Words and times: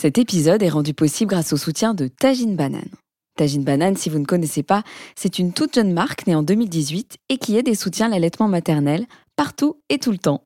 Cet 0.00 0.16
épisode 0.16 0.62
est 0.62 0.68
rendu 0.68 0.94
possible 0.94 1.30
grâce 1.30 1.52
au 1.52 1.56
soutien 1.56 1.92
de 1.92 2.06
Tajine 2.06 2.54
Banane. 2.54 2.92
Tajine 3.36 3.64
Banane, 3.64 3.96
si 3.96 4.08
vous 4.08 4.20
ne 4.20 4.24
connaissez 4.24 4.62
pas, 4.62 4.84
c'est 5.16 5.40
une 5.40 5.52
toute 5.52 5.74
jeune 5.74 5.92
marque 5.92 6.28
née 6.28 6.36
en 6.36 6.44
2018 6.44 7.16
et 7.28 7.36
qui 7.36 7.56
aide 7.56 7.66
et 7.66 7.74
soutient 7.74 8.06
l'allaitement 8.06 8.46
maternel 8.46 9.06
partout 9.34 9.80
et 9.88 9.98
tout 9.98 10.12
le 10.12 10.18
temps. 10.18 10.44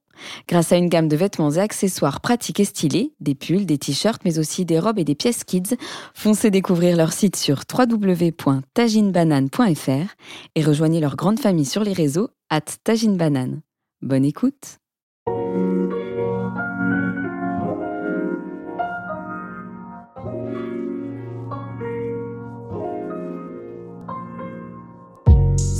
Grâce 0.49 0.73
à 0.73 0.79
une 0.79 0.89
gamme 0.89 1.09
de 1.09 1.17
vêtements 1.17 1.51
et 1.51 1.59
accessoires 1.59 2.23
pratiques 2.23 2.61
et 2.61 2.65
stylés, 2.65 3.13
des 3.21 3.35
pulls, 3.35 3.67
des 3.67 3.77
t-shirts, 3.77 4.23
mais 4.25 4.39
aussi 4.39 4.65
des 4.65 4.79
robes 4.79 4.99
et 4.99 5.05
des 5.05 5.15
pièces 5.15 5.45
kids, 5.45 5.77
foncez 6.15 6.51
découvrir 6.51 6.97
leur 6.97 7.13
site 7.13 7.37
sur 7.37 7.61
www.taginebanane.fr 7.71 10.15
et 10.55 10.65
rejoignez 10.65 11.01
leur 11.01 11.15
grande 11.15 11.41
famille 11.41 11.67
sur 11.67 11.85
les 11.85 11.93
réseaux 11.93 12.31
at 12.49 12.63
taginebanane. 12.85 13.61
Bonne 14.01 14.25
écoute 14.25 14.79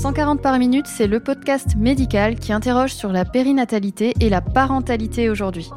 140 0.03 0.43
par 0.43 0.59
minute, 0.59 0.89
c'est 0.89 1.07
le 1.07 1.21
podcast 1.21 1.77
médical 1.77 2.35
qui 2.35 2.53
interroge 2.53 2.93
sur 2.93 3.13
la 3.13 3.25
périnatalité 3.25 4.15
et 4.19 4.31
la 4.31 4.41
parentalité 4.41 5.31
aujourd'hui. 5.31 5.71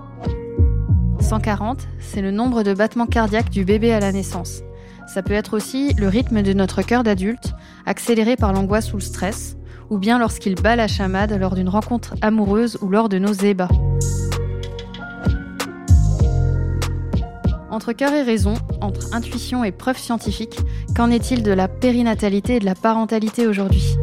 140, 1.20 1.88
c'est 2.00 2.24
le 2.24 2.32
nombre 2.32 2.64
de 2.64 2.74
battements 2.74 3.06
cardiaques 3.06 3.52
du 3.52 3.66
bébé 3.66 3.94
à 3.94 4.00
la 4.00 4.12
naissance. 4.12 4.64
Ça 5.06 5.22
peut 5.22 5.36
être 5.36 5.56
aussi 5.56 5.94
le 5.94 6.08
rythme 6.08 6.42
de 6.42 6.54
notre 6.54 6.82
cœur 6.82 7.04
d'adulte, 7.04 7.54
accéléré 7.86 8.36
par 8.36 8.52
l'angoisse 8.52 8.94
ou 8.94 8.96
le 8.96 9.04
stress, 9.04 9.58
ou 9.92 10.00
bien 10.00 10.18
lorsqu'il 10.18 10.56
bat 10.56 10.76
la 10.76 10.88
chamade 10.88 11.32
lors 11.40 11.54
d'une 11.54 11.70
rencontre 11.70 12.16
amoureuse 12.24 12.80
ou 12.82 12.90
lors 12.90 13.10
de 13.10 13.20
nos 13.20 13.32
ébats. 13.32 13.70
Entre 17.76 17.92
cœur 17.92 18.14
et 18.14 18.22
raison, 18.22 18.54
entre 18.80 19.14
intuition 19.14 19.66
et 19.66 19.74
preuve 19.74 19.98
scientifique, 19.98 20.60
qu'en 20.96 21.12
est-il 21.12 21.44
de 21.44 21.52
la 21.52 21.68
périnatalité 21.68 22.56
et 22.56 22.60
de 22.62 22.66
la 22.66 22.74
parentalité 22.74 23.48
aujourd'hui? 23.48 23.98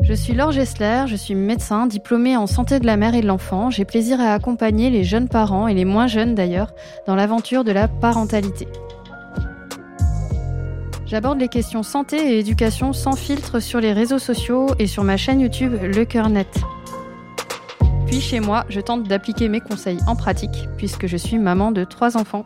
Je 0.00 0.12
suis 0.12 0.32
Laure 0.32 0.50
Gessler, 0.50 1.04
je 1.06 1.14
suis 1.14 1.36
médecin, 1.36 1.86
diplômée 1.86 2.36
en 2.36 2.48
santé 2.48 2.80
de 2.80 2.86
la 2.86 2.96
mère 2.96 3.14
et 3.14 3.20
de 3.20 3.28
l'enfant. 3.28 3.70
J'ai 3.70 3.84
plaisir 3.84 4.20
à 4.20 4.32
accompagner 4.32 4.90
les 4.90 5.04
jeunes 5.04 5.28
parents, 5.28 5.68
et 5.68 5.74
les 5.74 5.84
moins 5.84 6.08
jeunes 6.08 6.34
d'ailleurs, 6.34 6.74
dans 7.06 7.14
l'aventure 7.14 7.62
de 7.62 7.70
la 7.70 7.86
parentalité. 7.86 8.66
J'aborde 11.06 11.38
les 11.38 11.46
questions 11.46 11.84
santé 11.84 12.16
et 12.16 12.40
éducation 12.40 12.92
sans 12.92 13.14
filtre 13.14 13.60
sur 13.60 13.78
les 13.78 13.92
réseaux 13.92 14.18
sociaux 14.18 14.66
et 14.80 14.88
sur 14.88 15.04
ma 15.04 15.16
chaîne 15.16 15.38
YouTube 15.38 15.76
Le 15.80 16.04
Cœur 16.04 16.30
Net. 16.30 16.48
Chez 18.20 18.40
moi, 18.40 18.64
je 18.68 18.80
tente 18.80 19.04
d'appliquer 19.04 19.48
mes 19.48 19.60
conseils 19.60 19.98
en 20.08 20.16
pratique, 20.16 20.68
puisque 20.76 21.06
je 21.06 21.16
suis 21.16 21.38
maman 21.38 21.70
de 21.70 21.84
trois 21.84 22.16
enfants. 22.16 22.44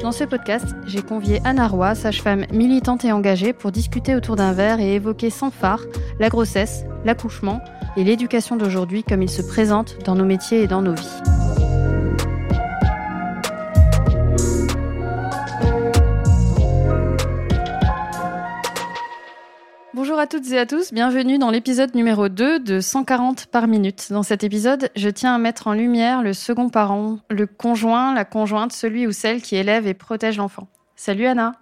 Dans 0.00 0.10
ce 0.10 0.24
podcast, 0.24 0.64
j'ai 0.86 1.02
convié 1.02 1.40
Anna 1.44 1.68
Roy, 1.68 1.94
sage-femme 1.94 2.46
militante 2.50 3.04
et 3.04 3.12
engagée, 3.12 3.52
pour 3.52 3.72
discuter 3.72 4.14
autour 4.14 4.36
d'un 4.36 4.52
verre 4.52 4.80
et 4.80 4.94
évoquer 4.94 5.28
sans 5.28 5.50
phare 5.50 5.82
la 6.18 6.30
grossesse, 6.30 6.84
l'accouchement 7.04 7.60
et 7.98 8.04
l'éducation 8.04 8.56
d'aujourd'hui 8.56 9.04
comme 9.04 9.22
il 9.22 9.30
se 9.30 9.42
présente 9.42 9.98
dans 10.06 10.14
nos 10.14 10.24
métiers 10.24 10.62
et 10.62 10.66
dans 10.66 10.80
nos 10.80 10.94
vies. 10.94 11.41
Bonjour 20.12 20.20
à 20.20 20.26
toutes 20.26 20.52
et 20.52 20.58
à 20.58 20.66
tous, 20.66 20.92
bienvenue 20.92 21.38
dans 21.38 21.50
l'épisode 21.50 21.94
numéro 21.94 22.28
2 22.28 22.58
de 22.58 22.80
140 22.80 23.46
par 23.46 23.66
minute. 23.66 24.08
Dans 24.10 24.22
cet 24.22 24.44
épisode, 24.44 24.90
je 24.94 25.08
tiens 25.08 25.34
à 25.34 25.38
mettre 25.38 25.68
en 25.68 25.72
lumière 25.72 26.20
le 26.20 26.34
second 26.34 26.68
parent, 26.68 27.20
le 27.30 27.46
conjoint, 27.46 28.12
la 28.12 28.26
conjointe, 28.26 28.74
celui 28.74 29.06
ou 29.06 29.12
celle 29.12 29.40
qui 29.40 29.56
élève 29.56 29.86
et 29.86 29.94
protège 29.94 30.36
l'enfant. 30.36 30.68
Salut 30.96 31.24
Anna. 31.24 31.52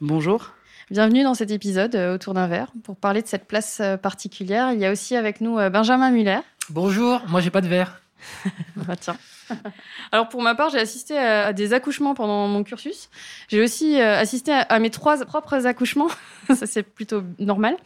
Bonjour. 0.00 0.52
Bienvenue 0.88 1.24
dans 1.24 1.34
cet 1.34 1.50
épisode 1.50 1.96
euh, 1.96 2.14
autour 2.14 2.32
d'un 2.32 2.46
verre 2.46 2.70
pour 2.84 2.94
parler 2.94 3.22
de 3.22 3.26
cette 3.26 3.48
place 3.48 3.80
euh, 3.80 3.96
particulière. 3.96 4.70
Il 4.70 4.78
y 4.78 4.86
a 4.86 4.92
aussi 4.92 5.16
avec 5.16 5.40
nous 5.40 5.58
euh, 5.58 5.68
Benjamin 5.68 6.12
Muller. 6.12 6.38
Bonjour, 6.70 7.22
moi 7.26 7.40
j'ai 7.40 7.50
pas 7.50 7.60
de 7.60 7.66
verre. 7.66 8.02
bah 8.76 8.94
tiens. 8.94 9.16
Alors 10.12 10.28
pour 10.28 10.42
ma 10.42 10.54
part, 10.54 10.70
j'ai 10.70 10.78
assisté 10.78 11.18
à, 11.18 11.52
des 11.52 11.72
accouchements 11.72 12.14
pendant 12.14 12.48
mon 12.48 12.62
cursus. 12.62 13.08
J'ai 13.48 13.62
aussi 13.62 14.00
euh, 14.00 14.18
assisté 14.18 14.52
à, 14.52 14.78
mes 14.78 14.90
trois 14.90 15.24
propres 15.24 15.66
accouchements. 15.66 16.08
Ça 16.54 16.66
c'est 16.66 16.82
plutôt 16.82 17.22
normal. 17.38 17.76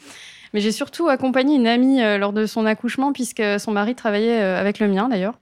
Mais 0.52 0.60
j'ai 0.60 0.72
surtout 0.72 1.08
accompagné 1.08 1.54
une 1.54 1.68
amie 1.68 2.02
euh, 2.02 2.18
lors 2.18 2.32
de 2.32 2.46
son 2.46 2.66
accouchement 2.66 3.12
puisque 3.12 3.42
son 3.58 3.70
mari 3.70 3.94
travaillait 3.94 4.40
euh, 4.40 4.60
avec 4.60 4.78
le 4.80 4.88
mien 4.88 5.08
d'ailleurs. 5.08 5.34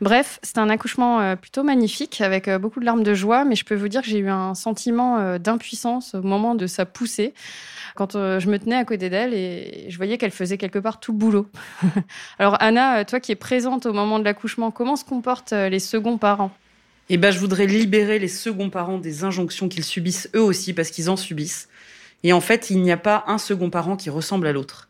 Bref, 0.00 0.38
c'était 0.42 0.58
un 0.58 0.68
accouchement 0.68 1.36
plutôt 1.36 1.62
magnifique 1.62 2.20
avec 2.20 2.50
beaucoup 2.50 2.80
de 2.80 2.84
larmes 2.84 3.02
de 3.02 3.14
joie, 3.14 3.44
mais 3.44 3.56
je 3.56 3.64
peux 3.64 3.74
vous 3.74 3.88
dire 3.88 4.02
que 4.02 4.08
j'ai 4.08 4.18
eu 4.18 4.28
un 4.28 4.54
sentiment 4.54 5.38
d'impuissance 5.38 6.14
au 6.14 6.22
moment 6.22 6.54
de 6.54 6.66
sa 6.66 6.84
poussée 6.84 7.32
quand 7.96 8.14
euh, 8.14 8.38
je 8.38 8.48
me 8.48 8.58
tenais 8.58 8.76
à 8.76 8.84
côté 8.84 9.10
d'elle 9.10 9.34
et 9.34 9.86
je 9.88 9.96
voyais 9.96 10.18
qu'elle 10.18 10.30
faisait 10.30 10.58
quelque 10.58 10.78
part 10.78 11.00
tout 11.00 11.10
le 11.10 11.18
boulot. 11.18 11.48
Alors 12.38 12.56
Anna, 12.60 13.04
toi 13.04 13.18
qui 13.18 13.32
es 13.32 13.36
présente 13.36 13.86
au 13.86 13.92
moment 13.92 14.20
de 14.20 14.24
l'accouchement, 14.24 14.70
comment 14.70 14.94
se 14.94 15.04
comportent 15.04 15.52
euh, 15.52 15.68
les 15.68 15.80
seconds 15.80 16.18
parents? 16.18 16.52
Eh 17.08 17.16
ben, 17.16 17.32
je 17.32 17.38
voudrais 17.38 17.66
libérer 17.66 18.18
les 18.18 18.28
seconds 18.28 18.70
parents 18.70 18.98
des 18.98 19.24
injonctions 19.24 19.68
qu'ils 19.68 19.84
subissent 19.84 20.28
eux 20.34 20.42
aussi 20.42 20.72
parce 20.72 20.90
qu'ils 20.90 21.10
en 21.10 21.16
subissent. 21.16 21.68
Et 22.22 22.32
en 22.32 22.40
fait, 22.40 22.70
il 22.70 22.82
n'y 22.82 22.92
a 22.92 22.96
pas 22.96 23.24
un 23.26 23.38
second 23.38 23.70
parent 23.70 23.96
qui 23.96 24.10
ressemble 24.10 24.46
à 24.46 24.52
l'autre. 24.52 24.88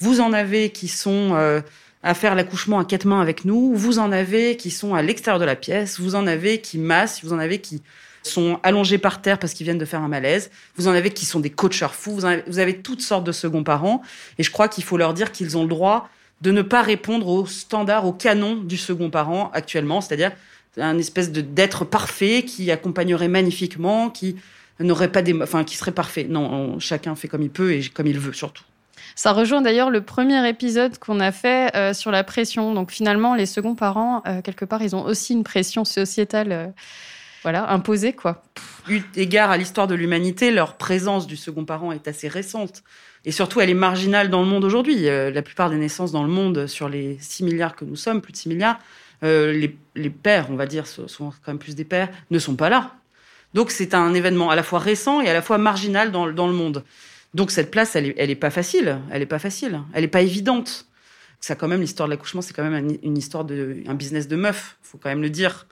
Vous 0.00 0.20
en 0.20 0.32
avez 0.32 0.70
qui 0.70 0.88
sont 0.88 1.34
euh, 1.34 1.60
à 2.02 2.14
faire 2.14 2.34
l'accouchement 2.34 2.78
à 2.78 2.84
quatre 2.84 3.06
mains 3.06 3.20
avec 3.20 3.44
nous, 3.44 3.74
vous 3.74 3.98
en 3.98 4.12
avez 4.12 4.56
qui 4.56 4.70
sont 4.70 4.94
à 4.94 5.02
l'extérieur 5.02 5.40
de 5.40 5.44
la 5.44 5.56
pièce, 5.56 5.98
vous 5.98 6.14
en 6.14 6.26
avez 6.26 6.60
qui 6.60 6.78
massent, 6.78 7.24
vous 7.24 7.32
en 7.32 7.38
avez 7.38 7.60
qui 7.60 7.82
sont 8.22 8.60
allongés 8.62 8.98
par 8.98 9.20
terre 9.22 9.38
parce 9.38 9.54
qu'ils 9.54 9.64
viennent 9.64 9.78
de 9.78 9.84
faire 9.84 10.02
un 10.02 10.08
malaise. 10.08 10.50
Vous 10.76 10.88
en 10.88 10.92
avez 10.92 11.10
qui 11.10 11.24
sont 11.24 11.40
des 11.40 11.50
coachers 11.50 11.92
fous. 11.92 12.20
Vous, 12.46 12.58
avez, 12.58 12.78
toutes 12.78 13.00
sortes 13.00 13.24
de 13.24 13.32
seconds 13.32 13.64
parents. 13.64 14.02
Et 14.38 14.42
je 14.42 14.50
crois 14.50 14.68
qu'il 14.68 14.84
faut 14.84 14.96
leur 14.96 15.14
dire 15.14 15.32
qu'ils 15.32 15.56
ont 15.56 15.62
le 15.62 15.68
droit 15.68 16.08
de 16.40 16.50
ne 16.50 16.62
pas 16.62 16.82
répondre 16.82 17.26
au 17.26 17.46
standard, 17.46 18.06
au 18.06 18.12
canon 18.12 18.56
du 18.56 18.76
second 18.76 19.10
parent 19.10 19.50
actuellement, 19.54 20.00
c'est-à-dire 20.00 20.32
un 20.76 20.96
espèce 20.98 21.32
de 21.32 21.40
d'être 21.40 21.84
parfait 21.84 22.44
qui 22.44 22.70
accompagnerait 22.70 23.26
magnifiquement, 23.26 24.10
qui 24.10 24.36
n'aurait 24.78 25.10
pas 25.10 25.22
des, 25.22 25.34
enfin 25.42 25.64
qui 25.64 25.76
serait 25.76 25.92
parfait. 25.92 26.26
Non, 26.28 26.78
chacun 26.78 27.16
fait 27.16 27.26
comme 27.26 27.42
il 27.42 27.50
peut 27.50 27.72
et 27.72 27.88
comme 27.88 28.06
il 28.06 28.20
veut 28.20 28.32
surtout. 28.32 28.62
Ça 29.14 29.32
rejoint 29.32 29.60
d'ailleurs 29.60 29.90
le 29.90 30.00
premier 30.00 30.48
épisode 30.48 30.98
qu'on 30.98 31.20
a 31.20 31.32
fait 31.32 31.74
euh, 31.76 31.92
sur 31.92 32.10
la 32.10 32.24
pression. 32.24 32.74
Donc 32.74 32.90
finalement, 32.90 33.34
les 33.34 33.46
seconds 33.46 33.74
parents, 33.74 34.22
euh, 34.26 34.42
quelque 34.42 34.64
part, 34.64 34.82
ils 34.82 34.94
ont 34.94 35.04
aussi 35.04 35.32
une 35.32 35.44
pression 35.44 35.84
sociétale. 35.84 36.52
Euh, 36.52 36.66
voilà, 37.42 37.70
imposé 37.70 38.12
quoi. 38.12 38.42
Eu 38.88 39.00
égard 39.14 39.50
à 39.50 39.56
l'histoire 39.56 39.86
de 39.86 39.94
l'humanité, 39.94 40.50
leur 40.50 40.76
présence 40.76 41.28
du 41.28 41.36
second 41.36 41.64
parent 41.64 41.92
est 41.92 42.08
assez 42.08 42.26
récente. 42.26 42.82
Et 43.24 43.30
surtout, 43.30 43.60
elle 43.60 43.70
est 43.70 43.74
marginale 43.74 44.28
dans 44.28 44.42
le 44.42 44.48
monde 44.48 44.64
aujourd'hui. 44.64 45.02
La 45.02 45.42
plupart 45.42 45.70
des 45.70 45.76
naissances 45.76 46.10
dans 46.10 46.24
le 46.24 46.28
monde, 46.28 46.66
sur 46.66 46.88
les 46.88 47.16
6 47.20 47.44
milliards 47.44 47.76
que 47.76 47.84
nous 47.84 47.94
sommes, 47.94 48.20
plus 48.20 48.32
de 48.32 48.38
6 48.38 48.48
milliards, 48.48 48.78
les, 49.22 50.10
pères, 50.10 50.48
on 50.50 50.56
va 50.56 50.66
dire, 50.66 50.86
souvent 50.86 51.30
quand 51.30 51.52
même 51.52 51.58
plus 51.58 51.76
des 51.76 51.84
pères, 51.84 52.08
ne 52.30 52.40
sont 52.40 52.56
pas 52.56 52.70
là. 52.70 52.92
Donc 53.54 53.70
c'est 53.70 53.94
un 53.94 54.14
événement 54.14 54.50
à 54.50 54.56
la 54.56 54.62
fois 54.62 54.78
récent 54.78 55.20
et 55.20 55.28
à 55.28 55.32
la 55.32 55.42
fois 55.42 55.58
marginal 55.58 56.12
dans, 56.12 56.26
le 56.26 56.52
monde. 56.52 56.84
Donc 57.34 57.50
cette 57.50 57.70
place, 57.70 57.94
elle 57.96 58.06
est, 58.06 58.34
pas 58.34 58.50
facile. 58.50 58.98
Elle 59.10 59.22
est 59.22 59.26
pas 59.26 59.38
facile. 59.38 59.80
Elle 59.92 60.04
est 60.04 60.08
pas 60.08 60.22
évidente. 60.22 60.86
Ça, 61.40 61.54
quand 61.54 61.68
même, 61.68 61.80
l'histoire 61.80 62.08
de 62.08 62.14
l'accouchement, 62.14 62.42
c'est 62.42 62.54
quand 62.54 62.68
même 62.68 62.96
une 63.02 63.16
histoire 63.16 63.44
de, 63.44 63.82
un 63.86 63.94
business 63.94 64.26
de 64.28 64.36
meuf. 64.36 64.78
Faut 64.82 64.98
quand 64.98 65.08
même 65.08 65.22
le 65.22 65.30
dire. 65.30 65.66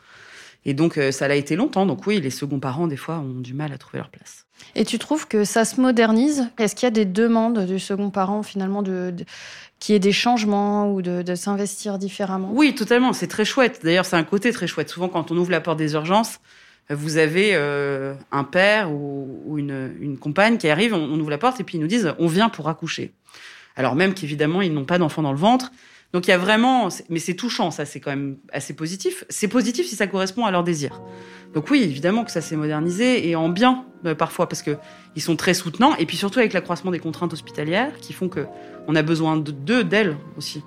Et 0.65 0.75
donc, 0.75 0.99
euh, 0.99 1.13
ça 1.13 1.29
l'a 1.29 1.37
été 1.37 1.55
longtemps. 1.57 1.87
Donc 1.87 2.07
oui, 2.07 2.21
les 2.21 2.31
seconds 2.31 2.59
parents, 2.59 2.89
des 2.89 2.97
fois, 2.97 3.19
ont 3.19 3.41
du 3.41 3.55
mal 3.55 3.73
à 3.73 3.79
trouver 3.79 3.99
leur 3.99 4.11
place. 4.11 4.47
Et 4.75 4.85
tu 4.85 4.99
trouves 4.99 5.29
que 5.29 5.45
ça 5.45 5.65
se 5.65 5.81
modernise? 5.81 6.49
Est-ce 6.59 6.75
qu'il 6.75 6.87
y 6.87 6.89
a 6.89 6.91
des 6.91 7.05
demandes 7.05 7.67
du 7.67 7.79
second 7.79 8.11
parent, 8.11 8.43
finalement, 8.43 8.83
de, 8.83 9.15
qu'il 9.79 9.93
y 9.93 9.97
ait 9.97 10.01
des 10.01 10.13
changements 10.13 10.93
ou 10.93 11.03
de, 11.03 11.35
s'investir 11.37 11.99
différemment? 11.99 12.51
Oui, 12.53 12.75
totalement. 12.75 13.13
C'est 13.13 13.29
très 13.29 13.45
chouette. 13.45 13.81
D'ailleurs, 13.85 14.05
c'est 14.05 14.17
un 14.17 14.25
côté 14.25 14.53
très 14.53 14.67
chouette. 14.67 14.89
Souvent, 14.89 15.09
quand 15.09 15.31
on 15.31 15.37
ouvre 15.37 15.53
la 15.53 15.61
porte 15.61 15.79
des 15.79 15.95
urgences, 15.95 16.41
vous 16.91 17.17
avez 17.17 17.51
euh, 17.55 18.15
un 18.31 18.45
père 18.45 18.93
ou, 18.93 19.59
une, 19.59 20.17
compagne 20.19 20.59
qui 20.59 20.69
arrive, 20.69 20.95
on, 20.95 21.19
ouvre 21.19 21.31
la 21.31 21.39
porte 21.39 21.61
et 21.61 21.65
puis 21.65 21.79
ils 21.79 21.81
nous 21.81 21.87
disent 21.87 22.15
on 22.19 22.29
vient 22.29 22.49
pour 22.49 22.69
accoucher. 22.69 23.13
Alors 23.75 23.95
même 23.95 24.15
qu'évidemment, 24.15 24.63
ils 24.63 24.73
n'ont 24.73 24.85
pas 24.85 24.99
d'enfant 24.99 25.23
dans 25.23 25.33
le 25.33 25.39
ventre, 25.39 25.73
donc 26.13 26.27
il 26.27 26.31
y 26.31 26.33
a 26.33 26.39
vraiment, 26.39 26.89
mais 27.09 27.19
c'est 27.19 27.35
touchant, 27.35 27.71
ça 27.71 27.85
c'est 27.85 28.01
quand 28.01 28.11
même 28.11 28.37
assez 28.53 28.75
positif. 28.75 29.25
C'est 29.29 29.49
positif 29.49 29.87
si 29.87 29.97
ça 29.97 30.07
correspond 30.07 30.47
à 30.47 30.51
leur 30.51 30.65
désir. 30.65 31.01
Donc 31.55 31.71
oui, 31.71 31.83
évidemment 31.83 32.25
que 32.25 32.31
ça 32.31 32.41
s'est 32.41 32.57
modernisé 32.57 33.29
et 33.29 33.35
en 33.35 33.49
bien 33.49 33.85
euh, 34.05 34.15
parfois 34.15 34.49
parce 34.49 34.63
que 34.63 34.77
ils 35.17 35.23
sont 35.23 35.37
très 35.37 35.55
soutenants 35.55 35.97
et 35.97 36.07
puis 36.07 36.17
surtout 36.17 36.39
avec 36.39 36.53
l'accroissement 36.53 36.91
des 36.91 36.99
contraintes 36.99 37.33
hospitalières 37.33 37.97
qui 38.01 38.13
font 38.13 38.29
que 38.29 38.47
on 38.87 38.95
a 38.95 39.03
besoin 39.03 39.37
d'eux, 39.37 39.83
d'elles 39.83 40.17
aussi. 40.37 40.63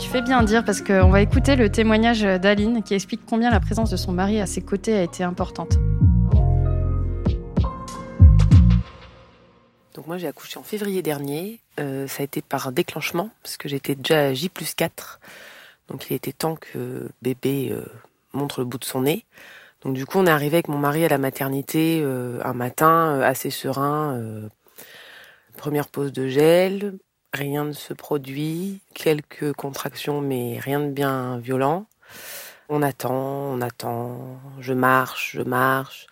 Tu 0.00 0.08
fais 0.08 0.22
bien 0.22 0.42
dire 0.42 0.64
parce 0.64 0.80
qu'on 0.80 1.10
va 1.10 1.20
écouter 1.20 1.56
le 1.56 1.70
témoignage 1.70 2.22
d'Aline 2.22 2.82
qui 2.82 2.94
explique 2.94 3.22
combien 3.28 3.50
la 3.50 3.60
présence 3.60 3.90
de 3.90 3.96
son 3.96 4.12
mari 4.12 4.40
à 4.40 4.46
ses 4.46 4.62
côtés 4.62 4.94
a 4.94 5.02
été 5.02 5.24
importante. 5.24 5.78
moi 10.08 10.16
j'ai 10.16 10.26
accouché 10.26 10.58
en 10.58 10.62
février 10.62 11.02
dernier. 11.02 11.60
Euh, 11.78 12.08
ça 12.08 12.22
a 12.22 12.24
été 12.24 12.40
par 12.40 12.72
déclenchement 12.72 13.30
parce 13.42 13.56
que 13.56 13.68
j'étais 13.68 13.94
déjà 13.94 14.28
à 14.28 14.34
J 14.34 14.48
plus 14.48 14.74
4. 14.74 15.20
Donc 15.88 16.10
il 16.10 16.14
était 16.14 16.32
temps 16.32 16.56
que 16.56 17.08
bébé 17.22 17.68
euh, 17.70 17.84
montre 18.32 18.60
le 18.60 18.66
bout 18.66 18.78
de 18.78 18.84
son 18.84 19.02
nez. 19.02 19.24
Donc 19.82 19.94
du 19.94 20.06
coup 20.06 20.18
on 20.18 20.26
est 20.26 20.30
arrivé 20.30 20.56
avec 20.56 20.68
mon 20.68 20.78
mari 20.78 21.04
à 21.04 21.08
la 21.08 21.18
maternité 21.18 22.00
euh, 22.02 22.40
un 22.42 22.54
matin 22.54 23.20
assez 23.20 23.50
serein. 23.50 24.18
première 25.56 25.88
pause 25.88 26.12
de 26.12 26.26
gel, 26.28 26.98
rien 27.32 27.64
ne 27.64 27.72
se 27.72 27.94
produit, 27.94 28.80
quelques 28.94 29.52
contractions 29.54 30.20
mais 30.20 30.58
rien 30.58 30.80
de 30.80 30.90
bien 30.90 31.38
violent. 31.38 31.86
On 32.68 32.82
attend, 32.82 33.14
on 33.14 33.60
attend, 33.60 34.40
je 34.60 34.72
marche, 34.74 35.32
je 35.36 35.42
marche. 35.42 36.06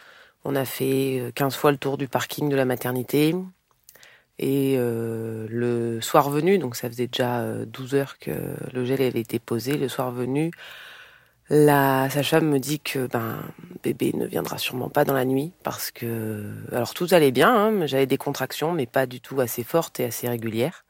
On 0.45 0.55
a 0.57 0.65
fait 0.65 1.33
15 1.35 1.57
fois 1.57 1.73
le 1.73 1.79
tour 1.79 1.99
du 1.99 2.09
parking 2.09 2.49
de 2.49 2.57
la 2.57 2.65
maternité. 2.65 3.35
Et 4.39 4.77
euh, 4.79 5.47
le 5.49 6.01
soir 6.01 6.31
venu, 6.31 6.59
donc 6.59 6.77
ça 6.77 6.89
faisait 6.91 7.07
déjà 7.07 7.43
12 7.65 7.95
euh, 7.95 7.99
heures 7.99 8.19
que 8.19 8.33
le 8.73 8.85
gel 8.85 9.01
avait 9.01 9.21
été 9.21 9.39
posé, 9.39 9.79
le 9.79 9.89
soir 9.89 10.11
venu, 10.13 10.51
la 11.49 12.11
sage-femme 12.11 12.49
me 12.49 12.59
dit 12.59 12.81
que 12.81 13.07
ben 13.07 13.39
bébé 13.83 14.13
ne 14.15 14.27
viendra 14.27 14.59
sûrement 14.59 14.89
pas 14.89 15.05
dans 15.05 15.15
la 15.15 15.25
nuit 15.25 15.53
parce 15.63 15.91
que 15.93 16.45
alors 16.73 16.93
tout 16.93 17.07
allait 17.13 17.31
bien, 17.31 17.55
hein, 17.55 17.87
j'avais 17.87 18.07
des 18.07 18.19
contractions 18.19 18.73
mais 18.73 18.87
pas 18.87 19.07
du 19.07 19.21
tout 19.21 19.41
assez 19.41 19.63
fortes 19.63 20.01
et 20.01 20.05
assez 20.05 20.29
régulières. 20.29 20.85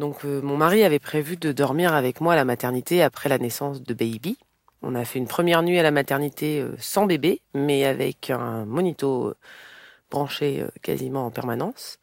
Donc 0.00 0.24
euh, 0.24 0.40
mon 0.42 0.56
mari 0.56 0.82
avait 0.82 0.98
prévu 0.98 1.36
de 1.36 1.52
dormir 1.52 1.94
avec 1.94 2.20
moi 2.20 2.32
à 2.32 2.36
la 2.36 2.44
maternité 2.44 3.02
après 3.02 3.28
la 3.28 3.38
naissance 3.38 3.82
de 3.82 3.94
baby. 3.94 4.36
On 4.82 4.96
a 4.96 5.04
fait 5.04 5.20
une 5.20 5.28
première 5.28 5.62
nuit 5.62 5.78
à 5.78 5.82
la 5.84 5.92
maternité 5.92 6.64
sans 6.78 7.06
bébé 7.06 7.40
mais 7.54 7.84
avec 7.84 8.30
un 8.30 8.64
monito 8.64 9.34
branché 10.10 10.64
quasiment 10.82 11.26
en 11.26 11.30
permanence. 11.30 11.98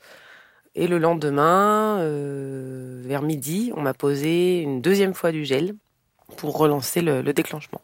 Et 0.75 0.87
le 0.87 0.97
lendemain, 0.97 1.99
euh, 1.99 3.01
vers 3.05 3.21
midi, 3.21 3.73
on 3.75 3.81
m'a 3.81 3.93
posé 3.93 4.61
une 4.61 4.81
deuxième 4.81 5.13
fois 5.13 5.31
du 5.31 5.43
gel 5.43 5.73
pour 6.37 6.57
relancer 6.57 7.01
le, 7.01 7.21
déclenchement. 7.33 7.81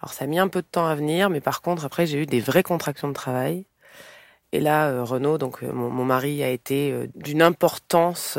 Alors 0.00 0.12
ça 0.12 0.24
a 0.24 0.26
mis 0.26 0.38
un 0.38 0.48
peu 0.48 0.62
de 0.62 0.66
temps 0.66 0.86
à 0.86 0.94
venir, 0.94 1.30
mais 1.30 1.40
par 1.40 1.62
contre 1.62 1.84
après 1.84 2.06
j'ai 2.06 2.22
eu 2.22 2.26
des 2.26 2.40
vraies 2.40 2.62
contractions 2.62 3.08
de 3.08 3.12
travail. 3.14 3.66
Et 4.52 4.60
là, 4.60 4.88
euh, 4.88 5.04
Renaud, 5.04 5.38
donc 5.38 5.62
euh, 5.62 5.72
mon, 5.72 6.04
mari, 6.04 6.42
a 6.42 6.48
été 6.48 7.08
d'une 7.14 7.42
importance 7.42 8.38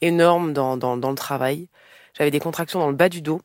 énorme 0.00 0.52
dans, 0.52 0.76
dans, 0.76 0.96
dans 0.96 1.10
le 1.10 1.16
travail. 1.16 1.68
J'avais 2.16 2.30
des 2.30 2.40
contractions 2.40 2.78
dans 2.78 2.88
le 2.90 2.96
bas 2.96 3.08
du 3.08 3.22
dos, 3.22 3.40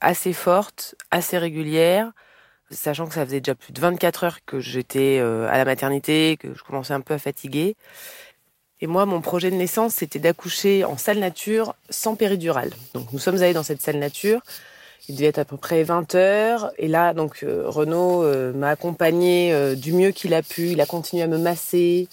assez 0.00 0.32
fortes, 0.32 0.94
assez 1.10 1.36
régulières, 1.38 2.12
sachant 2.70 3.06
que 3.06 3.14
ça 3.14 3.24
faisait 3.26 3.40
déjà 3.40 3.54
plus 3.54 3.72
de 3.72 3.80
24 3.80 4.24
heures 4.24 4.44
que 4.46 4.60
j'étais 4.60 5.18
à 5.18 5.58
la 5.58 5.64
maternité, 5.64 6.36
que 6.38 6.54
je 6.54 6.62
commençais 6.62 6.94
un 6.94 7.00
peu 7.00 7.14
à 7.14 7.18
fatiguer. 7.18 7.76
Et 8.82 8.86
moi, 8.86 9.04
mon 9.04 9.20
projet 9.20 9.50
de 9.50 9.56
naissance, 9.56 9.94
c'était 9.94 10.18
d'accoucher 10.18 10.84
en 10.84 10.96
salle 10.96 11.18
nature 11.18 11.74
sans 11.90 12.16
péridurale. 12.16 12.70
Donc 12.94 13.12
nous 13.12 13.18
sommes 13.18 13.36
allés 13.36 13.52
dans 13.52 13.62
cette 13.62 13.82
salle 13.82 13.98
nature. 13.98 14.40
Il 15.08 15.16
devait 15.16 15.26
être 15.26 15.38
à 15.38 15.44
peu 15.44 15.56
près 15.56 15.82
20 15.82 16.14
heures. 16.14 16.70
Et 16.78 16.88
là, 16.88 17.12
donc 17.12 17.42
euh, 17.42 17.64
Renaud 17.66 18.22
euh, 18.22 18.52
m'a 18.52 18.70
accompagné 18.70 19.52
euh, 19.52 19.74
du 19.74 19.92
mieux 19.92 20.12
qu'il 20.12 20.32
a 20.32 20.42
pu. 20.42 20.68
Il 20.70 20.80
a 20.80 20.86
continué 20.86 21.22
à 21.22 21.26
me 21.26 21.36
masser, 21.36 22.08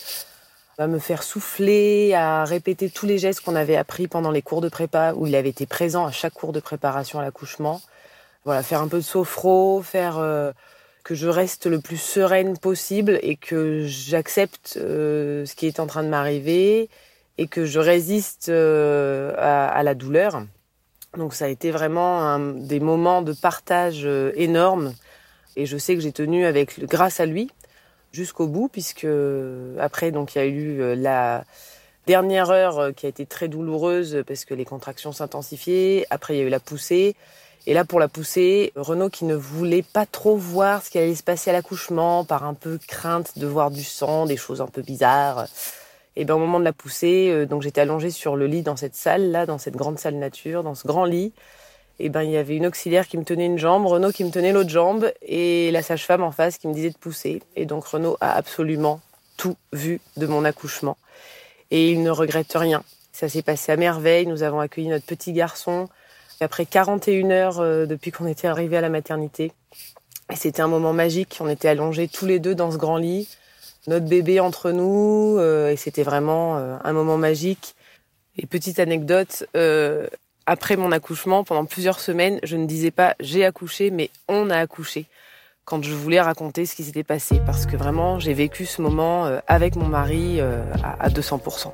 à 0.77 0.87
me 0.87 0.99
faire 0.99 1.23
souffler, 1.23 2.13
à 2.13 2.43
répéter 2.43 2.89
tous 2.89 3.05
les 3.05 3.17
gestes 3.17 3.41
qu'on 3.41 3.55
avait 3.55 3.77
appris 3.77 4.07
pendant 4.07 4.31
les 4.31 4.41
cours 4.41 4.61
de 4.61 4.69
prépa, 4.69 5.13
où 5.15 5.25
il 5.25 5.35
avait 5.35 5.49
été 5.49 5.65
présent 5.65 6.05
à 6.05 6.11
chaque 6.11 6.33
cours 6.33 6.51
de 6.51 6.59
préparation 6.59 7.19
à 7.19 7.21
l'accouchement. 7.21 7.81
Voilà, 8.43 8.61
faire 8.61 8.81
un 8.81 8.87
peu 8.87 8.97
de 8.97 9.03
sophro, 9.03 9.81
faire 9.81 10.19
que 11.07 11.15
je 11.15 11.30
reste 11.30 11.68
le 11.68 11.80
plus 11.80 11.95
sereine 11.95 12.57
possible 12.57 13.18
et 13.24 13.38
que 13.38 13.86
j'accepte 13.88 14.75
euh, 14.75 15.45
ce 15.45 15.56
qui 15.56 15.65
est 15.65 15.80
en 15.80 15.88
train 15.88 16.04
de 16.04 16.09
m'arriver 16.09 16.89
et 17.38 17.48
que 17.48 17.65
je 17.65 17.80
résiste 17.80 18.50
euh, 18.50 19.33
à, 19.38 19.81
la 19.83 19.95
douleur. 19.95 20.44
Donc 21.15 21.33
ça 21.33 21.45
a 21.45 21.48
été 21.48 21.71
vraiment 21.71 22.38
des 22.39 22.81
moments 22.81 23.21
de 23.21 23.31
partage 23.31 24.01
euh, 24.04 24.33
énormes 24.36 24.94
et 25.56 25.65
je 25.65 25.77
sais 25.77 25.95
que 25.95 26.01
j'ai 26.01 26.12
tenu 26.12 26.44
avec 26.44 26.83
grâce 26.83 27.21
à 27.21 27.25
lui 27.25 27.50
jusqu'au 28.12 28.48
bout 28.48 28.68
puisque 28.68 29.07
après 29.80 30.12
donc 30.12 30.36
il 30.36 30.39
y 30.39 30.42
a 30.42 30.45
eu 30.45 30.95
la 30.95 31.45
dernière 32.06 32.50
heure 32.50 32.94
qui 32.94 33.06
a 33.06 33.09
été 33.09 33.25
très 33.25 33.48
douloureuse 33.48 34.24
parce 34.27 34.44
que 34.44 34.54
les 34.54 34.65
contractions 34.65 35.13
s'intensifiaient, 35.13 36.06
après 36.09 36.36
il 36.36 36.39
y 36.39 36.42
a 36.42 36.45
eu 36.45 36.50
la 36.50 36.59
poussée 36.59 37.15
et 37.69 37.73
là, 37.73 37.83
pour 37.83 37.99
la 37.99 38.07
pousser, 38.07 38.71
Renaud 38.77 39.09
qui 39.09 39.25
ne 39.25 39.35
voulait 39.35 39.83
pas 39.83 40.05
trop 40.05 40.37
voir 40.37 40.85
ce 40.85 40.89
qui 40.89 40.99
allait 40.99 41.15
se 41.15 41.21
passer 41.21 41.49
à 41.49 41.53
l'accouchement, 41.53 42.23
par 42.23 42.45
un 42.45 42.53
peu 42.53 42.79
crainte 42.87 43.37
de 43.37 43.45
voir 43.45 43.71
du 43.71 43.83
sang, 43.83 44.25
des 44.25 44.37
choses 44.37 44.61
un 44.61 44.67
peu 44.67 44.81
bizarres. 44.81 45.47
Et 46.15 46.23
ben 46.23 46.35
au 46.35 46.39
moment 46.39 46.61
de 46.61 46.63
la 46.63 46.71
poussée, 46.71 47.29
euh, 47.29 47.45
donc 47.45 47.63
j'étais 47.63 47.81
allongée 47.81 48.09
sur 48.09 48.37
le 48.37 48.47
lit 48.47 48.61
dans 48.61 48.77
cette 48.77 48.95
salle 48.95 49.31
là, 49.31 49.45
dans 49.45 49.57
cette 49.57 49.75
grande 49.75 49.99
salle 49.99 50.15
nature, 50.15 50.63
dans 50.63 50.75
ce 50.75 50.87
grand 50.87 51.03
lit. 51.03 51.33
Et 51.99 52.07
ben 52.07 52.23
il 52.23 52.31
y 52.31 52.37
avait 52.37 52.55
une 52.55 52.67
auxiliaire 52.67 53.05
qui 53.05 53.17
me 53.17 53.25
tenait 53.25 53.47
une 53.47 53.57
jambe, 53.57 53.85
Renaud 53.85 54.13
qui 54.13 54.23
me 54.23 54.31
tenait 54.31 54.53
l'autre 54.53 54.69
jambe, 54.69 55.11
et 55.21 55.69
la 55.71 55.81
sage-femme 55.81 56.23
en 56.23 56.31
face 56.31 56.57
qui 56.57 56.69
me 56.69 56.73
disait 56.73 56.91
de 56.91 56.97
pousser. 56.97 57.43
Et 57.57 57.65
donc 57.65 57.85
Renaud 57.85 58.15
a 58.21 58.31
absolument 58.31 59.01
tout 59.35 59.57
vu 59.73 59.99
de 60.15 60.25
mon 60.25 60.45
accouchement. 60.45 60.95
Et 61.71 61.91
il 61.91 62.01
ne 62.01 62.11
regrette 62.11 62.53
rien. 62.55 62.81
Ça 63.11 63.27
s'est 63.27 63.41
passé 63.41 63.73
à 63.73 63.75
merveille. 63.75 64.25
Nous 64.25 64.43
avons 64.43 64.61
accueilli 64.61 64.87
notre 64.87 65.05
petit 65.05 65.33
garçon 65.33 65.89
après 66.41 66.65
41 66.65 67.31
heures 67.31 67.59
euh, 67.59 67.85
depuis 67.85 68.11
qu'on 68.11 68.27
était 68.27 68.47
arrivé 68.47 68.77
à 68.77 68.81
la 68.81 68.89
maternité. 68.89 69.51
Et 70.31 70.35
c'était 70.35 70.61
un 70.61 70.67
moment 70.67 70.93
magique. 70.93 71.37
On 71.39 71.49
était 71.49 71.67
allongés 71.67 72.07
tous 72.07 72.25
les 72.25 72.39
deux 72.39 72.55
dans 72.55 72.71
ce 72.71 72.77
grand 72.77 72.97
lit, 72.97 73.29
notre 73.87 74.05
bébé 74.05 74.39
entre 74.39 74.71
nous, 74.71 75.37
euh, 75.37 75.69
et 75.71 75.77
c'était 75.77 76.03
vraiment 76.03 76.57
euh, 76.57 76.77
un 76.83 76.93
moment 76.93 77.17
magique. 77.17 77.75
Et 78.37 78.45
petite 78.45 78.77
anecdote, 78.77 79.47
après 80.45 80.75
mon 80.77 80.91
accouchement, 80.91 81.43
pendant 81.43 81.65
plusieurs 81.65 81.99
semaines, 81.99 82.39
je 82.43 82.55
ne 82.55 82.67
disais 82.67 82.91
pas 82.91 83.15
j'ai 83.19 83.43
accouché, 83.43 83.89
mais 83.89 84.11
on 84.27 84.51
a 84.51 84.57
accouché 84.57 85.07
quand 85.65 85.83
je 85.83 85.91
voulais 85.91 86.21
raconter 86.21 86.67
ce 86.67 86.75
qui 86.75 86.83
s'était 86.83 87.03
passé, 87.03 87.41
parce 87.47 87.65
que 87.65 87.75
vraiment 87.75 88.19
j'ai 88.19 88.35
vécu 88.35 88.67
ce 88.67 88.83
moment 88.83 89.25
avec 89.47 89.75
mon 89.75 89.87
mari 89.87 90.39
à 90.39 91.09
200%. 91.09 91.73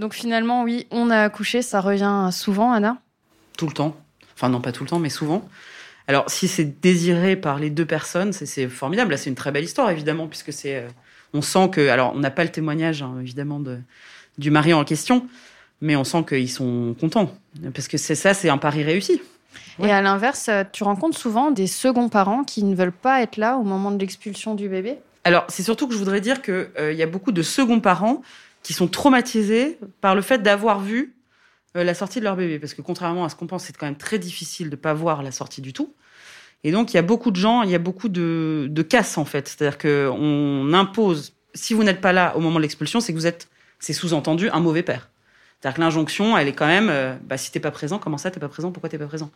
Donc 0.00 0.14
finalement, 0.14 0.62
oui, 0.62 0.86
on 0.90 1.10
a 1.10 1.24
accouché, 1.24 1.60
ça 1.60 1.82
revient 1.82 2.30
souvent, 2.32 2.72
Anna 2.72 2.96
Tout 3.58 3.66
le 3.66 3.74
temps. 3.74 3.94
Enfin 4.34 4.48
non, 4.48 4.62
pas 4.62 4.72
tout 4.72 4.82
le 4.82 4.88
temps, 4.88 4.98
mais 4.98 5.10
souvent. 5.10 5.46
Alors 6.08 6.30
si 6.30 6.48
c'est 6.48 6.80
désiré 6.80 7.36
par 7.36 7.58
les 7.58 7.68
deux 7.68 7.84
personnes, 7.84 8.32
c'est 8.32 8.66
formidable. 8.68 9.10
Là, 9.10 9.18
c'est 9.18 9.28
une 9.28 9.36
très 9.36 9.52
belle 9.52 9.64
histoire, 9.64 9.90
évidemment, 9.90 10.26
puisque 10.26 10.54
c'est... 10.54 10.76
Euh, 10.76 10.88
on 11.34 11.42
sent 11.42 11.68
que... 11.70 11.88
Alors, 11.88 12.14
on 12.14 12.18
n'a 12.18 12.30
pas 12.30 12.44
le 12.44 12.50
témoignage, 12.50 13.02
hein, 13.02 13.18
évidemment, 13.20 13.60
de, 13.60 13.78
du 14.38 14.50
mari 14.50 14.72
en 14.72 14.84
question, 14.84 15.28
mais 15.82 15.96
on 15.96 16.04
sent 16.04 16.24
qu'ils 16.26 16.50
sont 16.50 16.96
contents. 16.98 17.34
Parce 17.74 17.86
que 17.86 17.98
c'est 17.98 18.14
ça, 18.14 18.32
c'est 18.32 18.48
un 18.48 18.58
pari 18.58 18.82
réussi. 18.82 19.20
Et 19.82 19.90
à 19.90 20.00
l'inverse, 20.00 20.48
euh, 20.48 20.64
tu 20.72 20.82
rencontres 20.82 21.18
souvent 21.18 21.50
des 21.50 21.66
seconds 21.66 22.08
parents 22.08 22.42
qui 22.42 22.64
ne 22.64 22.74
veulent 22.74 22.90
pas 22.90 23.20
être 23.20 23.36
là 23.36 23.58
au 23.58 23.64
moment 23.64 23.90
de 23.90 23.98
l'expulsion 23.98 24.54
du 24.54 24.70
bébé? 24.70 24.96
Alors, 25.24 25.44
c'est 25.48 25.62
surtout 25.62 25.86
que 25.86 25.92
je 25.92 25.98
voudrais 25.98 26.22
dire 26.22 26.40
qu'il 26.40 26.70
euh, 26.78 26.92
y 26.94 27.02
a 27.02 27.06
beaucoup 27.06 27.32
de 27.32 27.42
seconds 27.42 27.80
parents 27.80 28.22
qui 28.62 28.72
sont 28.72 28.88
traumatisés 28.88 29.78
par 30.00 30.14
le 30.14 30.22
fait 30.22 30.42
d'avoir 30.42 30.80
vu 30.80 31.16
euh, 31.76 31.84
la 31.84 31.94
sortie 31.94 32.18
de 32.18 32.24
leur 32.24 32.36
bébé. 32.36 32.58
Parce 32.58 32.74
que 32.74 32.82
contrairement 32.82 33.24
à 33.24 33.28
ce 33.28 33.36
qu'on 33.36 33.46
pense, 33.46 33.64
c'est 33.64 33.76
quand 33.76 33.86
même 33.86 33.96
très 33.96 34.18
difficile 34.18 34.66
de 34.66 34.76
ne 34.76 34.80
pas 34.80 34.94
voir 34.94 35.22
la 35.22 35.32
sortie 35.32 35.60
du 35.60 35.72
tout. 35.72 35.94
Et 36.62 36.72
donc, 36.72 36.92
il 36.92 36.96
y 36.96 36.98
a 36.98 37.02
beaucoup 37.02 37.30
de 37.30 37.36
gens, 37.36 37.62
il 37.62 37.70
y 37.70 37.74
a 37.74 37.78
beaucoup 37.78 38.08
de, 38.08 38.66
de 38.70 38.86
en 39.16 39.24
fait. 39.24 39.48
C'est-à-dire 39.48 39.78
qu'on 39.78 40.72
impose, 40.74 41.34
si 41.54 41.72
vous 41.72 41.84
n'êtes 41.84 42.00
pas 42.00 42.12
là 42.12 42.36
au 42.36 42.40
moment 42.40 42.56
de 42.56 42.62
l'expulsion, 42.62 43.00
c'est 43.00 43.12
que 43.12 43.18
vous 43.18 43.26
êtes, 43.26 43.48
c'est 43.78 43.94
sous-entendu, 43.94 44.50
un 44.50 44.60
mauvais 44.60 44.82
père. 44.82 45.08
C'est-à-dire 45.60 45.76
que 45.76 45.80
l'injonction, 45.80 46.36
elle 46.36 46.48
est 46.48 46.52
quand 46.52 46.66
même, 46.66 46.88
euh, 46.90 47.14
bah, 47.24 47.38
si 47.38 47.50
t'es 47.50 47.60
pas 47.60 47.70
présent, 47.70 47.98
comment 47.98 48.18
ça, 48.18 48.30
t'es 48.30 48.40
pas 48.40 48.48
présent, 48.48 48.72
pourquoi 48.72 48.88
t'es 48.88 48.98
pas 48.98 49.06
présent? 49.06 49.30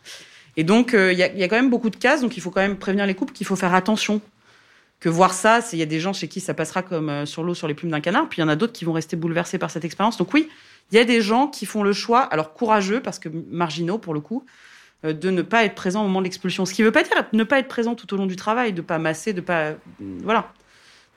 Et 0.57 0.63
donc, 0.63 0.93
euh, 0.93 1.13
il 1.13 1.19
y, 1.19 1.23
a, 1.23 1.33
y, 1.33 1.43
a, 1.43 1.47
quand 1.47 1.55
même 1.55 1.69
beaucoup 1.69 1.89
de 1.89 1.95
cases, 1.95 2.21
donc 2.21 2.37
il 2.37 2.41
faut 2.41 2.51
quand 2.51 2.61
même 2.61 2.77
prévenir 2.77 3.05
les 3.05 3.15
couples 3.15 3.33
qu'il 3.33 3.45
faut 3.45 3.55
faire 3.55 3.73
attention 3.73 4.21
que 5.05 5.09
voir 5.11 5.35
ça, 5.35 5.59
il 5.71 5.77
y 5.77 5.83
a 5.83 5.85
des 5.85 5.99
gens 5.99 6.13
chez 6.13 6.27
qui 6.27 6.39
ça 6.39 6.55
passera 6.55 6.81
comme 6.81 7.09
euh, 7.09 7.27
sur 7.27 7.43
l'eau 7.43 7.53
sur 7.53 7.67
les 7.67 7.75
plumes 7.75 7.91
d'un 7.91 8.01
canard, 8.01 8.27
puis 8.27 8.39
il 8.39 8.41
y 8.41 8.43
en 8.43 8.47
a 8.47 8.55
d'autres 8.55 8.73
qui 8.73 8.85
vont 8.85 8.93
rester 8.93 9.15
bouleversés 9.15 9.59
par 9.59 9.69
cette 9.69 9.85
expérience. 9.85 10.17
Donc 10.17 10.33
oui, 10.33 10.49
il 10.91 10.97
y 10.97 10.99
a 10.99 11.03
des 11.03 11.21
gens 11.21 11.45
qui 11.45 11.67
font 11.67 11.83
le 11.83 11.93
choix, 11.93 12.21
alors 12.21 12.53
courageux, 12.53 13.01
parce 13.01 13.19
que 13.19 13.29
marginaux 13.51 13.99
pour 13.99 14.15
le 14.15 14.19
coup, 14.19 14.47
euh, 15.03 15.13
de 15.13 15.29
ne 15.29 15.43
pas 15.43 15.63
être 15.63 15.75
présent 15.75 16.01
au 16.01 16.05
moment 16.05 16.21
de 16.21 16.23
l'expulsion. 16.23 16.65
Ce 16.65 16.73
qui 16.73 16.81
ne 16.81 16.87
veut 16.87 16.91
pas 16.91 17.03
dire 17.03 17.13
ne 17.33 17.43
pas 17.43 17.59
être 17.59 17.67
présent 17.67 17.93
tout 17.93 18.11
au 18.15 18.17
long 18.17 18.25
du 18.25 18.35
travail, 18.35 18.73
de 18.73 18.81
pas 18.81 18.97
masser, 18.97 19.31
de 19.31 19.41
pas... 19.41 19.73
Voilà. 19.99 20.51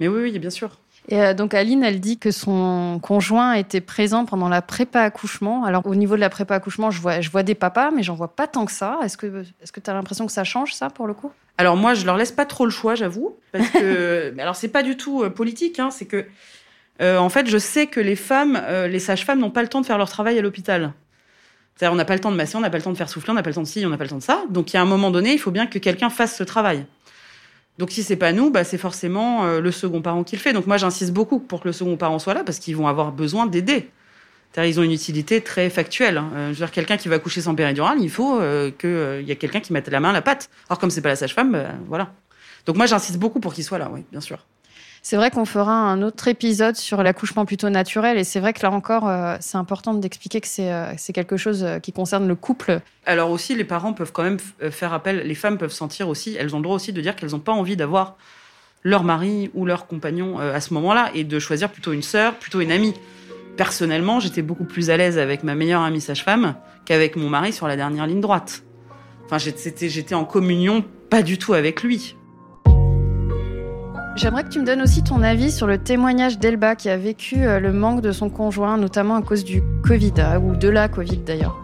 Mais 0.01 0.09
oui, 0.09 0.21
oui, 0.21 0.39
bien 0.39 0.51
sûr. 0.51 0.79
Et 1.09 1.23
euh, 1.23 1.35
donc 1.35 1.55
Aline, 1.55 1.83
elle 1.83 2.01
dit 2.01 2.19
que 2.19 2.31
son 2.31 3.01
conjoint 3.03 3.55
était 3.55 3.81
présent 3.81 4.27
pendant 4.27 4.49
la 4.49 4.61
prépa 4.61 5.01
accouchement. 5.01 5.65
Alors 5.65 5.87
au 5.87 5.95
niveau 5.95 6.17
de 6.17 6.21
la 6.21 6.29
prépa 6.29 6.55
accouchement, 6.55 6.91
je 6.91 7.01
vois, 7.01 7.21
je 7.21 7.31
vois 7.31 7.43
des 7.43 7.55
papas, 7.55 7.91
mais 7.91 8.03
j'en 8.03 8.15
vois 8.15 8.37
pas 8.37 8.47
tant 8.47 8.67
que 8.67 8.73
ça. 8.73 8.99
Est-ce 9.03 9.17
que 9.17 9.45
est-ce 9.63 9.73
que 9.73 9.81
tu 9.81 9.89
as 9.89 9.95
l'impression 9.95 10.27
que 10.27 10.33
ça 10.33 10.45
change 10.45 10.75
ça 10.75 10.91
pour 10.91 11.07
le 11.07 11.15
coup? 11.15 11.33
Alors 11.57 11.77
moi, 11.77 11.95
je 11.95 12.05
leur 12.05 12.17
laisse 12.17 12.31
pas 12.31 12.45
trop 12.45 12.67
le 12.67 12.71
choix, 12.71 12.95
j'avoue, 12.95 13.37
parce 13.53 13.69
que 13.71 14.35
alors 14.39 14.55
c'est 14.55 14.69
pas 14.69 14.83
du 14.83 14.97
tout 14.97 15.23
euh, 15.23 15.31
politique, 15.31 15.79
hein, 15.79 15.91
c'est 15.91 16.07
que 16.07 16.27
euh, 17.01 17.17
en 17.17 17.31
fait, 17.31 17.49
je 17.49 17.59
sais 17.59 17.87
que 17.87 18.01
les 18.01 18.17
femmes, 18.17 18.61
les 18.89 18.99
sages-femmes 18.99 19.39
n'ont 19.39 19.53
pas 19.53 19.63
le 19.63 19.69
temps 19.69 19.81
de 19.81 19.87
faire 19.87 19.99
leur 19.99 20.11
travail 20.11 20.37
à 20.37 20.43
l'hôpital. 20.43 20.93
C'est-à-dire, 21.79 21.93
on 21.93 21.97
n'a 21.97 22.05
pas 22.05 22.15
le 22.15 22.21
temps 22.21 22.33
de 22.33 22.37
masser, 22.37 22.57
on 22.57 22.61
n'a 22.61 22.71
pas 22.71 22.79
le 22.79 22.83
temps 22.83 22.91
de 22.91 22.97
faire 22.97 23.09
souffler, 23.09 23.31
on 23.31 23.35
n'a 23.35 23.45
pas 23.45 23.51
le 23.51 23.55
temps 23.55 23.63
de 23.63 23.69
ci, 23.69 23.87
on 23.87 23.89
n'a 23.89 23.97
pas 23.97 24.03
le 24.03 24.11
temps 24.11 24.19
de 24.19 24.23
ça. 24.23 24.43
Donc, 24.51 24.73
il 24.73 24.75
y 24.75 24.79
a 24.79 24.83
un 24.83 24.85
moment 24.85 25.13
donné, 25.13 25.33
il 25.33 25.39
faut 25.39 25.53
bien 25.53 25.69
que 25.69 25.79
quelqu'un 25.79 26.11
fasse 26.11 26.37
ce 26.37 26.43
travail. 26.43 26.85
Donc 27.79 27.93
si 27.93 28.03
c'est 28.03 28.17
pas 28.17 28.33
nous, 28.33 28.51
bah, 28.51 28.65
c'est 28.65 28.79
forcément 28.79 29.45
euh, 29.45 29.61
le 29.61 29.71
second 29.71 30.03
parent 30.03 30.25
qui 30.25 30.37
le 30.37 30.41
fait. 30.41 30.53
Donc 30.53 30.67
moi 30.67 30.77
j'insiste 30.77 31.13
beaucoup 31.13 31.39
pour 31.39 31.61
que 31.61 31.69
le 31.69 31.73
second 31.73 31.97
parent 31.97 32.19
soit 32.19 32.35
là 32.35 32.43
parce 32.45 32.59
qu'ils 32.59 32.77
vont 32.77 32.89
avoir 32.89 33.13
besoin 33.13 33.47
d'aider. 33.47 33.89
Ils 34.57 34.81
ont 34.81 34.83
une 34.83 34.93
utilité 34.93 35.41
très 35.41 35.71
factuelle. 35.71 36.19
Hein. 36.19 36.31
Euh, 36.35 36.47
je 36.49 36.53
veux 36.55 36.67
dire, 36.67 36.73
quelqu'un 36.73 36.97
qui 36.97 37.09
va 37.09 37.21
coucher 37.21 37.41
sans 37.41 37.55
péridurale, 37.55 37.99
il 38.01 38.11
faut 38.11 38.41
euh, 38.41 38.73
qu'il 38.73 39.29
y 39.29 39.31
ait 39.31 39.37
quelqu'un 39.37 39.61
qui 39.61 39.73
mette 39.73 39.89
la 39.89 40.01
main 40.01 40.11
à 40.11 40.13
la 40.13 40.23
pâte. 40.23 40.51
Alors 40.69 40.81
comme 40.81 40.91
c'est 40.91 41.03
pas 41.03 41.11
la 41.11 41.17
sage-femme, 41.17 41.53
bah, 41.53 41.67
voilà. 41.87 42.13
Donc 42.67 42.77
moi 42.77 42.87
j'insiste 42.87 43.19
beaucoup 43.19 43.39
pour 43.39 43.55
qu'il 43.55 43.63
soit 43.63 43.79
là, 43.79 43.89
oui, 43.93 44.05
bien 44.11 44.21
sûr. 44.21 44.45
C'est 45.03 45.17
vrai 45.17 45.31
qu'on 45.31 45.45
fera 45.45 45.73
un 45.73 46.03
autre 46.03 46.29
épisode 46.29 46.77
sur 46.77 47.03
l'accouchement 47.03 47.45
plutôt 47.45 47.71
naturel 47.71 48.19
et 48.19 48.25
c'est 48.25 48.41
vrai 48.41 48.53
que 48.53 48.61
là 48.63 48.71
encore, 48.71 49.09
euh, 49.09 49.37
c'est 49.41 49.57
important 49.57 49.95
d'expliquer 49.95 50.41
que 50.41 50.49
euh, 50.61 50.93
c'est 50.97 51.13
quelque 51.13 51.37
chose 51.37 51.65
euh, 51.65 51.79
qui 51.79 51.93
concerne 51.93 52.27
le 52.27 52.35
couple. 52.35 52.81
Alors 53.07 53.31
aussi, 53.31 53.55
les 53.55 53.65
parents 53.65 53.93
peuvent 53.93 54.13
quand 54.13 54.23
même 54.23 54.39
faire 54.71 54.93
appel, 54.93 55.27
les 55.27 55.35
femmes 55.35 55.59
peuvent 55.59 55.73
sentir 55.73 56.09
aussi, 56.09 56.37
elles 56.39 56.55
ont 56.55 56.59
le 56.59 56.65
droit 56.65 56.77
aussi 56.77 56.93
de 56.93 57.01
dire 57.01 57.17
qu'elles 57.17 57.31
n'ont 57.31 57.39
pas 57.39 57.53
envie 57.53 57.77
d'avoir 57.77 58.17
leur 58.83 59.03
mari 59.03 59.51
ou 59.55 59.65
leur 59.65 59.87
compagnon 59.87 60.39
à 60.39 60.61
ce 60.61 60.73
moment-là 60.75 61.11
et 61.15 61.25
de 61.25 61.39
choisir 61.39 61.71
plutôt 61.71 61.93
une 61.93 62.03
sœur, 62.03 62.35
plutôt 62.35 62.61
une 62.61 62.71
amie. 62.71 62.95
Personnellement, 63.57 64.21
j'étais 64.21 64.43
beaucoup 64.43 64.65
plus 64.65 64.91
à 64.91 64.97
l'aise 64.97 65.19
avec 65.19 65.43
ma 65.43 65.55
meilleure 65.55 65.83
amie 65.83 66.01
sage-femme 66.01 66.55
qu'avec 66.85 67.17
mon 67.17 67.29
mari 67.29 67.53
sur 67.53 67.67
la 67.67 67.77
dernière 67.77 68.07
ligne 68.07 68.21
droite. 68.21 68.63
Enfin, 69.25 69.39
j'étais 69.39 70.15
en 70.15 70.25
communion 70.25 70.85
pas 71.11 71.23
du 71.23 71.39
tout 71.39 71.55
avec 71.55 71.83
lui. 71.83 72.15
J'aimerais 74.19 74.43
que 74.43 74.49
tu 74.49 74.59
me 74.59 74.67
donnes 74.67 74.83
aussi 74.83 75.05
ton 75.05 75.23
avis 75.23 75.53
sur 75.53 75.69
le 75.69 75.79
témoignage 75.79 76.41
d'Elba 76.41 76.75
qui 76.75 76.89
a 76.89 76.97
vécu 76.97 77.47
euh, 77.47 77.61
le 77.61 77.73
manque 77.73 78.01
de 78.01 78.11
son 78.11 78.31
conjoint, 78.31 78.77
notamment 78.77 79.15
à 79.15 79.23
cause 79.23 79.45
du 79.45 79.63
Covid, 79.85 80.15
euh, 80.19 80.41
ou 80.41 80.57
de 80.57 80.69
la 80.69 80.89
Covid 80.89 81.19
d'ailleurs. 81.19 81.57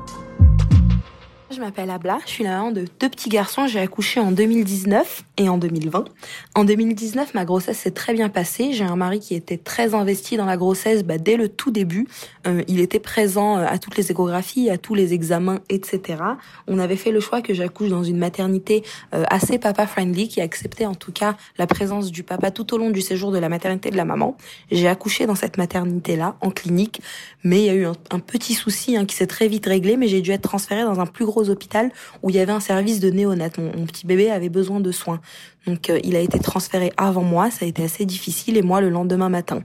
Je 1.50 1.60
m'appelle 1.60 1.90
Abla, 1.90 2.18
je 2.24 2.30
suis 2.30 2.42
la 2.42 2.56
maman 2.56 2.72
de 2.72 2.86
deux 2.98 3.08
petits 3.08 3.28
garçons. 3.28 3.66
J'ai 3.66 3.78
accouché 3.78 4.18
en 4.18 4.32
2019 4.32 5.24
et 5.36 5.48
en 5.50 5.58
2020. 5.58 6.06
En 6.54 6.64
2019, 6.64 7.34
ma 7.34 7.44
grossesse 7.44 7.78
s'est 7.78 7.90
très 7.90 8.14
bien 8.14 8.30
passée. 8.30 8.72
J'ai 8.72 8.84
un 8.84 8.96
mari 8.96 9.20
qui 9.20 9.34
était 9.34 9.58
très 9.58 9.94
investi 9.94 10.38
dans 10.38 10.46
la 10.46 10.56
grossesse 10.56 11.04
bah, 11.04 11.18
dès 11.18 11.36
le 11.36 11.50
tout 11.50 11.70
début. 11.70 12.08
Euh, 12.46 12.62
il 12.66 12.80
était 12.80 12.98
présent 12.98 13.58
euh, 13.58 13.66
à 13.68 13.78
toutes 13.78 13.96
les 13.98 14.10
échographies, 14.10 14.70
à 14.70 14.78
tous 14.78 14.94
les 14.94 15.12
examens, 15.12 15.60
etc. 15.68 16.18
On 16.66 16.78
avait 16.78 16.96
fait 16.96 17.10
le 17.10 17.20
choix 17.20 17.42
que 17.42 17.52
j'accouche 17.52 17.90
dans 17.90 18.02
une 18.02 18.18
maternité 18.18 18.82
euh, 19.14 19.24
assez 19.28 19.58
papa-friendly 19.58 20.28
qui 20.28 20.40
acceptait 20.40 20.86
en 20.86 20.94
tout 20.94 21.12
cas 21.12 21.36
la 21.58 21.66
présence 21.66 22.10
du 22.10 22.22
papa 22.22 22.50
tout 22.52 22.72
au 22.74 22.78
long 22.78 22.90
du 22.90 23.02
séjour 23.02 23.32
de 23.32 23.38
la 23.38 23.50
maternité 23.50 23.90
de 23.90 23.96
la 23.96 24.06
maman. 24.06 24.36
J'ai 24.72 24.88
accouché 24.88 25.26
dans 25.26 25.34
cette 25.34 25.58
maternité-là, 25.58 26.36
en 26.40 26.50
clinique, 26.50 27.02
mais 27.44 27.60
il 27.60 27.66
y 27.66 27.70
a 27.70 27.74
eu 27.74 27.86
un, 27.86 28.18
petit 28.18 28.54
souci 28.54 28.96
hein, 28.96 29.04
qui 29.04 29.14
s'est 29.14 29.26
très 29.26 29.46
vite 29.46 29.66
réglé, 29.66 29.98
mais 29.98 30.08
j'ai 30.08 30.22
dû 30.22 30.30
être 30.30 30.42
transférée 30.42 30.84
dans 30.84 31.00
un 31.00 31.06
plus 31.06 31.26
gros 31.26 31.43
hôpital 31.50 31.90
où 32.22 32.30
il 32.30 32.36
y 32.36 32.38
avait 32.38 32.52
un 32.52 32.60
service 32.60 33.00
de 33.00 33.10
néonat. 33.10 33.50
Mon, 33.58 33.86
petit 33.86 34.06
bébé 34.06 34.30
avait 34.30 34.48
besoin 34.48 34.80
de 34.80 34.92
soins. 34.92 35.20
Donc 35.66 35.90
euh, 35.90 35.98
il 36.04 36.16
a 36.16 36.20
été 36.20 36.38
transféré 36.38 36.92
avant 36.96 37.22
moi, 37.22 37.50
ça 37.50 37.64
a 37.64 37.68
été 37.68 37.82
assez 37.82 38.04
difficile 38.04 38.56
et 38.56 38.62
moi 38.62 38.80
le 38.80 38.90
lendemain 38.90 39.28
matin. 39.28 39.62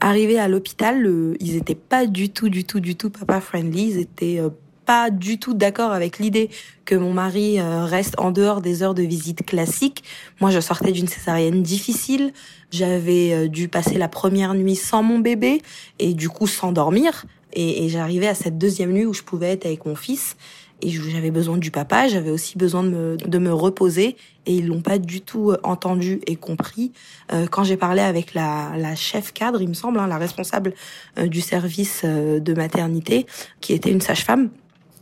Arrivé 0.00 0.38
à 0.38 0.48
l'hôpital, 0.48 1.06
ils 1.40 1.56
étaient 1.56 1.74
pas 1.74 2.06
du 2.06 2.30
tout, 2.30 2.48
du 2.48 2.64
tout, 2.64 2.80
du 2.80 2.96
tout 2.96 3.10
papa 3.10 3.40
friendly. 3.40 3.90
Ils 3.90 3.98
étaient 3.98 4.38
euh, 4.40 4.50
pas 4.86 5.10
du 5.10 5.38
tout 5.38 5.54
d'accord 5.54 5.92
avec 5.92 6.18
l'idée 6.18 6.50
que 6.84 6.94
mon 6.94 7.12
mari 7.12 7.58
euh, 7.58 7.84
reste 7.84 8.14
en 8.18 8.30
dehors 8.30 8.60
des 8.60 8.82
heures 8.82 8.94
de 8.94 9.02
visite 9.02 9.44
classiques. 9.44 10.04
Moi, 10.40 10.50
je 10.50 10.60
sortais 10.60 10.92
d'une 10.92 11.08
césarienne 11.08 11.62
difficile. 11.62 12.32
J'avais 12.70 13.48
dû 13.48 13.68
passer 13.68 13.98
la 13.98 14.08
première 14.08 14.54
nuit 14.54 14.76
sans 14.76 15.02
mon 15.02 15.18
bébé 15.18 15.62
et 15.98 16.14
du 16.14 16.28
coup 16.28 16.46
sans 16.46 16.72
dormir. 16.72 17.24
Et, 17.54 17.84
et 17.84 17.88
j'arrivais 17.88 18.26
à 18.26 18.34
cette 18.34 18.58
deuxième 18.58 18.92
nuit 18.92 19.06
où 19.06 19.14
je 19.14 19.22
pouvais 19.22 19.52
être 19.52 19.64
avec 19.66 19.86
mon 19.86 19.94
fils 19.94 20.36
et 20.82 20.90
j'avais 20.90 21.30
besoin 21.30 21.56
du 21.56 21.70
papa, 21.70 22.08
j'avais 22.08 22.30
aussi 22.30 22.58
besoin 22.58 22.82
de 22.82 22.88
me, 22.88 23.16
de 23.16 23.38
me 23.38 23.52
reposer 23.52 24.16
et 24.46 24.54
ils 24.54 24.66
l'ont 24.66 24.82
pas 24.82 24.98
du 24.98 25.20
tout 25.20 25.50
euh, 25.50 25.56
entendu 25.62 26.20
et 26.26 26.36
compris. 26.36 26.92
Euh, 27.32 27.46
quand 27.46 27.64
j'ai 27.64 27.76
parlé 27.76 28.02
avec 28.02 28.34
la, 28.34 28.72
la 28.76 28.94
chef 28.94 29.32
cadre, 29.32 29.62
il 29.62 29.68
me 29.68 29.74
semble, 29.74 29.98
hein, 29.98 30.06
la 30.06 30.18
responsable 30.18 30.74
euh, 31.18 31.26
du 31.26 31.40
service 31.40 32.02
euh, 32.04 32.40
de 32.40 32.54
maternité, 32.54 33.26
qui 33.60 33.72
était 33.72 33.90
une 33.90 34.00
sage-femme, 34.00 34.50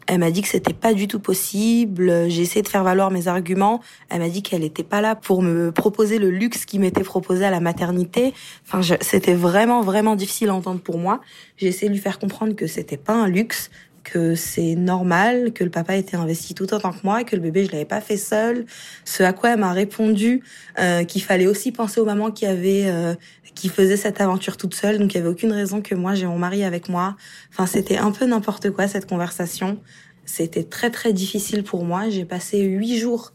elle 0.07 0.19
m'a 0.19 0.31
dit 0.31 0.43
que 0.43 0.49
c'était 0.49 0.73
pas 0.73 0.95
du 0.95 1.07
tout 1.09 1.21
possible. 1.21 2.29
J'ai 2.29 2.43
essayé 2.43 2.63
de 2.63 2.69
faire 2.69 2.83
valoir 2.83 3.11
mes 3.11 3.29
arguments. 3.29 3.81
Elle 4.09 4.21
m'a 4.21 4.29
dit 4.29 4.43
qu'elle 4.43 4.65
était 4.65 4.83
pas 4.83 5.01
là 5.01 5.15
pour 5.15 5.43
me 5.43 5.71
proposer 5.71 6.19
le 6.19 6.31
luxe 6.31 6.65
qui 6.65 6.79
m'était 6.79 7.05
proposé 7.05 7.45
à 7.45 7.51
la 7.51 7.61
maternité. 7.61 8.35
Enfin, 8.67 8.97
c'était 9.01 9.35
vraiment 9.35 9.81
vraiment 9.83 10.17
difficile 10.17 10.49
à 10.49 10.55
entendre 10.55 10.81
pour 10.81 10.99
moi. 10.99 11.21
J'ai 11.57 11.69
essayé 11.69 11.89
de 11.89 11.95
lui 11.95 12.01
faire 12.01 12.19
comprendre 12.19 12.55
que 12.55 12.67
c'était 12.67 12.97
pas 12.97 13.15
un 13.15 13.29
luxe, 13.29 13.71
que 14.05 14.35
c'est 14.35 14.75
normal, 14.75 15.53
que 15.53 15.65
le 15.65 15.71
papa 15.71 15.97
était 15.97 16.17
investi 16.17 16.55
tout 16.55 16.73
autant 16.75 16.93
que 16.93 17.01
moi, 17.05 17.25
que 17.25 17.37
le 17.37 17.43
bébé 17.43 17.65
je 17.65 17.73
l'avais 17.73 17.85
pas 17.85 18.01
fait 18.01 18.17
seul. 18.17 18.67
Ce 19.05 19.23
à 19.23 19.33
quoi 19.33 19.51
elle 19.51 19.61
m'a 19.61 19.73
répondu 19.73 20.43
euh, 20.79 21.05
qu'il 21.05 21.23
fallait 21.23 21.47
aussi 21.47 21.73
penser 21.73 22.01
aux 22.01 22.05
mamans 22.05 22.31
qui 22.31 22.47
avaient 22.47 22.87
euh, 22.87 23.15
qui 23.55 23.69
faisaient 23.69 23.97
cette 23.97 24.21
aventure 24.21 24.57
toute 24.57 24.75
seule, 24.75 24.99
donc 24.99 25.13
il 25.15 25.19
y 25.19 25.21
avait 25.21 25.29
aucune 25.29 25.53
raison 25.53 25.83
que 25.83 25.95
moi 25.95 26.15
j'ai 26.15 26.27
mon 26.27 26.39
mari 26.39 26.65
avec 26.65 26.89
moi. 26.89 27.17
Enfin 27.51 27.67
c'était 27.67 27.99
un 27.99 28.11
peu 28.11 28.27
n'importe 28.27 28.71
quoi 28.71 28.89
cette 28.89 29.07
conversation. 29.07 29.79
C'était 30.25 30.65
très 30.65 30.91
très 30.91 31.13
difficile 31.13 31.63
pour 31.65 31.85
moi. 31.85 32.09
J'ai 32.09 32.25
passé 32.25 32.61
huit 32.61 32.99
jours. 32.99 33.33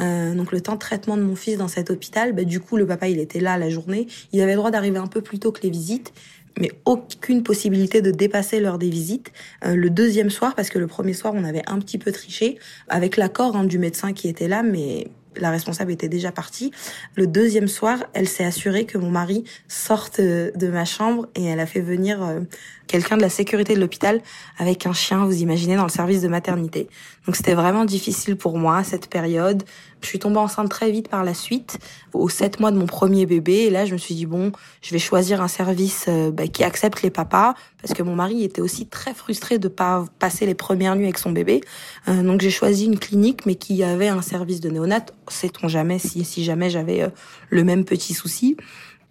Euh, 0.00 0.34
donc 0.34 0.50
le 0.50 0.60
temps 0.60 0.74
de 0.74 0.78
traitement 0.78 1.16
de 1.16 1.22
mon 1.22 1.36
fils 1.36 1.56
dans 1.56 1.68
cet 1.68 1.90
hôpital, 1.90 2.32
bah, 2.32 2.44
du 2.44 2.60
coup 2.60 2.76
le 2.76 2.86
papa 2.86 3.08
il 3.08 3.20
était 3.20 3.40
là 3.40 3.56
la 3.58 3.70
journée, 3.70 4.08
il 4.32 4.40
avait 4.40 4.52
le 4.52 4.58
droit 4.58 4.72
d'arriver 4.72 4.98
un 4.98 5.06
peu 5.06 5.20
plus 5.20 5.38
tôt 5.38 5.52
que 5.52 5.62
les 5.62 5.70
visites, 5.70 6.12
mais 6.58 6.70
aucune 6.84 7.42
possibilité 7.42 8.02
de 8.02 8.10
dépasser 8.10 8.60
l'heure 8.60 8.78
des 8.78 8.90
visites. 8.90 9.32
Euh, 9.64 9.74
le 9.74 9.90
deuxième 9.90 10.30
soir, 10.30 10.54
parce 10.54 10.68
que 10.68 10.78
le 10.78 10.86
premier 10.86 11.12
soir, 11.12 11.34
on 11.36 11.44
avait 11.44 11.62
un 11.66 11.78
petit 11.78 11.98
peu 11.98 12.12
triché, 12.12 12.58
avec 12.88 13.16
l'accord 13.16 13.56
hein, 13.56 13.64
du 13.64 13.78
médecin 13.78 14.12
qui 14.12 14.28
était 14.28 14.48
là, 14.48 14.62
mais 14.62 15.08
la 15.36 15.50
responsable 15.50 15.92
était 15.92 16.08
déjà 16.08 16.32
partie. 16.32 16.70
Le 17.16 17.26
deuxième 17.26 17.68
soir, 17.68 18.04
elle 18.12 18.28
s'est 18.28 18.44
assurée 18.44 18.84
que 18.84 18.98
mon 18.98 19.10
mari 19.10 19.44
sorte 19.68 20.20
de 20.20 20.68
ma 20.68 20.84
chambre 20.84 21.26
et 21.34 21.44
elle 21.44 21.60
a 21.60 21.66
fait 21.66 21.80
venir 21.80 22.22
euh, 22.22 22.40
quelqu'un 22.86 23.16
de 23.16 23.22
la 23.22 23.28
sécurité 23.28 23.74
de 23.74 23.80
l'hôpital 23.80 24.20
avec 24.58 24.86
un 24.86 24.92
chien, 24.92 25.24
vous 25.24 25.42
imaginez, 25.42 25.76
dans 25.76 25.84
le 25.84 25.90
service 25.90 26.22
de 26.22 26.28
maternité. 26.28 26.88
Donc 27.26 27.36
c'était 27.36 27.54
vraiment 27.54 27.84
difficile 27.84 28.36
pour 28.36 28.58
moi 28.58 28.84
cette 28.84 29.08
période. 29.08 29.62
Je 30.02 30.08
suis 30.08 30.18
tombée 30.18 30.38
enceinte 30.38 30.68
très 30.68 30.90
vite 30.90 31.08
par 31.08 31.24
la 31.24 31.32
suite, 31.32 31.78
aux 32.12 32.28
sept 32.28 32.60
mois 32.60 32.70
de 32.70 32.76
mon 32.76 32.86
premier 32.86 33.24
bébé. 33.24 33.52
Et 33.52 33.70
là, 33.70 33.86
je 33.86 33.94
me 33.94 33.98
suis 33.98 34.14
dit, 34.14 34.26
bon, 34.26 34.52
je 34.82 34.90
vais 34.90 34.98
choisir 34.98 35.40
un 35.40 35.48
service 35.48 36.04
euh, 36.08 36.30
bah, 36.30 36.46
qui 36.46 36.62
accepte 36.62 37.00
les 37.00 37.10
papas, 37.10 37.54
parce 37.80 37.94
que 37.94 38.02
mon 38.02 38.14
mari 38.14 38.44
était 38.44 38.60
aussi 38.60 38.86
très 38.86 39.14
frustré 39.14 39.58
de 39.58 39.68
pas 39.68 40.04
passer 40.18 40.44
les 40.44 40.54
premières 40.54 40.96
nuits 40.96 41.04
avec 41.04 41.18
son 41.18 41.32
bébé. 41.32 41.62
Euh, 42.08 42.22
donc 42.22 42.42
j'ai 42.42 42.50
choisi 42.50 42.84
une 42.84 42.98
clinique, 42.98 43.46
mais 43.46 43.54
qui 43.54 43.82
avait 43.82 44.08
un 44.08 44.22
service 44.22 44.60
de 44.60 44.68
néonat. 44.68 45.06
Sait-on 45.28 45.68
jamais 45.68 45.98
si, 45.98 46.24
si 46.24 46.44
jamais 46.44 46.68
j'avais 46.68 47.02
euh, 47.02 47.08
le 47.48 47.64
même 47.64 47.86
petit 47.86 48.12
souci. 48.12 48.58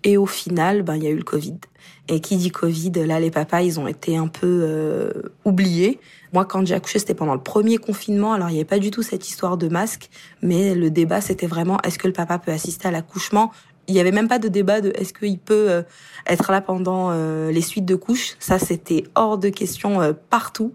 Et 0.04 0.18
au 0.18 0.26
final, 0.26 0.84
ben, 0.84 0.96
il 0.96 1.04
y 1.04 1.08
a 1.08 1.10
eu 1.10 1.18
le 1.18 1.24
Covid. 1.24 1.58
Et 2.10 2.20
qui 2.20 2.36
dit 2.36 2.52
Covid, 2.52 2.92
là, 2.92 3.20
les 3.20 3.32
papas, 3.32 3.62
ils 3.62 3.80
ont 3.80 3.88
été 3.88 4.18
un 4.18 4.28
peu 4.28 4.60
euh, 4.64 5.12
oubliés. 5.46 6.00
Moi, 6.34 6.46
quand 6.46 6.66
j'ai 6.66 6.76
accouché, 6.76 7.00
c'était 7.00 7.14
pendant 7.14 7.34
le 7.34 7.42
premier 7.42 7.78
confinement. 7.78 8.34
Alors, 8.34 8.50
il 8.50 8.54
n'y 8.54 8.60
avait 8.60 8.66
pas 8.66 8.80
du 8.80 8.92
tout 8.92 9.04
cette 9.04 9.28
histoire 9.30 9.58
de 9.58 9.68
masque, 9.68 10.10
mais 10.42 10.76
le 10.76 10.90
débat, 10.90 11.22
c'était 11.22 11.48
vraiment 11.48 11.80
est-ce 11.82 11.98
que 11.98 12.08
le 12.08 12.14
papa 12.14 12.40
peut 12.40 12.52
assister 12.52 12.88
à 12.88 12.92
l'accouchement? 12.92 13.52
Il 13.88 13.94
n'y 13.94 14.00
avait 14.00 14.12
même 14.12 14.28
pas 14.28 14.40
de 14.40 14.48
débat 14.48 14.82
de 14.82 14.94
est-ce 14.96 15.14
qu'il 15.14 15.38
peut 15.38 15.70
euh, 15.70 15.84
être 16.26 16.52
là 16.52 16.62
pendant 16.62 17.10
euh, 17.12 17.52
les 17.52 17.62
suites 17.62 17.86
de 17.86 17.96
couches? 17.96 18.36
Ça, 18.40 18.58
c'était 18.58 19.04
hors 19.16 19.38
de 19.38 19.50
question 19.50 20.14
partout 20.30 20.74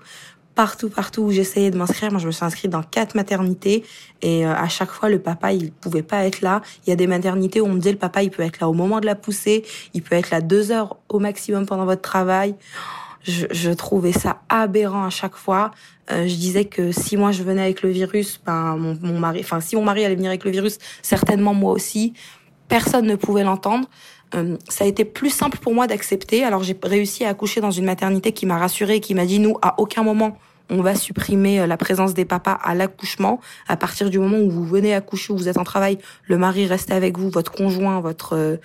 partout, 0.59 0.89
partout 0.89 1.23
où 1.23 1.31
j'essayais 1.31 1.71
de 1.71 1.79
m'inscrire. 1.79 2.11
Moi, 2.11 2.19
je 2.19 2.27
me 2.27 2.33
suis 2.33 2.45
inscrite 2.45 2.69
dans 2.69 2.83
quatre 2.83 3.15
maternités 3.15 3.85
et 4.23 4.45
euh, 4.45 4.53
à 4.53 4.67
chaque 4.67 4.91
fois, 4.91 5.09
le 5.09 5.21
papa, 5.21 5.53
il 5.53 5.71
pouvait 5.71 6.03
pas 6.03 6.25
être 6.25 6.41
là. 6.41 6.63
Il 6.85 6.91
y 6.91 6.93
a 6.93 6.97
des 6.97 7.07
maternités 7.07 7.61
où 7.61 7.67
on 7.67 7.75
me 7.75 7.79
disait 7.79 7.93
le 7.93 7.99
papa, 7.99 8.25
il 8.25 8.33
peut 8.33 8.43
être 8.43 8.59
là 8.59 8.69
au 8.69 8.73
moment 8.73 8.99
de 8.99 9.07
la 9.07 9.15
poussée, 9.15 9.65
il 9.95 10.03
peut 10.03 10.17
être 10.17 10.31
là 10.31 10.41
deux 10.41 10.73
heures 10.73 10.97
au 11.09 11.21
maximum 11.21 11.65
pendant 11.65 11.85
votre 11.85 12.03
travail. 12.03 12.57
Je, 13.23 13.47
je 13.51 13.71
trouvais 13.71 14.13
ça 14.13 14.43
aberrant 14.49 15.05
à 15.05 15.11
chaque 15.11 15.37
fois. 15.37 15.71
Euh, 16.11 16.27
je 16.27 16.35
disais 16.35 16.65
que 16.65 16.93
si 16.93 17.17
moi 17.17 17.33
je 17.33 17.43
venais 17.43 17.63
avec 17.63 17.83
le 17.83 17.91
virus, 17.91 18.41
ben 18.45 18.77
mon, 18.77 18.99
mon 19.03 19.19
mari, 19.19 19.41
enfin 19.41 19.61
si 19.61 19.77
mon 19.77 19.85
mari 19.85 20.05
allait 20.05 20.15
venir 20.15 20.31
avec 20.31 20.45
le 20.45 20.51
virus, 20.51 20.79
certainement 21.03 21.55
moi 21.55 21.73
aussi. 21.73 22.15
Personne 22.69 23.07
ne 23.07 23.17
pouvait 23.17 23.45
l'entendre. 23.45 23.89
Euh, 24.35 24.57
ça 24.69 24.85
a 24.85 24.87
été 24.87 25.05
plus 25.05 25.31
simple 25.31 25.59
pour 25.59 25.75
moi 25.75 25.87
d'accepter. 25.87 26.45
Alors 26.45 26.63
j'ai 26.63 26.79
réussi 26.83 27.25
à 27.25 27.31
accoucher 27.31 27.61
dans 27.61 27.71
une 27.71 27.85
maternité 27.85 28.33
qui 28.33 28.47
m'a 28.47 28.59
rassurée 28.59 28.97
et 28.97 29.01
qui 29.01 29.15
m'a 29.15 29.27
dit 29.27 29.39
nous 29.39 29.57
à 29.63 29.81
aucun 29.81 30.03
moment 30.03 30.39
on 30.71 30.83
va 30.83 30.95
supprimer 30.95 31.61
euh, 31.61 31.67
la 31.67 31.77
présence 31.77 32.15
des 32.15 32.25
papas 32.25 32.59
à 32.63 32.75
l'accouchement. 32.75 33.41
À 33.69 33.77
partir 33.77 34.11
du 34.11 34.19
moment 34.19 34.39
où 34.39 34.51
vous 34.51 34.65
venez 34.65 34.95
accoucher, 34.95 35.33
où 35.33 35.37
vous 35.37 35.49
êtes 35.49 35.59
en 35.59 35.65
travail, 35.65 35.99
le 36.25 36.39
mari 36.39 36.67
reste 36.67 36.91
avec 36.91 37.19
vous, 37.19 37.31
votre 37.31 37.53
conjoint, 37.53 38.01
votre 38.01 38.37
euh, 38.37 38.57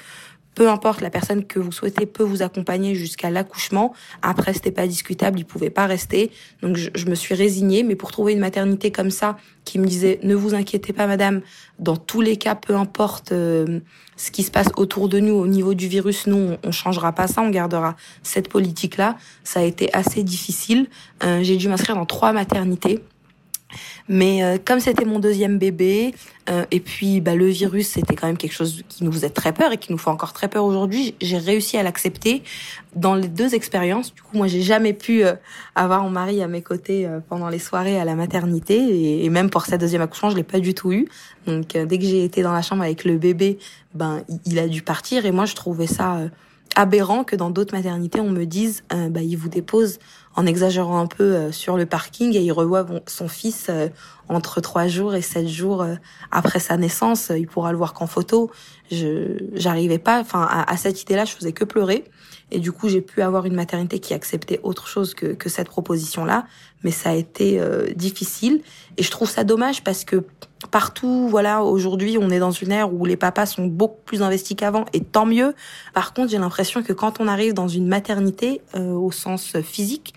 peu 0.55 0.69
importe 0.69 1.01
la 1.01 1.09
personne 1.09 1.45
que 1.45 1.59
vous 1.59 1.71
souhaitez 1.71 2.05
peut 2.05 2.23
vous 2.23 2.41
accompagner 2.41 2.95
jusqu'à 2.95 3.29
l'accouchement. 3.29 3.93
Après, 4.21 4.53
c'était 4.53 4.71
pas 4.71 4.87
discutable, 4.87 5.39
il 5.39 5.45
pouvait 5.45 5.69
pas 5.69 5.85
rester. 5.85 6.31
Donc, 6.61 6.75
je, 6.77 6.89
je, 6.93 7.05
me 7.07 7.15
suis 7.15 7.35
résignée. 7.35 7.83
Mais 7.83 7.95
pour 7.95 8.11
trouver 8.11 8.33
une 8.33 8.39
maternité 8.39 8.91
comme 8.91 9.11
ça, 9.11 9.37
qui 9.65 9.79
me 9.79 9.85
disait 9.85 10.19
ne 10.23 10.35
vous 10.35 10.53
inquiétez 10.53 10.93
pas, 10.93 11.07
madame, 11.07 11.41
dans 11.79 11.97
tous 11.97 12.21
les 12.21 12.37
cas, 12.37 12.55
peu 12.55 12.75
importe 12.75 13.31
euh, 13.31 13.79
ce 14.17 14.31
qui 14.31 14.43
se 14.43 14.51
passe 14.51 14.69
autour 14.75 15.09
de 15.09 15.19
nous 15.19 15.35
au 15.35 15.47
niveau 15.47 15.73
du 15.73 15.87
virus, 15.87 16.27
nous, 16.27 16.55
on, 16.63 16.71
changera 16.71 17.11
pas 17.13 17.27
ça, 17.27 17.41
on 17.41 17.49
gardera 17.49 17.95
cette 18.21 18.49
politique-là. 18.49 19.17
Ça 19.43 19.61
a 19.61 19.63
été 19.63 19.93
assez 19.93 20.23
difficile. 20.23 20.87
Euh, 21.23 21.39
J'ai 21.41 21.57
dû 21.57 21.67
m'inscrire 21.67 21.95
dans 21.95 22.05
trois 22.05 22.33
maternités. 22.33 23.03
Mais 24.09 24.43
euh, 24.43 24.57
comme 24.63 24.79
c'était 24.79 25.05
mon 25.05 25.19
deuxième 25.19 25.57
bébé, 25.57 26.13
euh, 26.49 26.65
et 26.71 26.79
puis 26.79 27.21
bah, 27.21 27.35
le 27.35 27.47
virus, 27.47 27.87
c'était 27.87 28.15
quand 28.15 28.27
même 28.27 28.37
quelque 28.37 28.53
chose 28.53 28.83
qui 28.89 29.03
nous 29.03 29.11
faisait 29.11 29.29
très 29.29 29.53
peur 29.53 29.71
et 29.71 29.77
qui 29.77 29.91
nous 29.91 29.97
fait 29.97 30.09
encore 30.09 30.33
très 30.33 30.49
peur 30.49 30.65
aujourd'hui, 30.65 31.15
j'ai 31.21 31.37
réussi 31.37 31.77
à 31.77 31.83
l'accepter 31.83 32.43
dans 32.95 33.15
les 33.15 33.27
deux 33.27 33.55
expériences. 33.55 34.13
Du 34.13 34.21
coup, 34.21 34.37
moi, 34.37 34.47
j'ai 34.47 34.61
jamais 34.61 34.93
pu 34.93 35.23
euh, 35.23 35.33
avoir 35.75 36.03
mon 36.03 36.09
mari 36.09 36.41
à 36.41 36.47
mes 36.47 36.61
côtés 36.61 37.07
pendant 37.29 37.49
les 37.49 37.59
soirées 37.59 37.99
à 37.99 38.05
la 38.05 38.15
maternité, 38.15 39.23
et, 39.23 39.29
même 39.29 39.49
pour 39.49 39.65
sa 39.65 39.77
deuxième 39.77 40.01
accouchement, 40.01 40.29
je 40.29 40.35
l'ai 40.35 40.43
pas 40.43 40.59
du 40.59 40.73
tout 40.73 40.91
eu. 40.91 41.07
Donc, 41.47 41.69
dès 41.75 41.97
que 41.97 42.05
j'ai 42.05 42.23
été 42.23 42.43
dans 42.43 42.53
la 42.53 42.61
chambre 42.61 42.83
avec 42.83 43.03
le 43.03 43.17
bébé, 43.17 43.57
ben, 43.93 44.21
il 44.45 44.59
a 44.59 44.67
dû 44.67 44.81
partir, 44.81 45.25
et 45.25 45.31
moi, 45.31 45.45
je 45.45 45.55
trouvais 45.55 45.87
ça 45.87 46.19
aberrant 46.75 47.23
que 47.23 47.35
dans 47.35 47.49
d'autres 47.49 47.75
maternités, 47.75 48.19
on 48.19 48.29
me 48.29 48.45
dise, 48.45 48.83
bah, 48.89 49.21
il 49.21 49.35
vous 49.35 49.49
dépose 49.49 49.99
en 50.35 50.45
exagérant 50.45 50.99
un 50.99 51.07
peu 51.07 51.23
euh, 51.23 51.51
sur 51.51 51.77
le 51.77 51.85
parking 51.85 52.35
et 52.35 52.41
il 52.41 52.51
revoit 52.51 52.85
son 53.07 53.27
fils 53.27 53.67
euh, 53.69 53.89
entre 54.29 54.61
trois 54.61 54.87
jours 54.87 55.15
et 55.15 55.21
sept 55.21 55.47
jours 55.47 55.81
euh, 55.81 55.95
après 56.31 56.59
sa 56.59 56.77
naissance. 56.77 57.31
Il 57.35 57.47
pourra 57.47 57.71
le 57.71 57.77
voir 57.77 57.93
qu'en 57.93 58.07
photo. 58.07 58.51
Je 58.91 59.37
j'arrivais 59.53 59.99
pas, 59.99 60.19
enfin 60.19 60.47
à, 60.67 60.77
cette 60.77 61.01
idée-là, 61.01 61.25
je 61.25 61.33
faisais 61.33 61.53
que 61.53 61.63
pleurer. 61.63 62.03
Et 62.53 62.59
du 62.59 62.71
coup, 62.71 62.87
j'ai 62.87 63.01
pu 63.01 63.21
avoir 63.21 63.45
une 63.45 63.55
maternité 63.55 63.99
qui 63.99 64.13
acceptait 64.13 64.59
autre 64.63 64.87
chose 64.87 65.13
que, 65.13 65.27
que 65.27 65.49
cette 65.49 65.67
proposition-là. 65.67 66.45
Mais 66.83 66.91
ça 66.91 67.09
a 67.09 67.13
été 67.13 67.61
difficile. 67.95 68.61
Et 68.97 69.03
je 69.03 69.11
trouve 69.11 69.29
ça 69.29 69.43
dommage 69.43 69.83
parce 69.83 70.03
que 70.05 70.23
partout, 70.69 71.27
voilà, 71.29 71.63
aujourd'hui, 71.63 72.17
on 72.19 72.29
est 72.29 72.39
dans 72.39 72.51
une 72.51 72.71
ère 72.71 72.93
où 72.93 73.05
les 73.05 73.17
papas 73.17 73.45
sont 73.45 73.65
beaucoup 73.65 74.01
plus 74.05 74.21
investis 74.21 74.55
qu'avant, 74.55 74.85
et 74.93 75.01
tant 75.01 75.25
mieux. 75.25 75.55
Par 75.93 76.13
contre, 76.13 76.29
j'ai 76.29 76.37
l'impression 76.37 76.83
que 76.83 76.93
quand 76.93 77.19
on 77.19 77.27
arrive 77.27 77.53
dans 77.53 77.67
une 77.67 77.87
maternité, 77.87 78.61
au 78.75 79.11
sens 79.11 79.57
physique, 79.61 80.13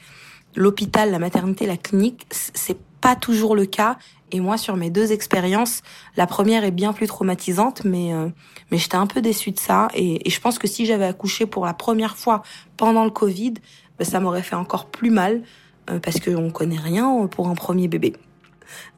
l'hôpital, 0.57 1.11
la 1.11 1.19
maternité, 1.19 1.67
la 1.67 1.77
clinique, 1.77 2.27
c'est 2.31 2.77
pas 3.01 3.17
toujours 3.17 3.55
le 3.57 3.67
cas. 3.67 3.99
Et 4.33 4.41
moi, 4.41 4.59
sur 4.59 4.77
mes 4.77 4.91
deux 4.91 5.13
expériences, 5.13 5.83
la 6.17 6.27
première 6.27 6.65
est 6.65 6.73
bien 6.73 6.93
plus 6.93 7.07
traumatisante, 7.07 7.85
mais 7.85 8.13
euh, 8.13 8.29
mais 8.71 8.79
j'étais 8.79 8.97
un 8.97 9.07
peu 9.07 9.23
déçue 9.23 9.53
de 9.53 9.59
ça. 9.59 9.89
Et, 9.95 10.29
je 10.29 10.41
pense 10.41 10.59
que 10.59 10.67
si 10.67 10.85
j'avais 10.85 11.05
accouché 11.05 11.47
pour 11.47 11.65
la 11.65 11.75
première 11.75 12.17
fois 12.17 12.43
pendant 12.77 13.05
le 13.05 13.11
Covid, 13.11 13.55
ben, 13.99 14.05
ça 14.05 14.19
m'aurait 14.19 14.43
fait 14.43 14.57
encore 14.57 14.87
plus 14.87 15.11
mal 15.11 15.43
euh, 15.91 16.01
parce 16.01 16.19
qu'on 16.19 16.51
connaît 16.51 16.79
rien 16.79 17.29
pour 17.29 17.49
un 17.49 17.55
premier 17.55 17.87
bébé. 17.87 18.15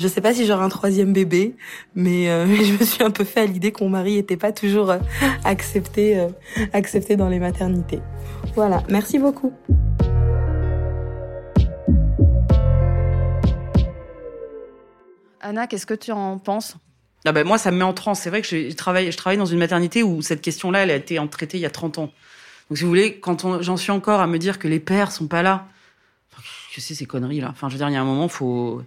Je 0.00 0.09
sais 0.09 0.23
pas 0.23 0.33
si 0.33 0.47
j'aurai 0.47 0.64
un 0.64 0.71
troisième 0.71 1.12
bébé, 1.12 1.55
mais, 1.95 2.31
euh, 2.31 2.47
je 2.64 2.73
me 2.73 2.85
suis 2.85 3.05
un 3.05 3.11
peu 3.11 3.25
fait 3.25 3.40
à 3.40 3.47
l'idée 3.47 3.71
que 3.71 3.85
mon 3.85 3.90
mari 3.90 4.17
était 4.17 4.38
pas 4.38 4.52
toujours 4.52 4.95
accepté 5.45 6.26
accepté 6.73 7.17
dans 7.17 7.28
les 7.28 7.38
maternités. 7.38 8.00
Voilà, 8.55 8.83
merci 8.88 9.19
beaucoup. 9.19 9.52
Anna, 15.40 15.66
qu'est-ce 15.66 15.87
que 15.87 15.95
tu 15.95 16.12
en 16.12 16.38
penses? 16.38 16.76
Ah 17.25 17.33
ben 17.33 17.47
moi, 17.47 17.59
ça 17.59 17.71
me 17.71 17.78
met 17.78 17.85
en 17.85 17.92
transe. 17.92 18.21
C'est 18.21 18.30
vrai 18.30 18.42
que 18.42 18.49
je 18.49 18.75
travaille, 18.75 19.11
je 19.11 19.16
travaille 19.16 19.38
dans 19.38 19.47
une 19.47 19.59
maternité 19.59 20.02
où 20.02 20.23
cette 20.23 20.40
question-là, 20.40 20.85
elle 20.85 20.90
a 20.90 20.97
été 20.97 21.21
traitée 21.30 21.59
il 21.59 21.61
y 21.61 21.66
a 21.66 21.71
30 21.71 21.99
ans. 21.99 22.12
Donc, 22.68 22.78
si 22.78 22.85
vous 22.85 22.88
voulez, 22.88 23.18
quand 23.18 23.62
j'en 23.62 23.76
suis 23.76 23.90
encore 23.90 24.21
à 24.21 24.26
me 24.26 24.38
dire 24.38 24.59
que 24.59 24.68
les 24.68 24.80
pères 24.80 25.11
sont 25.11 25.26
pas 25.26 25.42
là, 25.42 25.66
je 26.71 26.80
sais 26.80 26.95
ces 26.95 27.07
conneries 27.07 27.40
là. 27.40 27.49
Enfin, 27.50 27.68
je 27.68 27.75
veux 27.75 27.78
dire, 27.78 27.88
il 27.88 27.95
y 27.95 27.97
a 27.97 28.00
un 28.00 28.04
moment, 28.04 28.28
faut. 28.28 28.83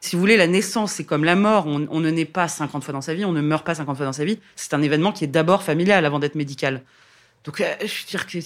Si 0.00 0.16
vous 0.16 0.20
voulez, 0.20 0.36
la 0.36 0.46
naissance, 0.46 0.92
c'est 0.92 1.04
comme 1.04 1.24
la 1.24 1.34
mort. 1.34 1.66
On, 1.66 1.78
ne 1.78 2.10
naît 2.10 2.26
pas 2.26 2.46
50 2.46 2.84
fois 2.84 2.92
dans 2.92 3.00
sa 3.00 3.14
vie, 3.14 3.24
on 3.24 3.32
ne 3.32 3.40
meurt 3.40 3.64
pas 3.64 3.74
50 3.74 3.96
fois 3.96 4.04
dans 4.04 4.12
sa 4.12 4.24
vie. 4.24 4.38
C'est 4.54 4.74
un 4.74 4.82
événement 4.82 5.12
qui 5.12 5.24
est 5.24 5.28
d'abord 5.28 5.62
familial 5.62 6.04
avant 6.04 6.18
d'être 6.18 6.34
médical. 6.34 6.82
Donc, 7.44 7.60
euh, 7.60 7.74
je 7.80 7.86
veux 7.86 8.08
dire 8.10 8.26
que 8.26 8.40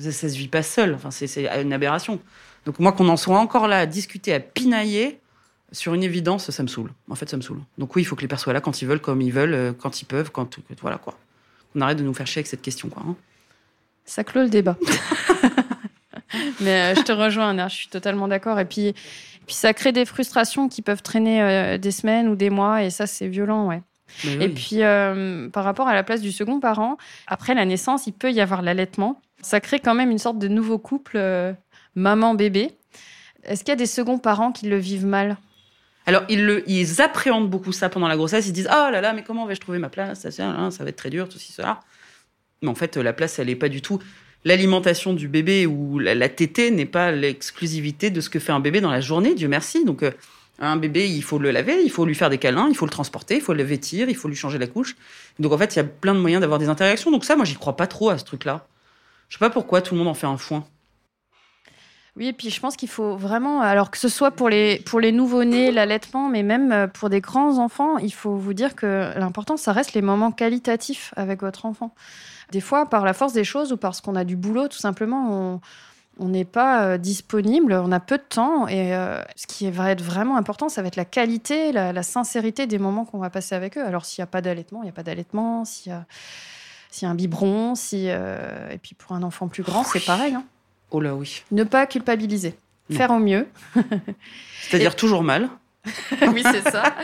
ça, 0.00 0.12
ça 0.12 0.28
se 0.28 0.36
vit 0.36 0.48
pas 0.48 0.62
seul. 0.62 0.94
Enfin, 0.94 1.10
c'est 1.10 1.46
une 1.60 1.72
aberration. 1.72 2.20
Donc, 2.64 2.78
moi, 2.78 2.92
qu'on 2.92 3.08
en 3.08 3.18
soit 3.18 3.38
encore 3.38 3.68
là 3.68 3.80
à 3.80 3.86
discuter, 3.86 4.32
à 4.32 4.40
pinailler, 4.40 5.20
sur 5.72 5.94
une 5.94 6.02
évidence, 6.02 6.50
ça 6.50 6.62
me 6.62 6.68
saoule. 6.68 6.92
En 7.10 7.14
fait, 7.14 7.28
ça 7.28 7.36
me 7.36 7.42
saoule. 7.42 7.60
Donc 7.76 7.94
oui, 7.94 8.02
il 8.02 8.04
faut 8.04 8.16
que 8.16 8.22
les 8.22 8.28
pères 8.28 8.40
soient 8.40 8.52
là 8.52 8.60
quand 8.60 8.80
ils 8.80 8.88
veulent, 8.88 9.00
comme 9.00 9.20
ils 9.20 9.32
veulent, 9.32 9.54
euh, 9.54 9.72
quand 9.72 10.00
ils 10.00 10.06
peuvent, 10.06 10.30
quand 10.30 10.58
voilà 10.80 10.98
quoi. 10.98 11.18
On 11.74 11.80
arrête 11.80 11.98
de 11.98 12.02
nous 12.02 12.14
faire 12.14 12.26
chier 12.26 12.40
avec 12.40 12.46
cette 12.46 12.62
question 12.62 12.88
quoi. 12.88 13.02
Hein. 13.06 13.16
Ça 14.04 14.24
clôt 14.24 14.42
le 14.42 14.48
débat. 14.48 14.76
Mais 16.60 16.92
euh, 16.92 16.94
je 16.94 17.02
te 17.02 17.12
rejoins, 17.12 17.50
Anna, 17.50 17.68
je 17.68 17.76
suis 17.76 17.88
totalement 17.88 18.28
d'accord. 18.28 18.58
Et 18.58 18.64
puis, 18.64 18.94
puis 19.46 19.54
ça 19.54 19.74
crée 19.74 19.92
des 19.92 20.06
frustrations 20.06 20.68
qui 20.68 20.80
peuvent 20.80 21.02
traîner 21.02 21.42
euh, 21.42 21.78
des 21.78 21.90
semaines 21.90 22.28
ou 22.28 22.36
des 22.36 22.50
mois, 22.50 22.82
et 22.82 22.90
ça 22.90 23.06
c'est 23.06 23.28
violent, 23.28 23.68
ouais. 23.68 23.82
Et 24.24 24.48
puis 24.48 24.78
par 25.52 25.64
rapport 25.64 25.86
à 25.86 25.92
la 25.92 26.02
place 26.02 26.22
du 26.22 26.32
second 26.32 26.60
parent, 26.60 26.96
après 27.26 27.54
la 27.54 27.66
naissance, 27.66 28.06
il 28.06 28.12
peut 28.12 28.32
y 28.32 28.40
avoir 28.40 28.62
l'allaitement. 28.62 29.20
Ça 29.42 29.60
crée 29.60 29.80
quand 29.80 29.94
même 29.94 30.10
une 30.10 30.18
sorte 30.18 30.38
de 30.38 30.48
nouveau 30.48 30.78
couple 30.78 31.20
maman-bébé. 31.94 32.70
Est-ce 33.44 33.64
qu'il 33.64 33.68
y 33.68 33.72
a 33.72 33.76
des 33.76 33.84
seconds 33.84 34.18
parents 34.18 34.50
qui 34.50 34.66
le 34.66 34.78
vivent 34.78 35.04
mal? 35.04 35.36
Alors, 36.08 36.22
ils, 36.30 37.02
appréhendent 37.02 37.50
beaucoup 37.50 37.70
ça 37.70 37.90
pendant 37.90 38.08
la 38.08 38.16
grossesse. 38.16 38.46
Ils 38.46 38.54
disent 38.54 38.70
Oh 38.70 38.90
là 38.90 39.02
là, 39.02 39.12
mais 39.12 39.22
comment 39.22 39.44
vais-je 39.44 39.60
trouver 39.60 39.78
ma 39.78 39.90
place? 39.90 40.20
Ça, 40.20 40.30
ça, 40.30 40.70
va 40.82 40.88
être 40.88 40.96
très 40.96 41.10
dur, 41.10 41.28
tout 41.28 41.38
ci, 41.38 41.52
cela. 41.52 41.80
Mais 42.62 42.68
en 42.68 42.74
fait, 42.74 42.96
la 42.96 43.12
place, 43.12 43.38
elle 43.38 43.48
n'est 43.48 43.56
pas 43.56 43.68
du 43.68 43.82
tout. 43.82 43.98
L'alimentation 44.46 45.12
du 45.12 45.28
bébé 45.28 45.66
ou 45.66 45.98
la, 45.98 46.28
tétée 46.30 46.70
n'est 46.70 46.86
pas 46.86 47.10
l'exclusivité 47.10 48.08
de 48.08 48.22
ce 48.22 48.30
que 48.30 48.38
fait 48.38 48.52
un 48.52 48.60
bébé 48.60 48.80
dans 48.80 48.90
la 48.90 49.02
journée, 49.02 49.34
Dieu 49.34 49.48
merci. 49.48 49.84
Donc, 49.84 50.02
euh, 50.02 50.10
un 50.58 50.76
bébé, 50.76 51.06
il 51.06 51.22
faut 51.22 51.38
le 51.38 51.50
laver, 51.50 51.82
il 51.84 51.90
faut 51.90 52.06
lui 52.06 52.14
faire 52.14 52.30
des 52.30 52.38
câlins, 52.38 52.68
il 52.70 52.74
faut 52.74 52.86
le 52.86 52.90
transporter, 52.90 53.34
il 53.34 53.42
faut 53.42 53.52
le 53.52 53.62
vêtir, 53.62 54.08
il 54.08 54.16
faut 54.16 54.28
lui 54.28 54.36
changer 54.36 54.56
la 54.56 54.66
couche. 54.66 54.96
Donc, 55.38 55.52
en 55.52 55.58
fait, 55.58 55.76
il 55.76 55.78
y 55.78 55.82
a 55.82 55.84
plein 55.84 56.14
de 56.14 56.20
moyens 56.20 56.40
d'avoir 56.40 56.58
des 56.58 56.70
interactions. 56.70 57.10
Donc, 57.10 57.26
ça, 57.26 57.36
moi, 57.36 57.44
j'y 57.44 57.56
crois 57.56 57.76
pas 57.76 57.86
trop 57.86 58.08
à 58.08 58.16
ce 58.16 58.24
truc-là. 58.24 58.66
Je 59.28 59.34
sais 59.34 59.40
pas 59.40 59.50
pourquoi 59.50 59.82
tout 59.82 59.92
le 59.92 59.98
monde 59.98 60.08
en 60.08 60.14
fait 60.14 60.26
un 60.26 60.38
foin. 60.38 60.66
Oui, 62.18 62.26
et 62.26 62.32
puis 62.32 62.50
je 62.50 62.58
pense 62.58 62.74
qu'il 62.74 62.88
faut 62.88 63.14
vraiment, 63.16 63.60
alors 63.60 63.92
que 63.92 63.96
ce 63.96 64.08
soit 64.08 64.32
pour 64.32 64.48
les, 64.48 64.80
pour 64.80 64.98
les 64.98 65.12
nouveau-nés, 65.12 65.70
l'allaitement, 65.70 66.28
mais 66.28 66.42
même 66.42 66.72
euh, 66.72 66.86
pour 66.88 67.10
des 67.10 67.20
grands 67.20 67.58
enfants, 67.58 67.96
il 67.98 68.12
faut 68.12 68.34
vous 68.34 68.54
dire 68.54 68.74
que 68.74 69.12
l'important, 69.16 69.56
ça 69.56 69.72
reste 69.72 69.92
les 69.92 70.02
moments 70.02 70.32
qualitatifs 70.32 71.14
avec 71.16 71.42
votre 71.42 71.64
enfant. 71.64 71.94
Des 72.50 72.60
fois, 72.60 72.86
par 72.86 73.04
la 73.04 73.12
force 73.12 73.34
des 73.34 73.44
choses 73.44 73.72
ou 73.72 73.76
parce 73.76 74.00
qu'on 74.00 74.16
a 74.16 74.24
du 74.24 74.34
boulot, 74.34 74.66
tout 74.66 74.78
simplement, 74.78 75.60
on 76.18 76.28
n'est 76.28 76.44
pas 76.44 76.82
euh, 76.82 76.98
disponible, 76.98 77.72
on 77.72 77.92
a 77.92 78.00
peu 78.00 78.18
de 78.18 78.24
temps. 78.28 78.66
Et 78.66 78.96
euh, 78.96 79.22
ce 79.36 79.46
qui 79.46 79.70
va 79.70 79.92
être 79.92 80.02
vraiment 80.02 80.36
important, 80.36 80.68
ça 80.68 80.82
va 80.82 80.88
être 80.88 80.96
la 80.96 81.04
qualité, 81.04 81.70
la, 81.70 82.02
sincérité 82.02 82.66
des 82.66 82.78
moments 82.78 83.04
qu'on 83.04 83.18
va 83.18 83.30
passer 83.30 83.54
avec 83.54 83.78
eux. 83.78 83.86
Alors, 83.86 84.04
s'il 84.04 84.22
n'y 84.22 84.24
a 84.24 84.30
pas 84.32 84.40
d'allaitement, 84.40 84.82
il 84.82 84.86
n'y 84.86 84.90
a 84.90 84.94
pas 84.94 85.04
d'allaitement. 85.04 85.64
S'il 85.64 85.92
y 85.92 85.94
a, 85.94 87.08
un 87.08 87.14
biberon, 87.14 87.76
si, 87.76 88.08
et 88.08 88.78
puis 88.82 88.96
pour 88.96 89.12
un 89.12 89.22
enfant 89.22 89.46
plus 89.46 89.62
grand, 89.62 89.84
c'est 89.84 90.04
pareil. 90.04 90.34
Hein. 90.34 90.42
Oh 90.90 91.00
là 91.00 91.14
oui. 91.14 91.42
Ne 91.50 91.64
pas 91.64 91.86
culpabiliser. 91.86 92.54
Faire 92.90 93.10
au 93.10 93.18
mieux. 93.18 93.46
C'est-à-dire 94.62 94.96
toujours 94.96 95.22
mal. 95.22 95.48
oui, 96.32 96.42
c'est 96.42 96.70
ça. 96.70 96.82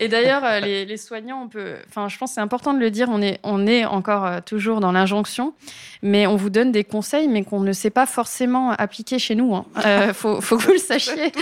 Et 0.00 0.08
d'ailleurs, 0.08 0.42
euh, 0.44 0.60
les, 0.60 0.96
soignants, 0.96 1.42
on 1.44 1.48
peut, 1.48 1.74
enfin, 1.88 2.08
je 2.08 2.18
pense 2.18 2.32
c'est 2.32 2.40
important 2.40 2.74
de 2.74 2.78
le 2.78 2.90
dire, 2.90 3.08
on 3.10 3.22
est, 3.22 3.38
on 3.42 3.66
est 3.66 3.84
encore 3.84 4.24
euh, 4.24 4.40
toujours 4.44 4.80
dans 4.80 4.92
l'injonction, 4.92 5.54
mais 6.02 6.26
on 6.26 6.36
vous 6.36 6.50
donne 6.50 6.72
des 6.72 6.84
conseils, 6.84 7.28
mais 7.28 7.44
qu'on 7.44 7.60
ne 7.60 7.72
sait 7.72 7.90
pas 7.90 8.06
forcément 8.06 8.72
appliquer 8.72 9.18
chez 9.18 9.34
nous. 9.34 9.52
Il 9.52 9.56
hein. 9.56 9.64
euh, 9.86 10.12
faut, 10.14 10.40
faut, 10.40 10.56
que 10.56 10.62
vous 10.62 10.72
le 10.72 10.78
sachiez. 10.78 11.32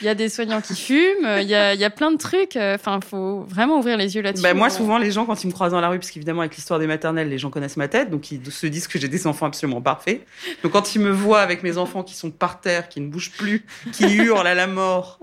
Il 0.00 0.04
y 0.04 0.08
a 0.08 0.14
des 0.14 0.28
soignants 0.28 0.60
qui 0.60 0.74
fument, 0.74 1.38
il 1.40 1.48
y 1.48 1.54
a, 1.54 1.74
il 1.74 1.80
y 1.80 1.84
a 1.84 1.90
plein 1.90 2.10
de 2.10 2.16
trucs. 2.16 2.56
Enfin, 2.56 3.00
faut 3.00 3.40
vraiment 3.48 3.78
ouvrir 3.78 3.96
les 3.96 4.16
yeux 4.16 4.22
là-dessus. 4.22 4.42
Bah, 4.42 4.54
moi, 4.54 4.70
souvent, 4.70 4.98
les 4.98 5.10
gens, 5.10 5.26
quand 5.26 5.42
ils 5.42 5.48
me 5.48 5.52
croisent 5.52 5.72
dans 5.72 5.80
la 5.80 5.88
rue, 5.88 5.98
parce 5.98 6.10
qu'évidemment, 6.10 6.40
avec 6.40 6.56
l'histoire 6.56 6.78
des 6.78 6.86
maternelles, 6.86 7.28
les 7.28 7.38
gens 7.38 7.50
connaissent 7.50 7.76
ma 7.76 7.88
tête, 7.88 8.10
donc 8.10 8.30
ils 8.30 8.40
se 8.50 8.66
disent 8.66 8.88
que 8.88 8.98
j'ai 8.98 9.08
des 9.08 9.26
enfants 9.26 9.46
absolument 9.46 9.80
parfaits. 9.80 10.26
Donc, 10.62 10.72
quand 10.72 10.94
ils 10.94 11.00
me 11.00 11.10
voient 11.10 11.40
avec 11.40 11.62
mes 11.62 11.78
enfants 11.78 12.02
qui 12.02 12.14
sont 12.14 12.30
par 12.30 12.60
terre, 12.60 12.88
qui 12.88 13.00
ne 13.00 13.08
bougent 13.08 13.32
plus, 13.32 13.64
qui 13.92 14.14
hurlent 14.16 14.46
à 14.46 14.54
la 14.54 14.66
mort, 14.66 15.20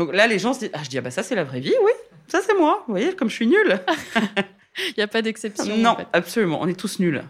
donc 0.00 0.14
là, 0.14 0.26
les 0.26 0.38
gens 0.38 0.54
se 0.54 0.60
disent 0.60 0.70
Ah, 0.72 0.80
je 0.82 0.88
dis, 0.88 0.96
ah 0.96 1.02
bah 1.02 1.10
ça, 1.10 1.22
c'est 1.22 1.34
la 1.34 1.44
vraie 1.44 1.60
vie, 1.60 1.74
oui, 1.84 1.92
ça, 2.26 2.40
c'est 2.44 2.56
moi. 2.56 2.82
Vous 2.86 2.94
voyez, 2.94 3.14
comme 3.14 3.28
je 3.28 3.34
suis 3.34 3.46
nulle. 3.46 3.78
Il 4.78 4.94
n'y 4.96 5.02
a 5.02 5.06
pas 5.06 5.20
d'exception. 5.20 5.76
Non, 5.76 5.94
absolument, 6.14 6.58
on 6.62 6.66
est 6.68 6.78
tous 6.78 7.00
nuls. 7.00 7.22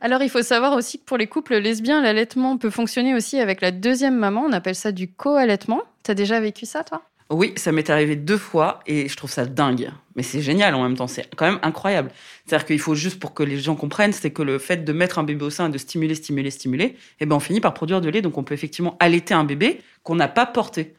Alors, 0.00 0.22
il 0.22 0.30
faut 0.30 0.42
savoir 0.42 0.72
aussi 0.72 0.98
que 0.98 1.04
pour 1.04 1.18
les 1.18 1.26
couples 1.26 1.56
lesbiens, 1.56 2.00
l'allaitement 2.00 2.56
peut 2.56 2.70
fonctionner 2.70 3.14
aussi 3.14 3.38
avec 3.38 3.60
la 3.60 3.70
deuxième 3.70 4.16
maman. 4.16 4.44
On 4.46 4.52
appelle 4.52 4.74
ça 4.74 4.92
du 4.92 5.08
co-allaitement. 5.08 5.82
Tu 6.04 6.10
as 6.10 6.14
déjà 6.14 6.40
vécu 6.40 6.64
ça, 6.64 6.84
toi? 6.84 7.02
Oui, 7.28 7.52
ça 7.56 7.72
m'est 7.72 7.90
arrivé 7.90 8.16
deux 8.16 8.38
fois 8.38 8.80
et 8.86 9.08
je 9.08 9.16
trouve 9.16 9.30
ça 9.30 9.44
dingue. 9.44 9.90
Mais 10.14 10.22
c'est 10.22 10.40
génial 10.40 10.74
en 10.74 10.82
même 10.82 10.96
temps, 10.96 11.08
c'est 11.08 11.28
quand 11.34 11.44
même 11.44 11.58
incroyable. 11.62 12.12
C'est-à-dire 12.46 12.66
qu'il 12.66 12.78
faut 12.78 12.94
juste 12.94 13.18
pour 13.18 13.34
que 13.34 13.42
les 13.42 13.58
gens 13.58 13.74
comprennent, 13.74 14.12
c'est 14.12 14.30
que 14.30 14.42
le 14.42 14.58
fait 14.58 14.84
de 14.84 14.92
mettre 14.92 15.18
un 15.18 15.24
bébé 15.24 15.44
au 15.44 15.50
sein 15.50 15.68
et 15.68 15.72
de 15.72 15.78
stimuler, 15.78 16.14
stimuler, 16.14 16.50
stimuler, 16.50 16.96
eh 17.20 17.26
ben 17.26 17.36
on 17.36 17.40
finit 17.40 17.60
par 17.60 17.74
produire 17.74 18.00
de 18.00 18.08
lait. 18.08 18.22
Donc 18.22 18.38
on 18.38 18.44
peut 18.44 18.54
effectivement 18.54 18.96
allaiter 19.00 19.34
un 19.34 19.44
bébé 19.44 19.80
qu'on 20.04 20.14
n'a 20.14 20.28
pas 20.28 20.46
porté. 20.46 20.94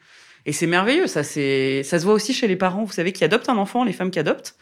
Et 0.48 0.54
c'est 0.54 0.66
merveilleux, 0.66 1.08
ça, 1.08 1.24
se 1.24 2.04
voit 2.04 2.14
aussi 2.14 2.34
chez 2.34 2.48
les 2.48 2.56
parents, 2.56 2.86
vous 2.86 2.94
savez, 2.94 3.12
qui 3.12 3.26
adoptent 3.26 3.50
un 3.50 3.58
enfant, 3.58 3.84
les 3.84 3.92
femmes 3.92 4.12
qui 4.12 4.18
adoptent, 4.18 4.56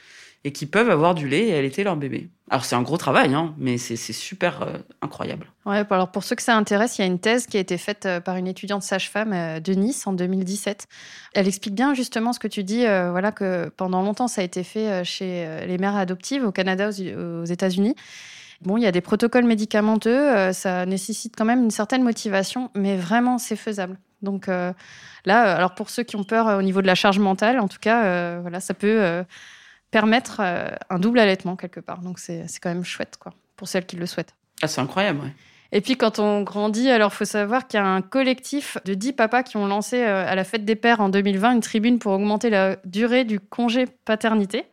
et 0.43 0.51
qui 0.51 0.65
peuvent 0.65 0.89
avoir 0.89 1.13
du 1.13 1.27
lait 1.27 1.47
et 1.49 1.55
allaiter 1.55 1.83
leur 1.83 1.95
bébé. 1.95 2.29
Alors 2.49 2.65
c'est 2.65 2.75
un 2.75 2.81
gros 2.81 2.97
travail, 2.97 3.35
hein, 3.35 3.53
mais 3.59 3.77
c'est, 3.77 3.95
super 3.95 4.63
euh, 4.63 4.77
incroyable. 5.03 5.51
Ouais, 5.65 5.83
alors 5.91 6.11
pour 6.11 6.23
ceux 6.23 6.35
que 6.35 6.41
ça 6.41 6.55
intéresse, 6.55 6.97
il 6.97 7.01
y 7.01 7.03
a 7.03 7.07
une 7.07 7.19
thèse 7.19 7.45
qui 7.45 7.57
a 7.57 7.59
été 7.59 7.77
faite 7.77 8.07
euh, 8.07 8.19
par 8.19 8.35
une 8.35 8.47
étudiante 8.47 8.81
sage-femme 8.81 9.33
euh, 9.33 9.59
de 9.59 9.73
Nice 9.73 10.07
en 10.07 10.13
2017. 10.13 10.87
Elle 11.35 11.47
explique 11.47 11.75
bien 11.75 11.93
justement 11.93 12.33
ce 12.33 12.39
que 12.39 12.47
tu 12.47 12.63
dis, 12.63 12.81
voilà 12.85 13.31
que 13.31 13.69
pendant 13.77 14.01
longtemps 14.01 14.27
ça 14.27 14.41
a 14.41 14.43
été 14.43 14.63
fait 14.63 15.03
chez 15.03 15.47
les 15.67 15.77
mères 15.77 15.95
adoptives 15.95 16.43
au 16.45 16.51
Canada, 16.51 16.89
aux 16.89 17.45
États-Unis. 17.45 17.95
Bon, 18.61 18.77
il 18.77 18.83
y 18.83 18.87
a 18.87 18.91
des 18.91 19.01
protocoles 19.01 19.45
médicamenteux, 19.45 20.53
ça 20.53 20.85
nécessite 20.85 21.35
quand 21.37 21.45
même 21.45 21.63
une 21.65 21.71
certaine 21.71 22.03
motivation, 22.03 22.71
mais 22.73 22.95
vraiment 22.95 23.37
c'est 23.37 23.57
faisable 23.57 23.97
Donc 24.21 24.47
là, 24.47 24.75
alors 25.25 25.75
pour 25.75 25.89
ceux 25.89 26.03
qui 26.03 26.15
ont 26.15 26.23
peur 26.23 26.57
au 26.57 26.61
niveau 26.61 26.81
de 26.81 26.87
la 26.87 26.95
charge 26.95 27.19
mentale, 27.19 27.59
en 27.59 27.67
tout 27.67 27.79
cas, 27.79 28.39
voilà, 28.39 28.59
ça 28.59 28.73
peut 28.73 29.23
permettre 29.91 30.41
un 30.89 30.99
double 30.99 31.19
allaitement 31.19 31.55
quelque 31.55 31.79
part. 31.79 31.99
Donc 31.99 32.19
c'est 32.19 32.47
quand 32.61 32.69
même 32.69 32.85
chouette, 32.85 33.17
quoi, 33.19 33.33
pour 33.55 33.67
celles 33.67 33.85
qui 33.85 33.95
le 33.95 34.05
souhaitent. 34.05 34.33
Ah, 34.61 34.67
c'est 34.67 34.81
incroyable, 34.81 35.19
ouais. 35.21 35.33
Et 35.71 35.81
puis 35.81 35.97
quand 35.97 36.19
on 36.19 36.41
grandit, 36.41 36.89
alors 36.89 37.11
faut 37.11 37.25
savoir 37.25 37.67
qu'il 37.67 37.79
y 37.79 37.83
a 37.83 37.85
un 37.85 38.01
collectif 38.01 38.77
de 38.85 38.93
10 38.93 39.11
papas 39.11 39.43
qui 39.43 39.57
ont 39.57 39.67
lancé 39.67 40.01
euh, 40.03 40.25
à 40.25 40.33
la 40.35 40.43
fête 40.43 40.63
des 40.63 40.75
pères 40.75 41.01
en 41.01 41.09
2020 41.09 41.53
une 41.53 41.59
tribune 41.59 41.99
pour 41.99 42.13
augmenter 42.13 42.49
la 42.49 42.77
durée 42.85 43.25
du 43.25 43.41
congé 43.41 43.85
paternité. 44.05 44.63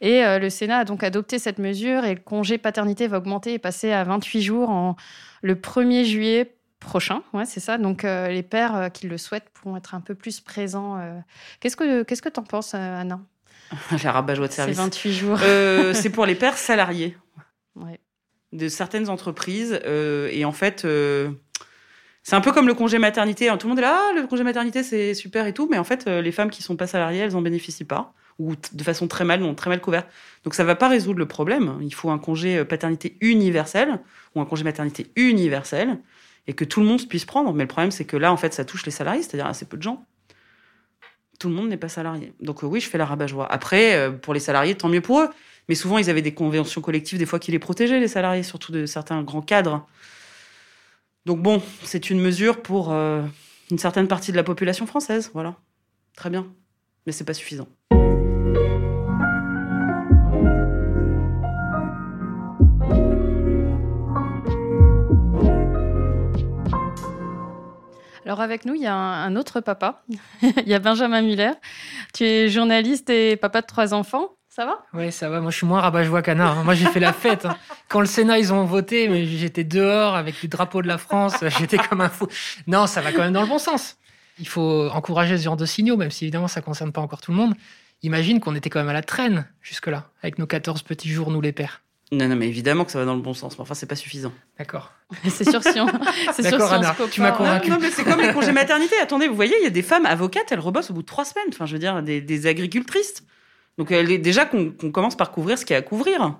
Et 0.00 0.24
euh, 0.24 0.38
le 0.40 0.50
Sénat 0.50 0.78
a 0.78 0.84
donc 0.84 1.04
adopté 1.04 1.38
cette 1.38 1.58
mesure 1.58 2.04
et 2.04 2.14
le 2.14 2.20
congé 2.20 2.58
paternité 2.58 3.06
va 3.06 3.18
augmenter 3.18 3.52
et 3.52 3.58
passer 3.60 3.92
à 3.92 4.02
28 4.02 4.42
jours 4.42 4.70
en 4.70 4.96
le 5.42 5.54
1er 5.54 6.04
juillet 6.04 6.52
prochain. 6.80 7.22
Ouais, 7.32 7.44
c'est 7.44 7.60
ça. 7.60 7.78
Donc 7.78 8.04
euh, 8.04 8.28
les 8.28 8.42
pères 8.42 8.90
qui 8.92 9.06
le 9.06 9.18
souhaitent 9.18 9.48
pourront 9.50 9.76
être 9.76 9.94
un 9.94 10.00
peu 10.00 10.14
plus 10.14 10.40
présents. 10.40 10.98
Qu'est-ce 11.60 11.76
que 11.76 12.02
qu'est-ce 12.02 12.22
que 12.22 12.28
t'en 12.28 12.42
penses, 12.42 12.74
Anna? 12.74 13.20
La 14.02 14.12
rabat-joie 14.12 14.48
de 14.48 14.52
service. 14.52 14.76
C'est 14.76 14.82
28 14.82 15.12
jours. 15.12 15.38
c'est 15.94 16.10
pour 16.10 16.26
les 16.26 16.34
pères 16.34 16.58
salariés. 16.58 17.16
Ouais 17.76 18.00
de 18.52 18.68
certaines 18.68 19.08
entreprises. 19.08 19.80
Euh, 19.86 20.28
et 20.32 20.44
en 20.44 20.52
fait, 20.52 20.84
euh, 20.84 21.30
c'est 22.22 22.36
un 22.36 22.40
peu 22.40 22.52
comme 22.52 22.66
le 22.66 22.74
congé 22.74 22.98
maternité. 22.98 23.48
Hein. 23.48 23.56
Tout 23.56 23.66
le 23.66 23.70
monde 23.70 23.78
est 23.78 23.82
là, 23.82 23.98
ah, 24.10 24.20
le 24.20 24.26
congé 24.26 24.44
maternité, 24.44 24.82
c'est 24.82 25.14
super 25.14 25.46
et 25.46 25.54
tout. 25.54 25.68
Mais 25.70 25.78
en 25.78 25.84
fait, 25.84 26.06
euh, 26.06 26.20
les 26.22 26.32
femmes 26.32 26.50
qui 26.50 26.62
sont 26.62 26.76
pas 26.76 26.86
salariées, 26.86 27.20
elles 27.20 27.36
en 27.36 27.42
bénéficient 27.42 27.84
pas. 27.84 28.12
Ou 28.38 28.54
de 28.72 28.82
façon 28.82 29.06
très 29.06 29.24
mal, 29.24 29.40
non, 29.40 29.54
très 29.54 29.68
mal 29.68 29.82
couverte. 29.82 30.08
Donc 30.44 30.54
ça 30.54 30.64
va 30.64 30.74
pas 30.74 30.88
résoudre 30.88 31.18
le 31.18 31.28
problème. 31.28 31.78
Il 31.82 31.94
faut 31.94 32.10
un 32.10 32.18
congé 32.18 32.64
paternité 32.64 33.18
universel 33.20 34.00
ou 34.34 34.40
un 34.40 34.46
congé 34.46 34.64
maternité 34.64 35.08
universel 35.14 35.98
et 36.46 36.52
que 36.52 36.64
tout 36.64 36.80
le 36.80 36.86
monde 36.86 37.06
puisse 37.08 37.24
prendre. 37.24 37.52
Mais 37.52 37.64
le 37.64 37.68
problème, 37.68 37.90
c'est 37.90 38.04
que 38.04 38.16
là, 38.16 38.32
en 38.32 38.36
fait, 38.36 38.54
ça 38.54 38.64
touche 38.64 38.84
les 38.84 38.92
salariés, 38.92 39.22
c'est-à-dire 39.22 39.46
assez 39.46 39.64
peu 39.66 39.76
de 39.76 39.82
gens. 39.82 40.04
Tout 41.38 41.48
le 41.48 41.54
monde 41.54 41.68
n'est 41.68 41.76
pas 41.76 41.88
salarié. 41.88 42.34
Donc 42.40 42.62
oui, 42.62 42.80
je 42.80 42.88
fais 42.88 42.98
la 42.98 43.06
rabat-joie. 43.06 43.50
Après, 43.50 44.10
pour 44.20 44.34
les 44.34 44.40
salariés, 44.40 44.74
tant 44.74 44.88
mieux 44.88 45.00
pour 45.00 45.20
eux. 45.20 45.28
Mais 45.68 45.74
souvent, 45.74 45.98
ils 45.98 46.10
avaient 46.10 46.22
des 46.22 46.34
conventions 46.34 46.80
collectives, 46.80 47.18
des 47.18 47.26
fois, 47.26 47.38
qui 47.38 47.52
les 47.52 47.58
protégeaient, 47.58 48.00
les 48.00 48.08
salariés, 48.08 48.42
surtout 48.42 48.72
de 48.72 48.86
certains 48.86 49.22
grands 49.22 49.40
cadres. 49.40 49.86
Donc 51.26 51.40
bon, 51.40 51.62
c'est 51.84 52.10
une 52.10 52.20
mesure 52.20 52.62
pour 52.62 52.92
euh, 52.92 53.22
une 53.70 53.78
certaine 53.78 54.08
partie 54.08 54.32
de 54.32 54.36
la 54.36 54.42
population 54.42 54.86
française, 54.86 55.30
voilà. 55.32 55.54
Très 56.16 56.30
bien. 56.30 56.46
Mais 57.06 57.12
c'est 57.12 57.24
pas 57.24 57.34
suffisant. 57.34 57.68
Alors 68.30 68.42
avec 68.42 68.64
nous, 68.64 68.76
il 68.76 68.82
y 68.82 68.86
a 68.86 68.94
un, 68.94 69.34
autre 69.34 69.60
papa. 69.60 70.04
il 70.42 70.68
y 70.68 70.74
a 70.74 70.78
Benjamin 70.78 71.20
Muller. 71.20 71.50
Tu 72.14 72.22
es 72.22 72.48
journaliste 72.48 73.10
et 73.10 73.34
papa 73.34 73.60
de 73.60 73.66
trois 73.66 73.92
enfants. 73.92 74.36
Ça 74.48 74.64
va? 74.64 74.84
Oui, 74.92 75.10
ça 75.10 75.28
va. 75.28 75.40
Moi, 75.40 75.50
je 75.50 75.56
suis 75.56 75.66
moins 75.66 75.80
rabat-joie 75.80 76.22
canard. 76.22 76.58
Hein. 76.58 76.62
Moi, 76.62 76.74
j'ai 76.74 76.86
fait 76.86 77.00
la 77.00 77.12
fête. 77.12 77.46
Hein. 77.46 77.56
Quand 77.88 77.98
le 77.98 78.06
Sénat, 78.06 78.38
ils 78.38 78.52
ont 78.52 78.64
voté, 78.66 79.08
mais 79.08 79.26
j'étais 79.26 79.64
dehors 79.64 80.14
avec 80.14 80.40
le 80.44 80.48
drapeau 80.48 80.80
de 80.80 80.86
la 80.86 80.96
France. 80.96 81.34
J'étais 81.58 81.78
comme 81.78 82.00
un 82.00 82.08
fou. 82.08 82.28
Non, 82.68 82.86
ça 82.86 83.00
va 83.00 83.10
quand 83.10 83.22
même 83.22 83.32
dans 83.32 83.42
le 83.42 83.48
bon 83.48 83.58
sens. 83.58 83.96
Il 84.38 84.46
faut 84.46 84.88
encourager 84.92 85.36
ce 85.36 85.42
genre 85.42 85.56
de 85.56 85.66
signaux, 85.66 85.96
même 85.96 86.12
si 86.12 86.22
évidemment, 86.22 86.46
ça 86.46 86.60
ne 86.60 86.64
concerne 86.64 86.92
pas 86.92 87.00
encore 87.00 87.20
tout 87.20 87.32
le 87.32 87.36
monde. 87.36 87.54
Imagine 88.04 88.38
qu'on 88.38 88.54
était 88.54 88.70
quand 88.70 88.78
même 88.78 88.90
à 88.90 88.92
la 88.92 89.02
traîne 89.02 89.44
jusque-là, 89.60 90.08
avec 90.22 90.38
nos 90.38 90.46
14 90.46 90.82
petits 90.82 91.08
jours, 91.08 91.32
nous 91.32 91.40
les 91.40 91.50
pères. 91.50 91.82
Non, 92.12 92.26
non, 92.26 92.34
mais 92.34 92.48
évidemment 92.48 92.84
que 92.84 92.90
ça 92.90 92.98
va 92.98 93.04
dans 93.04 93.14
le 93.14 93.20
bon 93.20 93.34
sens. 93.34 93.56
Mais 93.56 93.62
enfin, 93.62 93.74
c'est 93.74 93.86
pas 93.86 93.94
suffisant. 93.94 94.32
D'accord. 94.58 94.92
c'est 95.28 95.48
sûr 95.48 95.62
si 95.62 95.78
on. 95.78 95.86
D'accord, 95.86 96.72
Anna, 96.72 96.96
tu 97.10 97.20
m'as 97.20 97.32
convaincu. 97.32 97.70
Non, 97.70 97.78
mais 97.80 97.90
c'est 97.90 98.04
comme 98.04 98.20
les 98.20 98.32
congés 98.32 98.52
maternité. 98.52 98.96
Attendez, 99.00 99.28
vous 99.28 99.36
voyez, 99.36 99.54
il 99.60 99.62
y 99.62 99.66
a 99.66 99.70
des 99.70 99.82
femmes 99.82 100.06
avocates, 100.06 100.50
elles 100.50 100.60
rebossent 100.60 100.90
au 100.90 100.94
bout 100.94 101.02
de 101.02 101.06
trois 101.06 101.24
semaines. 101.24 101.48
Enfin, 101.50 101.66
je 101.66 101.72
veux 101.72 101.78
dire, 101.78 102.02
des, 102.02 102.20
des 102.20 102.46
agricultrices. 102.46 103.24
Donc 103.78 103.92
elle 103.92 104.10
est 104.10 104.18
déjà 104.18 104.44
qu'on 104.44 104.72
commence 104.92 105.16
par 105.16 105.30
couvrir 105.30 105.56
ce 105.56 105.64
qu'il 105.64 105.74
y 105.74 105.76
a 105.76 105.78
à 105.78 105.82
couvrir. 105.82 106.36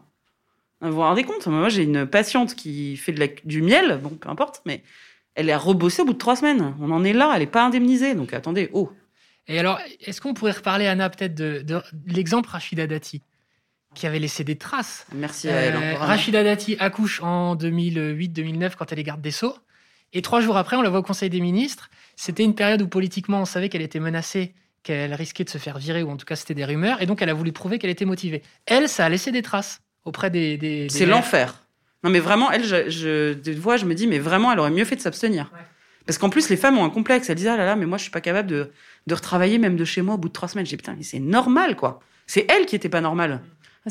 Vous 0.80 0.92
vous 0.92 1.00
rendez 1.00 1.24
compte? 1.24 1.46
Moi, 1.46 1.68
j'ai 1.68 1.83
une 1.83 2.06
patiente 2.06 2.54
qui 2.54 2.96
fait 2.96 3.12
de 3.12 3.20
la, 3.20 3.26
du 3.44 3.62
miel, 3.62 3.98
bon, 4.02 4.11
peu 4.11 4.28
importe, 4.28 4.62
mais 4.64 4.83
elle 5.35 5.48
est 5.48 5.56
rebossée 5.56 6.02
au 6.02 6.04
bout 6.06 6.14
de 6.14 6.18
trois 6.18 6.37
semaines. 6.37 6.74
On 6.80 6.90
en 6.90 7.04
est 7.04 7.12
là, 7.12 7.30
elle 7.35 7.40
n'est 7.40 7.46
pas 7.46 7.64
indemnisée. 7.64 8.14
Donc 8.14 8.33
attendez, 8.33 8.70
oh. 8.72 8.90
Et 9.46 9.59
alors, 9.59 9.80
est-ce 10.00 10.20
qu'on 10.20 10.35
pourrait 10.35 10.52
reparler, 10.52 10.87
Anna, 10.87 11.11
peut-être 11.11 11.35
de, 11.35 11.64
l'exemple 12.06 12.48
Rachida 12.48 12.87
Dati, 12.87 13.22
qui 13.94 14.07
avait 14.07 14.18
laissé 14.18 14.44
des 14.44 14.57
traces 14.57 15.07
Merci 15.14 15.48
à 15.48 15.53
elle. 15.53 15.76
Euh, 15.76 15.96
Rachida 15.96 16.44
Dati 16.44 16.76
accouche 16.79 17.20
en 17.22 17.57
2008-2009 17.57 18.72
quand 18.79 18.92
elle 18.92 18.98
est 18.98 19.05
garde 19.05 19.20
des 19.20 19.31
Sceaux. 19.31 19.57
Et 20.12 20.22
trois 20.22 20.40
jours 20.40 20.57
après, 20.57 20.76
on 20.76 20.83
la 20.83 20.90
voit 20.90 21.00
au 21.00 21.05
Conseil 21.05 21.31
des 21.31 21.40
ministres. 21.40 21.90
C'était 22.16 22.44
une 22.44 22.55
période 22.55 22.83
où 22.83 22.88
politiquement, 22.88 23.40
on 23.40 23.44
savait 23.44 23.68
qu'elle 23.68 23.83
était 23.83 24.00
menacée 24.00 24.55
qu'elle 24.83 25.12
risquait 25.14 25.44
de 25.44 25.50
se 25.50 25.59
faire 25.59 25.79
virer, 25.79 26.03
ou 26.03 26.11
en 26.11 26.16
tout 26.16 26.24
cas 26.24 26.37
c'était 26.37 26.55
des 26.55 26.64
rumeurs, 26.64 27.03
et 27.03 27.07
donc 27.07 27.20
elle 27.22 27.29
a 27.29 27.35
voulu 27.35 27.53
prouver 27.53 27.79
qu'elle 27.79 27.90
était 27.90 28.05
motivée. 28.05 28.42
Elle, 28.66 28.88
ça 28.88 29.05
a 29.05 29.09
laissé 29.09 29.31
des 29.31 29.42
traces 29.42 29.83
auprès 30.05 30.31
des... 30.31 30.87
c'est 30.88 31.07
l'enfer. 31.07 31.66
Non 32.03 32.11
mais 32.11 32.20
vraiment, 32.20 32.50
elle, 32.50 32.64
je, 32.64 33.59
voix, 33.59 33.76
je 33.76 33.85
me 33.85 33.94
dis, 33.94 34.07
mais 34.07 34.18
vraiment, 34.18 34.50
elle 34.53 34.59
aurait 34.59 34.70
mieux 34.70 34.87
fait 34.87 34.96
de 34.96 35.03
s'abstenir. 35.03 35.53
Parce 36.07 36.16
qu'en 36.16 36.31
plus, 36.31 36.48
les 36.48 36.57
femmes 36.57 36.79
ont 36.79 36.85
un 36.85 36.90
complexe. 36.90 37.29
Elles 37.29 37.37
disent, 37.37 37.48
ah 37.48 37.59
là 37.59 37.66
là, 37.66 37.76
mais 37.76 37.85
moi, 37.85 37.98
je 37.98 38.05
suis 38.05 38.11
pas 38.11 38.22
capable 38.22 38.48
de, 38.48 38.70
de 39.07 39.14
retravailler 39.14 39.59
même 39.59 39.76
de 39.76 39.85
chez 39.85 40.00
moi 40.00 40.14
au 40.14 40.18
bout 40.18 40.29
de 40.29 40.33
trois 40.33 40.48
semaines. 40.48 40.64
J'ai 40.64 40.79
putain, 40.79 40.96
c'est 41.03 41.20
normal, 41.20 41.76
quoi. 41.76 42.00
C'est 42.26 42.50
elle 42.50 42.64
qui 42.64 42.74
était 42.74 42.88
pas 42.88 43.03
normale. 43.03 43.42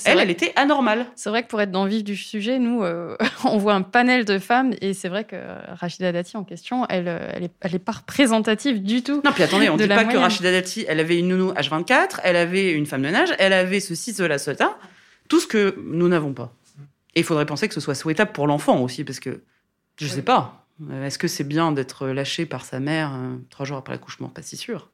Elle, 0.05 0.19
elle 0.19 0.29
était 0.29 0.53
anormale. 0.55 1.07
C'est 1.15 1.31
vrai 1.31 1.41
que 1.41 1.47
pour 1.47 1.59
être 1.61 1.71
dans 1.71 1.83
le 1.83 1.89
vif 1.89 2.03
du 2.03 2.15
sujet, 2.15 2.59
nous, 2.59 2.83
euh, 2.83 3.17
on 3.43 3.57
voit 3.57 3.73
un 3.73 3.81
panel 3.81 4.23
de 4.23 4.37
femmes 4.37 4.73
et 4.81 4.93
c'est 4.93 5.09
vrai 5.09 5.23
que 5.23 5.35
Rachida 5.73 6.11
Dati 6.11 6.37
en 6.37 6.43
question, 6.43 6.85
elle, 6.89 7.07
euh, 7.07 7.31
elle, 7.33 7.45
est, 7.45 7.51
elle 7.61 7.75
est 7.75 7.79
pas 7.79 7.93
représentative 7.93 8.83
du 8.83 9.01
tout. 9.01 9.21
Non, 9.25 9.31
puis 9.31 9.41
attendez, 9.41 9.67
on 9.69 9.77
ne 9.77 9.81
dit 9.81 9.87
pas 9.87 10.05
que 10.05 10.17
Rachida 10.17 10.51
Dati, 10.51 10.85
elle 10.87 10.99
avait 10.99 11.17
une 11.17 11.29
nounou 11.29 11.53
H24, 11.53 12.19
elle 12.23 12.35
avait 12.35 12.71
une 12.71 12.85
femme 12.85 13.01
de 13.01 13.09
nage, 13.09 13.29
elle 13.39 13.53
avait 13.53 13.79
ceci, 13.79 14.13
cela, 14.13 14.37
cela, 14.37 14.77
tout 15.27 15.39
ce 15.39 15.47
que 15.47 15.75
nous 15.83 16.07
n'avons 16.07 16.33
pas. 16.33 16.53
Et 17.15 17.21
il 17.21 17.25
faudrait 17.25 17.47
penser 17.47 17.67
que 17.67 17.73
ce 17.73 17.81
soit 17.81 17.95
souhaitable 17.95 18.31
pour 18.31 18.45
l'enfant 18.45 18.81
aussi, 18.81 19.03
parce 19.03 19.19
que 19.19 19.41
je 19.97 20.05
ne 20.05 20.09
sais 20.11 20.21
pas. 20.21 20.67
Euh, 20.91 21.07
est-ce 21.07 21.17
que 21.17 21.27
c'est 21.27 21.43
bien 21.43 21.71
d'être 21.71 22.07
lâché 22.07 22.45
par 22.45 22.63
sa 22.63 22.79
mère 22.79 23.11
trois 23.49 23.65
jours 23.65 23.77
après 23.77 23.93
l'accouchement? 23.93 24.29
Pas 24.29 24.43
si 24.43 24.55
sûr. 24.55 24.91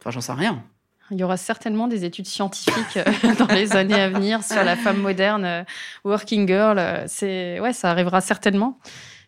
Enfin, 0.00 0.10
j'en 0.10 0.20
sais 0.20 0.32
rien. 0.32 0.64
Il 1.12 1.20
y 1.20 1.24
aura 1.24 1.36
certainement 1.36 1.88
des 1.88 2.04
études 2.04 2.26
scientifiques 2.26 2.96
euh, 2.96 3.34
dans 3.38 3.46
les 3.46 3.76
années 3.76 4.00
à 4.00 4.08
venir 4.08 4.42
sur 4.42 4.64
la 4.64 4.76
femme 4.76 4.96
moderne, 4.96 5.44
euh, 5.44 5.62
working 6.04 6.48
girl. 6.48 6.78
Euh, 6.78 7.04
c'est 7.06 7.60
ouais, 7.60 7.74
ça 7.74 7.90
arrivera 7.90 8.22
certainement. 8.22 8.78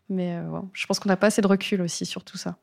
Mais 0.09 0.37
je 0.75 0.85
pense 0.85 0.99
qu'on 0.99 1.09
n'a 1.09 1.16
pas 1.16 1.29
assez 1.29 1.40
de 1.40 1.47
recul 1.47 1.81
aussi 1.81 2.05
sur 2.05 2.25
tout 2.25 2.37
ça. 2.37 2.57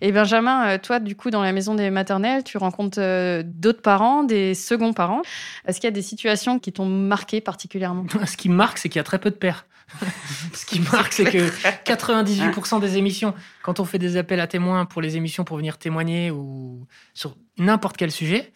Et 0.00 0.12
Benjamin, 0.12 0.78
toi, 0.78 1.00
du 1.00 1.16
coup, 1.16 1.30
dans 1.30 1.42
la 1.42 1.52
maison 1.52 1.74
des 1.74 1.90
maternelles, 1.90 2.44
tu 2.44 2.56
rencontres 2.56 3.00
d'autres 3.42 3.82
parents, 3.82 4.22
des 4.22 4.54
seconds 4.54 4.92
parents. 4.92 5.22
Est-ce 5.66 5.80
qu'il 5.80 5.88
y 5.88 5.92
a 5.92 5.92
des 5.92 6.02
situations 6.02 6.60
qui 6.60 6.72
t'ont 6.72 6.86
marqué 6.86 7.40
particulièrement? 7.40 8.06
Ce 8.26 8.36
qui 8.36 8.48
marque, 8.48 8.78
c'est 8.78 8.88
qu'il 8.88 9.00
y 9.00 9.00
a 9.00 9.04
très 9.04 9.18
peu 9.18 9.30
de 9.30 9.34
pères. 9.34 9.66
Ce 10.52 10.66
qui 10.66 10.80
marque, 10.80 11.12
c'est 11.12 11.24
que 11.24 11.48
98% 11.84 12.80
des 12.80 12.96
émissions, 12.96 13.34
quand 13.62 13.80
on 13.80 13.84
fait 13.84 13.98
des 13.98 14.16
appels 14.16 14.40
à 14.40 14.46
témoins 14.46 14.84
pour 14.84 15.02
les 15.02 15.16
émissions 15.16 15.44
pour 15.44 15.56
venir 15.56 15.78
témoigner 15.78 16.30
ou 16.30 16.86
sur 17.14 17.36
n'importe 17.58 17.96
quel 17.96 18.10
sujet, 18.10 18.52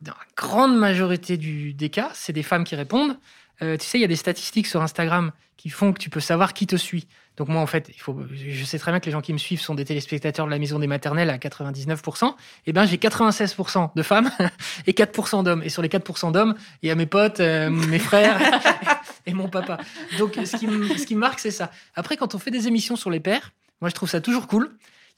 dans 0.00 0.12
la 0.12 0.26
grande 0.36 0.76
majorité 0.76 1.36
des 1.36 1.90
cas, 1.90 2.10
c'est 2.14 2.32
des 2.32 2.42
femmes 2.42 2.64
qui 2.64 2.76
répondent. 2.76 3.18
Euh, 3.62 3.76
tu 3.76 3.86
sais, 3.86 3.98
il 3.98 4.00
y 4.00 4.04
a 4.04 4.08
des 4.08 4.16
statistiques 4.16 4.66
sur 4.66 4.82
Instagram 4.82 5.32
qui 5.56 5.70
font 5.70 5.92
que 5.92 5.98
tu 5.98 6.10
peux 6.10 6.20
savoir 6.20 6.52
qui 6.52 6.66
te 6.66 6.76
suit. 6.76 7.06
Donc 7.36 7.48
moi, 7.48 7.60
en 7.60 7.66
fait, 7.66 7.90
il 7.92 8.00
faut, 8.00 8.16
je 8.32 8.64
sais 8.64 8.78
très 8.78 8.92
bien 8.92 9.00
que 9.00 9.06
les 9.06 9.12
gens 9.12 9.20
qui 9.20 9.32
me 9.32 9.38
suivent 9.38 9.60
sont 9.60 9.74
des 9.74 9.84
téléspectateurs 9.84 10.46
de 10.46 10.50
la 10.50 10.58
maison 10.58 10.78
des 10.78 10.86
maternelles 10.86 11.30
à 11.30 11.38
99%. 11.38 12.34
Eh 12.66 12.72
ben, 12.72 12.84
j'ai 12.86 12.96
96% 12.96 13.90
de 13.94 14.02
femmes 14.02 14.30
et 14.86 14.92
4% 14.92 15.42
d'hommes. 15.42 15.62
Et 15.64 15.68
sur 15.68 15.82
les 15.82 15.88
4% 15.88 16.32
d'hommes, 16.32 16.54
il 16.82 16.88
y 16.88 16.92
a 16.92 16.94
mes 16.94 17.06
potes, 17.06 17.40
euh, 17.40 17.70
mes 17.70 17.98
frères 17.98 18.40
et 19.26 19.34
mon 19.34 19.48
papa. 19.48 19.78
Donc, 20.18 20.34
ce 20.44 20.56
qui, 20.56 20.66
ce 20.98 21.06
qui 21.06 21.16
marque, 21.16 21.40
c'est 21.40 21.50
ça. 21.50 21.70
Après, 21.96 22.16
quand 22.16 22.34
on 22.34 22.38
fait 22.38 22.52
des 22.52 22.68
émissions 22.68 22.96
sur 22.96 23.10
les 23.10 23.20
pères, 23.20 23.52
moi, 23.80 23.88
je 23.88 23.94
trouve 23.94 24.08
ça 24.08 24.20
toujours 24.20 24.46
cool. 24.46 24.70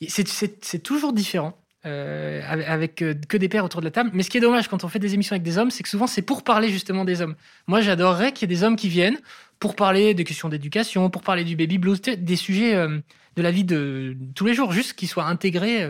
C'est 0.08 0.82
toujours 0.82 1.12
différent. 1.12 1.58
Euh, 1.86 2.40
avec 2.48 3.00
euh, 3.00 3.14
que 3.28 3.36
des 3.36 3.48
pères 3.48 3.64
autour 3.64 3.80
de 3.80 3.84
la 3.84 3.92
table. 3.92 4.10
Mais 4.12 4.24
ce 4.24 4.30
qui 4.30 4.38
est 4.38 4.40
dommage 4.40 4.66
quand 4.66 4.82
on 4.82 4.88
fait 4.88 4.98
des 4.98 5.14
émissions 5.14 5.34
avec 5.34 5.44
des 5.44 5.56
hommes, 5.56 5.70
c'est 5.70 5.84
que 5.84 5.88
souvent 5.88 6.08
c'est 6.08 6.22
pour 6.22 6.42
parler 6.42 6.68
justement 6.68 7.04
des 7.04 7.20
hommes. 7.22 7.36
Moi, 7.68 7.80
j'adorerais 7.80 8.32
qu'il 8.32 8.50
y 8.50 8.52
ait 8.52 8.56
des 8.56 8.64
hommes 8.64 8.74
qui 8.74 8.88
viennent 8.88 9.20
pour 9.60 9.76
parler 9.76 10.12
des 10.12 10.24
questions 10.24 10.48
d'éducation, 10.48 11.10
pour 11.10 11.22
parler 11.22 11.44
du 11.44 11.54
baby 11.54 11.78
blues, 11.78 12.00
des 12.00 12.34
sujets 12.34 12.74
euh, 12.74 12.98
de 13.36 13.42
la 13.42 13.52
vie 13.52 13.62
de, 13.62 14.16
tous 14.34 14.46
les 14.46 14.54
jours, 14.54 14.72
juste 14.72 14.94
qu'ils 14.94 15.06
soient 15.06 15.26
intégrés 15.26 15.88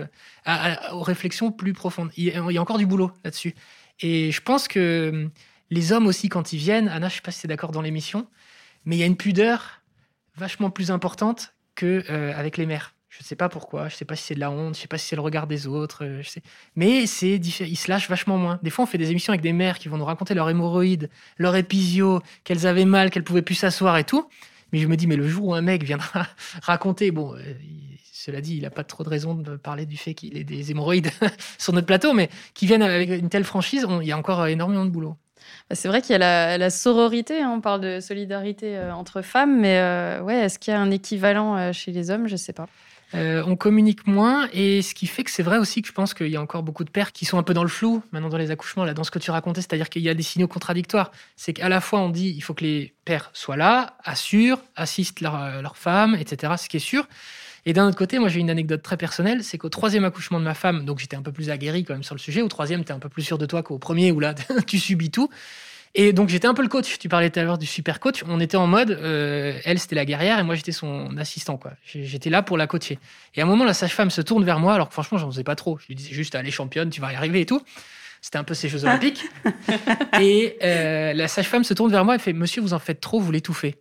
aux 0.93 1.03
réflexions 1.03 1.51
plus 1.51 1.73
profondes. 1.73 2.11
Il 2.19 2.25
y, 2.25 2.59
a, 2.59 2.61
encore 2.61 2.77
du 2.77 2.85
boulot 2.85 3.13
là-dessus. 3.25 3.55
Et 4.01 4.33
je 4.33 4.43
pense 4.43 4.69
que 4.69 5.31
les 5.71 5.93
hommes 5.93 6.07
aussi, 6.07 6.29
quand 6.29 6.53
ils 6.53 6.59
viennent, 6.59 6.89
Anna, 6.89 7.09
je 7.09 7.15
sais 7.15 7.21
pas 7.23 7.31
si 7.31 7.41
c'est 7.41 7.49
d'accord 7.49 7.73
dans 7.73 7.83
l'émission, 7.83 8.27
mais 8.85 8.97
il 8.97 8.99
y 8.99 9.03
a 9.03 9.07
une 9.07 9.17
pudeur 9.17 9.81
vachement 10.37 10.69
plus 10.69 10.91
importante 10.91 11.55
que 11.75 12.05
avec 12.35 12.59
les 12.59 12.67
mères. 12.67 12.96
Je 13.19 13.25
sais 13.25 13.37
pas 13.37 13.49
pourquoi, 13.49 13.89
je 13.89 13.97
sais 13.97 14.05
pas 14.05 14.17
si 14.17 14.25
c'est 14.25 14.35
de 14.35 14.41
la 14.41 14.51
honte, 14.51 14.75
je 14.75 14.81
sais 14.81 14.89
pas 14.89 14.99
si 14.99 15.07
c'est 15.09 15.17
le 15.17 15.23
regard 15.23 15.47
des 15.47 15.67
autres, 15.67 16.05
euh, 16.05 16.23
je 16.23 16.29
sais. 16.29 16.43
mais 16.75 17.07
c'est 17.07 17.37
ils 17.37 17.77
se 17.77 17.91
lâchent 17.91 18.11
vachement 18.11 18.37
moins. 18.37 18.59
Des 18.63 18.71
fois, 18.71 18.85
on 18.85 18.87
fait 18.87 18.99
des 18.99 19.11
émissions 19.11 19.33
avec 19.33 19.41
des 19.41 19.53
mères 19.53 19.79
qui 19.79 19.89
vont 19.89 19.97
nous 19.97 20.05
raconter 20.05 20.35
leur 20.35 20.51
hémorroïde, 20.51 21.09
leur 21.39 21.57
épisio, 21.57 22.21
qu'elles 22.45 22.67
avaient 22.67 22.85
mal, 22.85 23.11
qu'elles 23.11 23.25
pouvaient 23.25 23.43
plus 23.43 23.55
s'asseoir 23.55 23.97
et 23.97 24.05
tout. 24.05 24.29
Mais 24.73 24.81
je 24.81 24.87
me 24.87 24.97
dis, 24.97 25.07
mais 25.07 25.17
le 25.17 25.27
jour 25.29 25.47
où 25.47 25.55
un 25.55 25.63
mec 25.63 25.83
viendra 25.85 26.27
raconter, 26.63 27.11
bon, 27.11 27.35
euh, 27.35 27.55
cela 28.13 28.41
dit, 28.41 28.57
il 28.57 28.63
n'a 28.63 28.71
pas 28.71 28.85
trop 28.85 29.05
de 29.05 29.09
raison 29.09 29.35
de 29.35 29.57
parler 29.57 29.87
du 29.87 29.97
fait 29.97 30.13
qu'il 30.15 30.37
ait 30.37 30.45
des 30.45 30.71
hémorroïdes 30.71 31.11
sur 31.59 31.73
notre 31.73 31.87
plateau, 31.87 32.13
mais 32.13 32.29
qui 32.55 32.67
viennent 32.67 32.83
avec 32.83 33.09
une 33.09 33.29
telle 33.29 33.45
franchise, 33.45 33.87
il 34.03 34.07
y 34.07 34.13
a 34.13 34.19
encore 34.19 34.47
énormément 34.47 34.85
de 34.85 34.91
boulot. 34.91 35.17
Bah, 35.69 35.77
c'est 35.77 35.89
vrai 35.89 36.03
qu'il 36.03 36.13
y 36.13 36.23
a 36.23 36.59
la, 36.59 36.71
sororité, 36.71 37.41
hein, 37.41 37.53
on 37.57 37.61
parle 37.61 37.81
de 37.81 38.01
solidarité 38.01 38.77
euh, 38.77 38.93
entre 38.93 39.23
femmes, 39.23 39.61
mais 39.61 39.79
euh, 39.79 40.21
ouais, 40.23 40.37
est-ce 40.37 40.59
qu'il 40.59 40.73
y 40.73 40.77
a 40.77 40.81
un 40.81 40.91
équivalent 40.91 41.57
euh, 41.57 41.73
chez 41.73 41.93
les 41.93 42.11
hommes? 42.11 42.27
Je 42.27 42.33
ne 42.33 42.39
sais 42.39 42.53
pas. 42.53 42.67
On 43.15 43.57
communique 43.57 44.07
moins 44.07 44.49
et 44.53 44.83
ce 44.83 44.95
qui 44.95 45.07
fait 45.07 45.25
que 45.25 45.31
c'est 45.31 45.43
vrai 45.43 45.59
aussi 45.59 45.81
que 45.81 45.89
je 45.89 45.93
pense 45.93 46.13
qu'il 46.13 46.29
y 46.29 46.37
a 46.37 46.43
encore 46.43 46.63
beaucoup 46.63 46.85
de 46.85 46.91
pères 46.91 47.13
qui 47.13 47.25
sont 47.25 47.39
un 47.39 47.43
peu 47.43 47.55
dans 47.55 47.63
le 47.63 47.69
flou 47.69 48.03
maintenant 48.13 48.29
dans 48.29 48.39
les 48.39 48.51
accouchements, 48.51 48.85
là, 48.85 48.95
dans 48.95 49.05
ce 49.05 49.11
que 49.11 49.19
tu 49.19 49.31
racontais, 49.31 49.61
c'est-à-dire 49.61 49.89
qu'il 49.89 50.03
y 50.03 50.09
a 50.09 50.15
des 50.15 50.23
signaux 50.23 50.49
contradictoires. 50.49 51.13
C'est 51.37 51.53
qu'à 51.53 51.69
la 51.69 51.81
fois 51.81 52.01
on 52.01 52.11
dit 52.11 52.35
il 52.37 52.41
faut 52.43 52.55
que 52.55 52.65
les 52.65 52.95
pères 53.05 53.31
soient 53.33 53.57
là, 53.57 53.97
assurent, 54.05 54.61
assistent 54.75 55.21
leurs 55.21 55.63
leur 55.63 55.77
femmes, 55.77 56.15
etc., 56.15 56.55
ce 56.59 56.69
qui 56.69 56.77
est 56.77 56.81
sûr. 56.81 57.07
Et 57.69 57.73
d'un 57.73 57.89
autre 57.89 57.97
côté, 57.97 58.21
moi 58.21 58.29
j'ai 58.29 58.39
une 58.39 58.49
anecdote 58.49 58.83
très 58.83 58.97
personnelle, 58.97 59.43
c'est 59.43 59.59
qu'au 59.59 59.69
troisième 59.69 60.05
accouchement 60.05 60.39
de 60.39 60.45
ma 60.45 60.55
femme, 60.55 60.85
donc 60.85 61.01
j'étais 61.01 61.17
un 61.17 61.23
peu 61.23 61.33
plus 61.33 61.51
aguerri 61.51 61.85
quand 61.85 61.95
même 61.95 62.05
sur 62.05 62.15
le 62.15 62.21
sujet, 62.21 62.41
au 62.41 62.49
troisième, 62.49 62.85
tu 62.85 62.93
es 62.93 62.95
un 62.95 63.01
peu 63.01 63.09
plus 63.09 63.23
sûr 63.23 63.39
de 63.39 63.47
toi 63.47 63.65
qu'au 63.65 63.79
premier 63.79 64.13
où 64.13 64.21
là 64.21 64.35
tu 64.67 64.79
subis 64.79 65.11
tout. 65.11 65.29
Et 65.99 66.13
donc 66.13 66.29
j'étais 66.29 66.47
un 66.47 66.53
peu 66.53 66.61
le 66.61 66.69
coach. 66.69 66.99
Tu 66.99 67.09
parlais 67.09 67.31
tout 67.31 67.41
à 67.41 67.43
l'heure 67.43 67.57
du 67.57 67.65
super 67.65 68.01
coach. 68.01 68.23
On 68.29 68.39
était 68.39 68.59
en 68.59 68.67
mode, 68.67 68.91
euh, 68.91 69.59
elle 69.65 69.79
c'était 69.79 69.97
la 69.97 70.05
guerrière 70.05 70.39
et 70.39 70.43
moi 70.43 70.55
j'étais 70.55 70.71
son 70.71 71.17
assistant 71.17 71.57
quoi. 71.57 71.73
J'étais 71.85 72.29
là 72.29 72.43
pour 72.43 72.59
la 72.59 72.67
coacher. 72.67 72.99
Et 73.35 73.41
à 73.41 73.45
un 73.45 73.47
moment 73.47 73.65
la 73.65 73.73
sage-femme 73.73 74.11
se 74.11 74.21
tourne 74.21 74.45
vers 74.45 74.61
moi 74.61 74.75
alors 74.75 74.89
que 74.89 74.93
franchement 74.93 75.17
j'en 75.17 75.31
faisais 75.31 75.43
pas 75.43 75.57
trop. 75.57 75.79
Je 75.79 75.87
lui 75.87 75.95
disais 75.95 76.13
juste 76.13 76.35
allez 76.35 76.51
championne, 76.51 76.91
tu 76.91 77.01
vas 77.01 77.13
y 77.13 77.17
arriver 77.17 77.41
et 77.41 77.47
tout. 77.47 77.63
C'était 78.21 78.37
un 78.37 78.45
peu 78.45 78.53
ces 78.53 78.69
Jeux 78.69 78.85
Olympiques. 78.85 79.25
et 80.21 80.59
euh, 80.63 81.15
la 81.15 81.29
sage-femme 81.29 81.65
se 81.65 81.73
tourne 81.73 81.91
vers 81.91 82.05
moi 82.05 82.17
et 82.17 82.19
fait 82.19 82.35
Monsieur 82.35 82.61
vous 82.61 82.75
en 82.75 82.79
faites 82.79 83.01
trop, 83.01 83.19
vous 83.19 83.33
l'étouffez. 83.33 83.77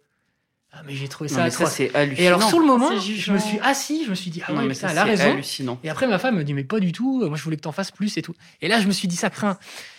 Ah, 0.78 0.82
mais 0.86 0.94
j'ai 0.94 1.08
trouvé 1.08 1.30
ça, 1.30 1.50
ça 1.50 1.68
c'est 1.68 1.96
hallucinant. 1.96 2.22
Et 2.22 2.28
alors 2.28 2.44
sur 2.44 2.60
le 2.60 2.66
moment, 2.66 2.90
je 3.00 3.32
me 3.32 3.38
suis 3.38 3.60
assis, 3.60 4.04
je 4.04 4.10
me 4.10 4.16
suis 4.16 4.30
dit 4.30 4.42
ah 4.46 4.52
mais 4.52 4.74
ça, 4.74 4.90
elle 4.92 4.98
a 4.98 5.06
raison. 5.06 5.32
Hallucinant. 5.32 5.80
Et 5.86 5.90
après 5.90 6.06
ma 6.06 6.20
femme 6.20 6.36
me 6.36 6.44
dit 6.44 6.54
mais 6.54 6.66
pas 6.66 6.82
du 6.82 6.92
tout, 6.92 7.26
moi 7.26 7.38
je 7.38 7.44
voulais 7.44 7.56
que 7.56 7.62
t'en 7.62 7.72
fasses 7.72 7.92
plus 7.92 8.18
et 8.18 8.22
tout. 8.22 8.34
Et 8.62 8.68
là 8.68 8.82
je 8.82 8.88
me 8.88 8.92
suis 8.92 9.08
dit 9.08 9.16
ça 9.16 9.30
craint. 9.30 9.58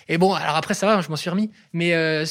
Et 0.08 0.18
bon 0.18 0.34
alors 0.34 0.54
après 0.56 0.74
ça 0.74 0.86
va, 0.86 1.00
je 1.00 1.08
m'en 1.08 1.16
suis 1.16 1.30
remis. 1.30 1.50
Mais 1.72 1.94
euh, 1.94 2.26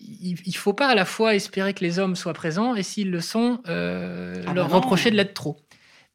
il, 0.00 0.38
il 0.46 0.56
faut 0.56 0.72
pas 0.72 0.88
à 0.88 0.94
la 0.94 1.04
fois 1.04 1.34
espérer 1.34 1.74
que 1.74 1.84
les 1.84 1.98
hommes 1.98 2.16
soient 2.16 2.32
présents 2.32 2.74
et 2.74 2.82
s'ils 2.82 3.10
le 3.10 3.20
sont, 3.20 3.60
euh, 3.68 4.42
ah 4.46 4.54
leur 4.54 4.68
bah 4.68 4.76
reprocher 4.76 5.10
de 5.10 5.16
l'être 5.16 5.34
trop. 5.34 5.58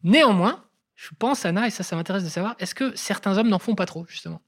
Néanmoins, 0.03 0.65
je 0.95 1.09
pense 1.17 1.45
Anna 1.45 1.67
et 1.67 1.69
ça 1.69 1.83
ça 1.83 1.95
m'intéresse 1.95 2.23
de 2.23 2.29
savoir, 2.29 2.55
est-ce 2.57 2.73
que 2.73 2.95
certains 2.95 3.37
hommes 3.37 3.49
n'en 3.49 3.59
font 3.59 3.75
pas 3.75 3.85
trop 3.85 4.05
justement? 4.09 4.41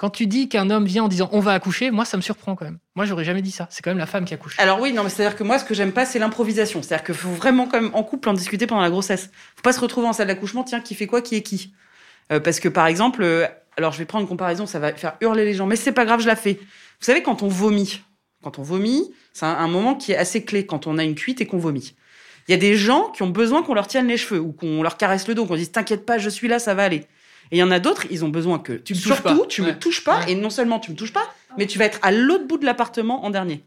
Quand 0.00 0.08
tu 0.08 0.26
dis 0.26 0.48
qu'un 0.48 0.70
homme 0.70 0.86
vient 0.86 1.04
en 1.04 1.08
disant 1.08 1.28
on 1.30 1.40
va 1.40 1.52
accoucher, 1.52 1.90
moi 1.90 2.06
ça 2.06 2.16
me 2.16 2.22
surprend 2.22 2.56
quand 2.56 2.64
même. 2.64 2.78
Moi 2.94 3.04
j'aurais 3.04 3.24
jamais 3.24 3.42
dit 3.42 3.50
ça. 3.50 3.68
C'est 3.68 3.82
quand 3.82 3.90
même 3.90 3.98
la 3.98 4.06
femme 4.06 4.24
qui 4.24 4.32
accouche. 4.32 4.54
Alors 4.56 4.80
oui, 4.80 4.94
non, 4.94 5.04
mais 5.04 5.10
c'est-à-dire 5.10 5.36
que 5.36 5.44
moi 5.44 5.58
ce 5.58 5.64
que 5.66 5.74
j'aime 5.74 5.92
pas 5.92 6.06
c'est 6.06 6.18
l'improvisation. 6.18 6.82
C'est-à-dire 6.82 7.04
qu'il 7.04 7.14
faut 7.14 7.28
vraiment 7.28 7.66
quand 7.66 7.78
même 7.78 7.90
en 7.92 8.02
couple 8.02 8.30
en 8.30 8.32
discuter 8.32 8.66
pendant 8.66 8.80
la 8.80 8.88
grossesse. 8.88 9.28
Faut 9.56 9.62
pas 9.62 9.74
se 9.74 9.80
retrouver 9.80 10.06
en 10.06 10.14
salle 10.14 10.28
d'accouchement, 10.28 10.64
tiens 10.64 10.80
qui 10.80 10.94
fait 10.94 11.06
quoi, 11.06 11.20
qui 11.20 11.36
est 11.36 11.42
qui? 11.42 11.74
Euh, 12.32 12.40
parce 12.40 12.60
que 12.60 12.70
par 12.70 12.86
exemple, 12.86 13.22
euh, 13.22 13.46
alors 13.76 13.92
je 13.92 13.98
vais 13.98 14.06
prendre 14.06 14.22
une 14.22 14.28
comparaison, 14.28 14.64
ça 14.64 14.78
va 14.78 14.94
faire 14.94 15.16
hurler 15.20 15.44
les 15.44 15.52
gens, 15.52 15.66
mais 15.66 15.76
c'est 15.76 15.92
pas 15.92 16.06
grave, 16.06 16.22
je 16.22 16.28
la 16.28 16.36
fais. 16.36 16.54
Vous 16.54 17.04
savez 17.04 17.22
quand 17.22 17.42
on 17.42 17.48
vomit, 17.48 18.00
quand 18.42 18.58
on 18.58 18.62
vomit, 18.62 19.12
c'est 19.34 19.44
un, 19.44 19.68
moment 19.68 19.96
qui 19.96 20.12
est 20.12 20.16
assez 20.16 20.46
clé 20.46 20.64
quand 20.64 20.86
on 20.86 20.96
a 20.96 21.04
une 21.04 21.14
cuite 21.14 21.42
et 21.42 21.46
qu'on 21.46 21.58
vomit. 21.58 21.94
Il 22.48 22.52
y 22.52 22.54
a 22.54 22.58
des 22.58 22.74
gens 22.74 23.10
qui 23.10 23.22
ont 23.22 23.28
besoin 23.28 23.62
qu'on 23.62 23.74
leur 23.74 23.86
tienne 23.86 24.06
les 24.06 24.16
cheveux 24.16 24.40
ou 24.40 24.52
qu'on 24.52 24.82
leur 24.82 24.96
caresse 24.96 25.28
le 25.28 25.34
dos, 25.34 25.44
qu'on 25.44 25.56
dise 25.56 25.72
t'inquiète 25.72 26.06
pas, 26.06 26.16
je 26.16 26.30
suis 26.30 26.48
là, 26.48 26.58
ça 26.58 26.72
va 26.72 26.84
aller. 26.84 27.06
Et 27.52 27.56
il 27.56 27.58
y 27.58 27.62
en 27.62 27.70
a 27.70 27.80
d'autres, 27.80 28.06
ils 28.10 28.24
ont 28.24 28.28
besoin 28.28 28.58
que 28.58 28.72
tu 28.74 28.94
me 28.94 28.98
surtout, 28.98 29.46
tu 29.46 29.62
me 29.62 29.76
touches 29.76 30.04
pas. 30.04 30.20
Et 30.28 30.34
non 30.34 30.50
seulement 30.50 30.78
tu 30.78 30.90
me 30.92 30.96
touches 30.96 31.12
pas, 31.12 31.34
mais 31.58 31.66
tu 31.66 31.78
vas 31.78 31.84
être 31.84 31.98
à 32.02 32.12
l'autre 32.12 32.46
bout 32.46 32.58
de 32.58 32.64
l'appartement 32.64 33.24
en 33.24 33.30
dernier. 33.30 33.64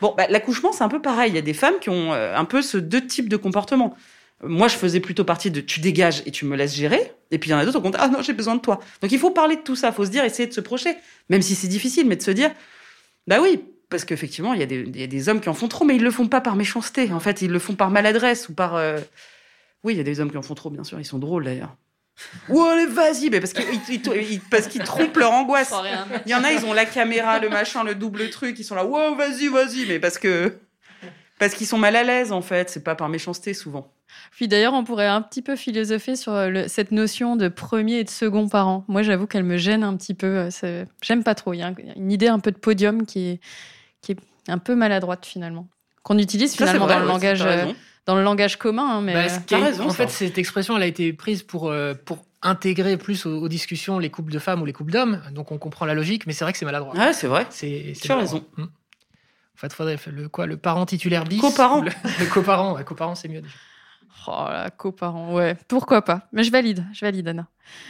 Bon, 0.00 0.14
bah, 0.16 0.26
l'accouchement, 0.28 0.72
c'est 0.72 0.82
un 0.84 0.88
peu 0.88 1.00
pareil. 1.00 1.30
Il 1.30 1.34
y 1.34 1.38
a 1.38 1.42
des 1.42 1.54
femmes 1.54 1.76
qui 1.80 1.88
ont 1.88 2.12
euh, 2.12 2.36
un 2.36 2.44
peu 2.44 2.60
ce 2.60 2.76
deux 2.76 3.06
types 3.06 3.28
de 3.28 3.36
comportement. 3.36 3.96
Moi, 4.42 4.66
je 4.66 4.76
faisais 4.76 4.98
plutôt 4.98 5.24
partie 5.24 5.52
de 5.52 5.60
tu 5.60 5.80
dégages 5.80 6.22
et 6.26 6.32
tu 6.32 6.44
me 6.44 6.56
laisses 6.56 6.74
gérer. 6.74 7.12
Et 7.30 7.38
puis 7.38 7.50
il 7.50 7.52
y 7.52 7.54
en 7.54 7.58
a 7.58 7.64
d'autres 7.64 7.80
qui 7.80 7.86
ont 7.86 7.92
ah 7.96 8.08
non, 8.08 8.20
j'ai 8.20 8.32
besoin 8.32 8.56
de 8.56 8.60
toi. 8.60 8.80
Donc 9.00 9.12
il 9.12 9.18
faut 9.18 9.30
parler 9.30 9.56
de 9.56 9.60
tout 9.60 9.76
ça. 9.76 9.88
Il 9.88 9.94
faut 9.94 10.04
se 10.04 10.10
dire, 10.10 10.24
essayer 10.24 10.48
de 10.48 10.52
se 10.52 10.60
projeter, 10.60 10.96
même 11.28 11.40
si 11.40 11.54
c'est 11.54 11.68
difficile, 11.68 12.08
mais 12.08 12.16
de 12.16 12.22
se 12.22 12.32
dire, 12.32 12.50
bah 13.28 13.38
oui, 13.40 13.60
parce 13.88 14.04
qu'effectivement, 14.04 14.54
il 14.54 14.60
y, 14.60 14.62
a 14.64 14.66
des, 14.66 14.84
y 14.94 15.04
a 15.04 15.06
des 15.06 15.28
hommes 15.28 15.40
qui 15.40 15.48
en 15.48 15.54
font 15.54 15.68
trop, 15.68 15.84
mais 15.84 15.94
ils 15.94 16.02
le 16.02 16.10
font 16.10 16.26
pas 16.26 16.40
par 16.40 16.56
méchanceté. 16.56 17.12
En 17.12 17.20
fait, 17.20 17.42
ils 17.42 17.50
le 17.50 17.58
font 17.60 17.74
par 17.74 17.90
maladresse 17.90 18.48
ou 18.48 18.54
par. 18.54 18.74
Euh, 18.74 18.98
oui, 19.84 19.94
il 19.94 19.98
y 19.98 20.00
a 20.00 20.04
des 20.04 20.18
hommes 20.18 20.30
qui 20.30 20.36
en 20.36 20.42
font 20.42 20.54
trop, 20.54 20.70
bien 20.70 20.82
sûr. 20.82 20.98
Ils 20.98 21.04
sont 21.04 21.18
drôles 21.18 21.44
d'ailleurs. 21.44 21.76
Oh, 22.48 22.62
allez, 22.62 22.86
vas-y, 22.86 23.30
mais 23.30 23.40
parce 23.40 23.52
qu'ils 23.52 24.40
parce 24.50 24.66
qu'ils 24.66 24.82
trompent 24.82 25.16
leur 25.16 25.32
angoisse. 25.32 25.72
Il 26.26 26.30
y 26.30 26.34
en 26.34 26.44
a, 26.44 26.52
ils 26.52 26.64
ont 26.64 26.72
la 26.72 26.84
caméra, 26.84 27.38
le 27.38 27.48
machin, 27.48 27.84
le 27.84 27.94
double 27.94 28.30
truc, 28.30 28.58
ils 28.58 28.64
sont 28.64 28.74
là, 28.74 28.84
wow, 28.84 29.14
vas-y, 29.14 29.48
vas-y, 29.48 29.86
mais 29.86 29.98
parce 29.98 30.18
que 30.18 30.58
parce 31.38 31.54
qu'ils 31.54 31.66
sont 31.66 31.78
mal 31.78 31.96
à 31.96 32.04
l'aise 32.04 32.30
en 32.32 32.42
fait, 32.42 32.70
c'est 32.70 32.84
pas 32.84 32.94
par 32.94 33.08
méchanceté 33.08 33.54
souvent. 33.54 33.92
Puis 34.30 34.46
d'ailleurs, 34.46 34.74
on 34.74 34.84
pourrait 34.84 35.06
un 35.06 35.22
petit 35.22 35.42
peu 35.42 35.56
philosopher 35.56 36.16
sur 36.16 36.34
cette 36.68 36.92
notion 36.92 37.34
de 37.36 37.48
premier 37.48 38.00
et 38.00 38.04
de 38.04 38.10
second 38.10 38.48
parent. 38.48 38.84
Moi, 38.86 39.02
j'avoue 39.02 39.26
qu'elle 39.26 39.42
me 39.42 39.56
gêne 39.56 39.82
un 39.82 39.96
petit 39.96 40.14
peu. 40.14 40.48
J'aime 41.02 41.24
pas 41.24 41.34
trop. 41.34 41.54
Il 41.54 41.60
y 41.60 41.62
a 41.62 41.72
une 41.96 42.12
idée 42.12 42.28
un 42.28 42.38
peu 42.38 42.52
de 42.52 42.58
podium 42.58 43.06
qui 43.06 43.30
est, 43.30 43.40
qui 44.02 44.12
est 44.12 44.18
un 44.48 44.58
peu 44.58 44.74
maladroite 44.74 45.24
finalement, 45.24 45.66
qu'on 46.02 46.18
utilise 46.18 46.54
finalement 46.54 46.86
dans 46.86 46.98
le 46.98 47.06
langage 47.06 47.44
dans 48.06 48.14
le 48.14 48.22
langage 48.22 48.56
commun. 48.56 48.98
Hein, 48.98 49.00
mais 49.00 49.14
bah, 49.14 49.58
raison, 49.58 49.88
en 49.88 49.92
fait, 49.92 50.10
cette 50.10 50.38
expression, 50.38 50.76
elle 50.76 50.82
a 50.82 50.86
été 50.86 51.12
prise 51.12 51.42
pour, 51.42 51.68
euh, 51.68 51.94
pour 51.94 52.24
intégrer 52.42 52.96
plus 52.96 53.26
aux, 53.26 53.48
discussions 53.48 53.98
les 53.98 54.10
couples 54.10 54.32
de 54.32 54.38
femmes 54.38 54.62
ou 54.62 54.64
les 54.64 54.72
couples 54.72 54.92
d'hommes. 54.92 55.22
Donc 55.32 55.52
on 55.52 55.58
comprend 55.58 55.86
la 55.86 55.94
logique, 55.94 56.26
mais 56.26 56.32
c'est 56.32 56.44
vrai 56.44 56.52
que 56.52 56.58
c'est 56.58 56.64
maladroit. 56.64 56.94
Ouais, 56.94 57.12
c'est 57.12 57.28
vrai. 57.28 57.46
C'est, 57.50 57.92
tu 58.00 58.10
as 58.10 58.16
raison. 58.16 58.44
Hum. 58.58 58.64
En 58.64 59.58
fait, 59.58 59.72
faudrait 59.72 59.98
le 60.10 60.28
quoi, 60.28 60.46
le 60.46 60.56
parent 60.56 60.86
titulaire 60.86 61.24
bis. 61.24 61.40
Coparent. 61.40 61.82
Le, 61.82 61.90
le 62.20 62.26
coparent, 62.26 62.74
ouais, 62.74 62.84
coparent, 62.84 63.14
c'est 63.14 63.28
mieux. 63.28 63.42
Déjà. 63.42 63.54
Oh 64.28 64.44
là, 64.48 64.70
coparent, 64.70 65.32
ouais, 65.34 65.56
pourquoi 65.68 66.02
pas. 66.02 66.28
Mais 66.32 66.44
je 66.44 66.52
valide, 66.52 66.84
je 66.92 67.04
valide, 67.04 67.28
Anna. 67.28 67.48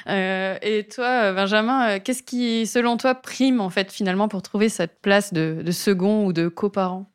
Euh, 0.09 0.57
et 0.63 0.87
toi, 0.87 1.33
Benjamin, 1.33 1.89
euh, 1.89 1.99
qu'est-ce 2.03 2.23
qui, 2.23 2.67
selon 2.67 2.97
toi, 2.97 3.15
prime 3.15 3.61
en 3.61 3.71
fait 3.71 3.93
finalement 3.93 4.29
pour 4.29 4.41
trouver 4.41 4.69
cette 4.69 5.01
place 5.03 5.33
de, 5.33 5.63
de 5.65 5.71
second 5.73 6.25
ou 6.25 6.33
de 6.33 6.49
coparent? 6.49 7.12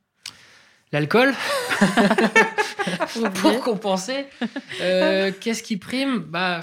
L'alcool 0.92 1.34
pour 3.36 3.62
compenser. 3.62 4.26
Euh, 4.82 5.32
qu'est-ce 5.42 5.62
qui 5.62 5.78
prime? 5.78 6.20
Bah, 6.20 6.62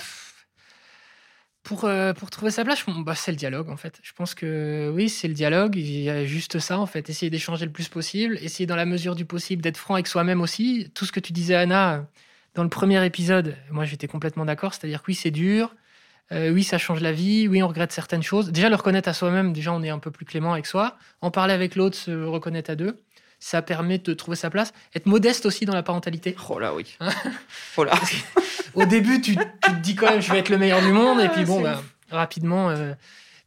pour, 1.63 1.85
euh, 1.85 2.13
pour 2.13 2.31
trouver 2.31 2.51
sa 2.51 2.65
place, 2.65 2.85
bah, 2.87 3.15
c'est 3.15 3.33
le 3.33 3.37
dialogue 3.37 3.69
en 3.69 3.77
fait. 3.77 3.99
Je 4.03 4.13
pense 4.13 4.35
que 4.35 4.91
oui, 4.95 5.09
c'est 5.09 5.29
le 5.29 5.35
dialogue. 5.35 5.77
Il 5.77 6.01
y 6.01 6.11
a 6.11 6.25
juste 6.25 6.59
ça 6.59 6.79
en 6.79 6.87
fait. 6.87 7.11
Essayer 7.11 7.31
d'échanger 7.31 7.67
le 7.67 7.73
plus 7.73 7.89
possible, 7.89 8.39
essayer 8.41 8.67
dans 8.67 8.77
la 8.77 8.87
mesure 8.87 9.15
du 9.15 9.25
possible 9.27 9.63
d'être 9.63 9.77
franc 9.77 9.95
avec 9.95 10.07
soi-même 10.07 10.41
aussi. 10.41 10.91
Tout 10.95 11.05
ce 11.05 11.13
que 11.13 11.21
tu 11.21 11.33
disais, 11.33 11.55
Anna, 11.55 12.07
dans 12.55 12.63
le 12.63 12.71
premier 12.71 13.05
épisode, 13.05 13.57
moi 13.71 13.85
j'étais 13.85 14.07
complètement 14.07 14.47
d'accord. 14.47 14.73
C'est-à-dire 14.75 15.03
que 15.03 15.09
oui, 15.09 15.15
c'est 15.15 15.31
dur. 15.31 15.75
Euh, 16.33 16.51
oui, 16.51 16.65
ça 16.65 16.79
change 16.79 17.01
la 17.01 17.13
vie. 17.13 17.47
Oui, 17.49 17.63
on 17.63 17.69
regrette 17.69 17.93
certaines 17.93 18.23
choses. 18.23 18.51
Déjà, 18.53 18.71
le 18.71 18.77
reconnaître 18.77 19.09
à 19.09 19.13
soi-même, 19.13 19.53
déjà, 19.53 19.73
on 19.73 19.83
est 19.83 19.91
un 19.91 19.99
peu 19.99 20.11
plus 20.11 20.25
clément 20.25 20.55
avec 20.55 20.65
soi. 20.65 20.97
En 21.21 21.31
parler 21.31 21.53
avec 21.53 21.77
l'autre, 21.77 21.97
se 21.97 22.11
reconnaître 22.11 22.71
à 22.71 22.77
deux 22.77 23.03
ça 23.45 23.61
permet 23.61 23.99
de 23.99 24.15
trouver 24.15 24.39
sa 24.39 24.49
place. 24.49 24.73
Être 24.95 25.05
modeste 25.05 25.45
aussi 25.45 25.67
dans 25.67 25.75
la 25.75 25.83
parentalité. 25.83 26.35
Oh 26.49 26.59
là, 26.59 26.73
oui. 26.75 26.97
Hein 27.01 27.11
oh 27.77 27.85
là. 27.85 27.93
Au 28.73 28.87
début, 28.87 29.21
tu, 29.21 29.37
te 29.37 29.71
dis 29.83 29.95
quand 29.95 30.09
même, 30.09 30.23
je 30.23 30.33
vais 30.33 30.39
être 30.39 30.49
le 30.49 30.57
meilleur 30.57 30.81
du 30.81 30.93
monde, 30.93 31.21
et 31.21 31.29
puis 31.29 31.45
bon, 31.45 31.61
bah, 31.61 31.83
rapidement. 32.11 32.71
Euh, 32.71 32.95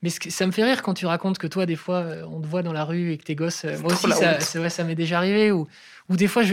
mais 0.03 0.11
ça 0.11 0.45
me 0.45 0.51
fait 0.51 0.63
rire 0.63 0.83
quand 0.83 0.93
tu 0.93 1.07
racontes 1.07 1.39
que 1.39 1.47
toi, 1.47 1.65
des 1.65 1.75
fois, 1.75 2.01
euh, 2.01 2.23
on 2.31 2.39
te 2.39 2.45
voit 2.45 2.61
dans 2.61 2.73
la 2.73 2.83
rue 2.83 3.11
et 3.11 3.17
que 3.17 3.23
tes 3.23 3.33
gosses. 3.33 3.65
Euh, 3.65 3.75
moi 3.79 3.91
aussi, 3.91 4.07
ça, 4.11 4.69
ça 4.69 4.83
m'est 4.83 4.93
déjà 4.93 5.17
arrivé. 5.17 5.51
Ou, 5.51 5.67
ou 6.09 6.15
des 6.15 6.27
fois, 6.27 6.43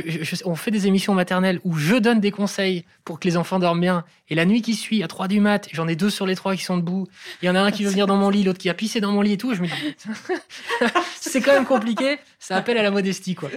on 0.44 0.56
fait 0.56 0.70
des 0.70 0.86
émissions 0.86 1.14
maternelles 1.14 1.60
où 1.64 1.76
je 1.76 1.94
donne 1.94 2.20
des 2.20 2.32
conseils 2.32 2.84
pour 3.04 3.20
que 3.20 3.28
les 3.28 3.36
enfants 3.36 3.58
dorment 3.60 3.80
bien. 3.80 4.04
Et 4.28 4.34
la 4.34 4.46
nuit 4.46 4.62
qui 4.62 4.74
suit, 4.74 5.02
à 5.02 5.08
3 5.08 5.28
du 5.28 5.38
mat, 5.38 5.68
j'en 5.72 5.86
ai 5.86 5.94
deux 5.94 6.10
sur 6.10 6.26
les 6.26 6.34
trois 6.34 6.56
qui 6.56 6.62
sont 6.64 6.76
debout. 6.76 7.06
Il 7.42 7.46
y 7.46 7.48
en 7.48 7.54
a 7.54 7.60
un 7.60 7.70
qui 7.70 7.84
veut 7.84 7.90
venir 7.90 8.06
dans 8.06 8.16
mon 8.16 8.30
lit, 8.30 8.42
l'autre 8.42 8.58
qui 8.58 8.68
a 8.68 8.74
pissé 8.74 9.00
dans 9.00 9.12
mon 9.12 9.20
lit 9.20 9.34
et 9.34 9.36
tout. 9.36 9.54
Je 9.54 9.62
me 9.62 9.66
dis, 9.66 9.96
c'est 11.20 11.40
quand 11.40 11.52
même 11.52 11.66
compliqué. 11.66 12.18
Ça 12.38 12.56
appelle 12.56 12.78
à 12.78 12.82
la 12.82 12.90
modestie, 12.90 13.34
quoi. 13.34 13.50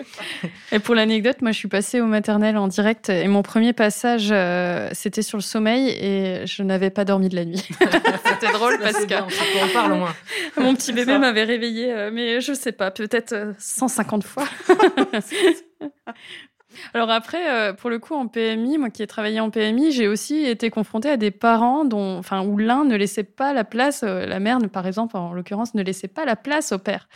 Et 0.71 0.79
pour 0.79 0.93
l'anecdote, 0.93 1.41
moi, 1.41 1.51
je 1.51 1.57
suis 1.57 1.67
passée 1.67 1.99
au 1.99 2.05
maternel 2.05 2.57
en 2.57 2.67
direct 2.67 3.09
et 3.09 3.27
mon 3.27 3.41
premier 3.41 3.73
passage, 3.73 4.29
euh, 4.31 4.89
c'était 4.93 5.21
sur 5.21 5.37
le 5.37 5.43
sommeil 5.43 5.89
et 5.89 6.45
je 6.45 6.63
n'avais 6.63 6.89
pas 6.89 7.05
dormi 7.05 7.29
de 7.29 7.35
la 7.35 7.45
nuit. 7.45 7.67
c'était 8.25 8.51
drôle 8.53 8.77
parce 8.79 9.05
que. 9.05 9.15
on 9.63 9.73
parle 9.73 9.93
au 9.93 9.97
moins. 9.97 10.15
Mon 10.57 10.75
petit 10.75 10.93
bébé 10.93 11.17
m'avait 11.17 11.43
réveillée, 11.43 11.91
euh, 11.91 12.11
mais 12.13 12.39
je 12.39 12.53
sais 12.53 12.71
pas, 12.71 12.91
peut-être 12.91 13.53
150 13.57 14.23
euh, 14.23 14.27
fois. 14.27 14.47
Alors 16.93 17.09
après, 17.09 17.49
euh, 17.49 17.73
pour 17.73 17.89
le 17.89 17.99
coup, 17.99 18.13
en 18.13 18.27
PMI, 18.27 18.77
moi 18.77 18.89
qui 18.89 19.01
ai 19.01 19.07
travaillé 19.07 19.39
en 19.39 19.49
PMI, 19.49 19.91
j'ai 19.91 20.07
aussi 20.07 20.45
été 20.45 20.69
confrontée 20.69 21.09
à 21.09 21.17
des 21.17 21.31
parents 21.31 21.85
dont, 21.85 22.17
enfin, 22.17 22.43
où 22.43 22.57
l'un 22.57 22.83
ne 22.83 22.95
laissait 22.95 23.23
pas 23.23 23.53
la 23.53 23.63
place, 23.63 24.03
euh, 24.03 24.25
la 24.25 24.39
mère, 24.39 24.59
par 24.71 24.85
exemple, 24.85 25.15
en 25.17 25.33
l'occurrence, 25.33 25.73
ne 25.75 25.83
laissait 25.83 26.07
pas 26.07 26.25
la 26.25 26.35
place 26.35 26.71
au 26.71 26.77
père. 26.77 27.07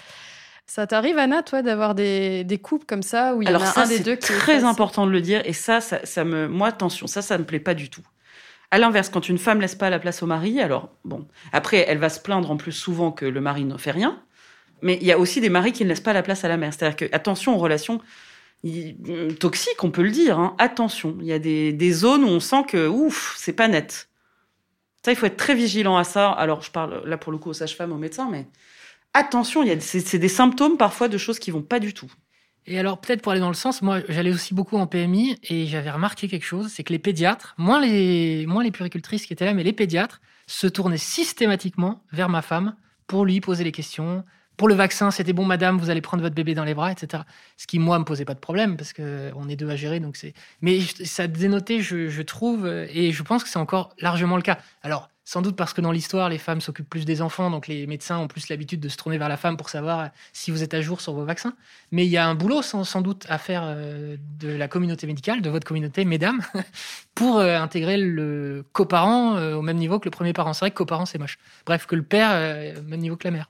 Ça 0.65 0.87
t'arrive, 0.87 1.17
Anna, 1.17 1.43
toi, 1.43 1.61
d'avoir 1.61 1.95
des, 1.95 2.45
des 2.45 2.57
couples 2.57 2.85
comme 2.85 3.03
ça 3.03 3.35
où 3.35 3.41
il 3.41 3.49
y 3.49 3.53
en 3.53 3.59
a 3.59 3.81
un 3.81 3.87
des 3.87 3.99
deux 3.99 4.15
qui 4.15 4.31
est 4.31 4.37
très 4.37 4.63
important 4.63 5.05
de 5.05 5.11
le 5.11 5.19
dire. 5.19 5.41
Et 5.43 5.53
ça, 5.53 5.81
ça, 5.81 6.23
me, 6.23 6.47
moi, 6.47 6.69
attention, 6.69 7.07
ça, 7.07 7.21
ça 7.21 7.37
me 7.37 7.43
plaît 7.43 7.59
pas 7.59 7.73
du 7.73 7.89
tout. 7.89 8.03
À 8.71 8.77
l'inverse, 8.77 9.09
quand 9.09 9.27
une 9.27 9.37
femme 9.37 9.59
laisse 9.59 9.75
pas 9.75 9.89
la 9.89 9.99
place 9.99 10.23
au 10.23 10.27
mari, 10.27 10.61
alors 10.61 10.89
bon, 11.03 11.27
après, 11.51 11.83
elle 11.89 11.97
va 11.97 12.07
se 12.07 12.21
plaindre 12.21 12.49
en 12.49 12.55
plus 12.55 12.71
souvent 12.71 13.11
que 13.11 13.25
le 13.25 13.41
mari 13.41 13.65
ne 13.65 13.75
fait 13.75 13.91
rien. 13.91 14.17
Mais 14.81 14.97
il 15.01 15.05
y 15.05 15.11
a 15.11 15.19
aussi 15.19 15.41
des 15.41 15.49
maris 15.49 15.73
qui 15.73 15.83
ne 15.83 15.89
laissent 15.89 15.99
pas 15.99 16.13
la 16.13 16.23
place 16.23 16.45
à 16.45 16.47
la 16.47 16.55
mère. 16.55 16.73
C'est-à-dire 16.73 16.95
que 16.95 17.13
attention 17.13 17.53
aux 17.53 17.59
relations 17.59 17.99
il- 18.63 19.35
toxiques, 19.39 19.83
on 19.83 19.91
peut 19.91 20.03
le 20.03 20.11
dire. 20.11 20.39
hein. 20.39 20.55
Attention, 20.57 21.17
il 21.19 21.25
y 21.27 21.33
a 21.33 21.39
des, 21.39 21.91
zones 21.91 22.23
où 22.23 22.27
on 22.27 22.39
sent 22.39 22.63
que 22.67 22.87
ouf, 22.87 23.35
c'est 23.37 23.53
pas 23.53 23.67
net. 23.67 24.09
Ça, 25.03 25.11
il 25.11 25.15
faut 25.15 25.25
être 25.25 25.37
très 25.37 25.55
vigilant 25.55 25.97
à 25.97 26.03
ça. 26.03 26.29
Alors, 26.31 26.61
je 26.61 26.71
parle 26.71 27.03
là 27.07 27.17
pour 27.17 27.31
le 27.31 27.37
coup 27.39 27.49
aux 27.49 27.53
sages-femmes, 27.53 27.91
aux 27.91 27.97
médecins, 27.97 28.29
mais 28.29 28.47
attention, 29.13 29.63
il 29.63 29.69
y 29.69 29.71
a 29.71 29.79
c'est 29.79 30.19
des 30.19 30.27
symptômes 30.27 30.77
parfois 30.77 31.07
de 31.07 31.17
choses 31.17 31.39
qui 31.39 31.51
vont 31.51 31.63
pas 31.63 31.79
du 31.79 31.93
tout. 31.93 32.11
Et 32.67 32.77
alors, 32.77 33.01
peut-être 33.01 33.21
pour 33.23 33.31
aller 33.31 33.41
dans 33.41 33.47
le 33.47 33.55
sens, 33.55 33.81
moi, 33.81 34.01
j'allais 34.07 34.31
aussi 34.31 34.53
beaucoup 34.53 34.77
en 34.77 34.85
PMI 34.85 35.37
et 35.49 35.65
j'avais 35.65 35.89
remarqué 35.89 36.27
quelque 36.27 36.45
chose, 36.45 36.67
c'est 36.71 36.83
que 36.83 36.93
les 36.93 36.99
pédiatres, 36.99 37.55
moins 37.57 37.81
les, 37.81 38.45
moins 38.45 38.63
les 38.63 38.69
puricultrices 38.71 39.25
qui 39.25 39.33
étaient 39.33 39.45
là, 39.45 39.53
mais 39.55 39.63
les 39.63 39.73
pédiatres 39.73 40.21
se 40.45 40.67
tournaient 40.67 40.97
systématiquement 40.97 42.03
vers 42.11 42.29
ma 42.29 42.43
femme 42.43 42.75
pour 43.07 43.25
lui 43.25 43.41
poser 43.41 43.63
les 43.63 43.71
questions. 43.71 44.23
Pour 44.61 44.67
le 44.67 44.75
vaccin, 44.75 45.09
c'était 45.09 45.33
bon, 45.33 45.43
madame, 45.43 45.79
vous 45.79 45.89
allez 45.89 46.01
prendre 46.01 46.21
votre 46.21 46.35
bébé 46.35 46.53
dans 46.53 46.63
les 46.63 46.75
bras, 46.75 46.91
etc. 46.91 47.23
Ce 47.57 47.65
qui, 47.65 47.79
moi, 47.79 47.97
me 47.97 48.03
posait 48.03 48.25
pas 48.25 48.35
de 48.35 48.39
problème 48.39 48.77
parce 48.77 48.93
que 48.93 49.31
on 49.35 49.49
est 49.49 49.55
deux 49.55 49.67
à 49.67 49.75
gérer, 49.75 49.99
donc. 49.99 50.15
Mais 50.61 50.81
ça 50.81 51.25
dénotait, 51.25 51.79
je, 51.81 52.09
je 52.09 52.21
trouve, 52.21 52.67
euh, 52.67 52.85
et 52.91 53.11
je 53.11 53.23
pense 53.23 53.43
que 53.43 53.49
c'est 53.49 53.57
encore 53.57 53.89
largement 53.97 54.35
le 54.35 54.43
cas. 54.43 54.59
Alors, 54.83 55.09
sans 55.25 55.41
doute 55.41 55.55
parce 55.55 55.73
que 55.73 55.81
dans 55.81 55.91
l'histoire, 55.91 56.29
les 56.29 56.37
femmes 56.37 56.61
s'occupent 56.61 56.87
plus 56.87 57.05
des 57.05 57.23
enfants, 57.23 57.49
donc 57.49 57.67
les 57.67 57.87
médecins 57.87 58.19
ont 58.19 58.27
plus 58.27 58.49
l'habitude 58.49 58.79
de 58.79 58.87
se 58.87 58.97
tourner 58.97 59.17
vers 59.17 59.29
la 59.29 59.37
femme 59.37 59.57
pour 59.57 59.69
savoir 59.69 60.11
si 60.31 60.51
vous 60.51 60.61
êtes 60.61 60.75
à 60.75 60.81
jour 60.81 61.01
sur 61.01 61.13
vos 61.13 61.25
vaccins. 61.25 61.55
Mais 61.91 62.05
il 62.05 62.11
y 62.11 62.17
a 62.17 62.27
un 62.27 62.35
boulot 62.35 62.61
sans, 62.61 63.01
doute 63.01 63.25
à 63.29 63.39
faire 63.39 63.63
euh, 63.65 64.15
de 64.39 64.49
la 64.49 64.67
communauté 64.67 65.07
médicale, 65.07 65.41
de 65.41 65.49
votre 65.49 65.65
communauté, 65.65 66.05
mesdames, 66.05 66.41
pour 67.15 67.39
euh, 67.39 67.57
intégrer 67.57 67.97
le 67.97 68.63
coparent 68.73 69.37
euh, 69.37 69.55
au 69.55 69.63
même 69.63 69.77
niveau 69.77 69.97
que 69.97 70.05
le 70.05 70.11
premier 70.11 70.33
parent. 70.33 70.53
C'est 70.53 70.65
vrai 70.65 70.69
que 70.69 70.75
coparent, 70.77 71.07
c'est 71.07 71.17
moche. 71.17 71.39
Bref, 71.65 71.87
que 71.87 71.95
le 71.95 72.03
père, 72.03 72.29
euh, 72.33 72.79
au 72.79 72.83
même 72.83 72.99
niveau 72.99 73.15
que 73.15 73.27
la 73.27 73.31
mère. 73.31 73.49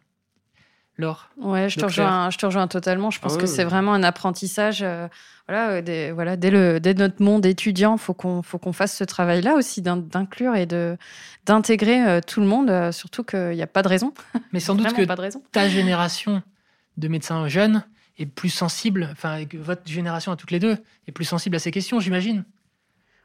Laure. 0.97 1.30
Ouais, 1.38 1.69
je 1.69 1.80
te, 1.80 1.86
rejoins, 1.86 2.30
je 2.30 2.38
te 2.38 2.45
rejoins 2.45 2.67
totalement. 2.67 3.12
Je 3.12 3.19
pense 3.19 3.36
Ah 3.36 3.41
que 3.41 3.45
c'est 3.47 3.63
vraiment 3.63 3.93
un 3.93 4.04
apprentissage. 4.04 4.82
euh, 4.84 5.08
voilà, 5.47 5.69
euh, 5.71 5.82
des- 5.82 6.12
voilà, 6.12 6.36
dès, 6.38 6.51
le, 6.51 6.80
dès 6.80 6.93
notre 6.93 7.23
monde 7.23 7.45
étudiant, 7.45 7.97
faut 7.97 8.13
qu'on 8.13 8.41
faut 8.43 8.58
qu'on 8.60 8.73
fasse 8.73 8.95
ce 8.95 9.04
travail-là 9.04 9.56
aussi 9.56 9.82
d'in- 9.82 9.97
d'inclure 9.97 10.56
et 10.56 10.65
de 10.65 10.97
d'intégrer 11.45 12.06
euh, 12.08 12.19
tout 12.25 12.39
le 12.41 12.45
monde. 12.47 12.69
euh, 12.69 12.91
surtout 12.91 13.23
qu'il 13.23 13.51
n'y 13.51 13.62
a 13.63 13.67
pas 13.67 13.82
de 13.84 13.88
raison. 13.88 14.13
Mais 14.51 14.60
sans 14.60 14.75
doute 14.75 14.93
que 14.93 15.06
pas 15.06 15.15
de 15.15 15.21
raison. 15.21 15.41
ta 15.51 15.67
génération 15.69 16.43
de 16.97 17.08
médecins 17.08 17.47
jeunes 17.47 17.84
est 18.19 18.25
plus 18.25 18.49
sensible, 18.49 19.10
enfin, 19.13 19.39
votre 19.56 19.88
génération 19.88 20.32
à 20.32 20.36
toutes 20.36 20.51
les 20.51 20.60
deux 20.60 20.77
est 21.08 21.12
plus 21.12 21.25
sensible 21.25 21.56
à 21.56 21.60
ces 21.60 21.71
questions, 21.71 21.99
j'imagine. 21.99 22.43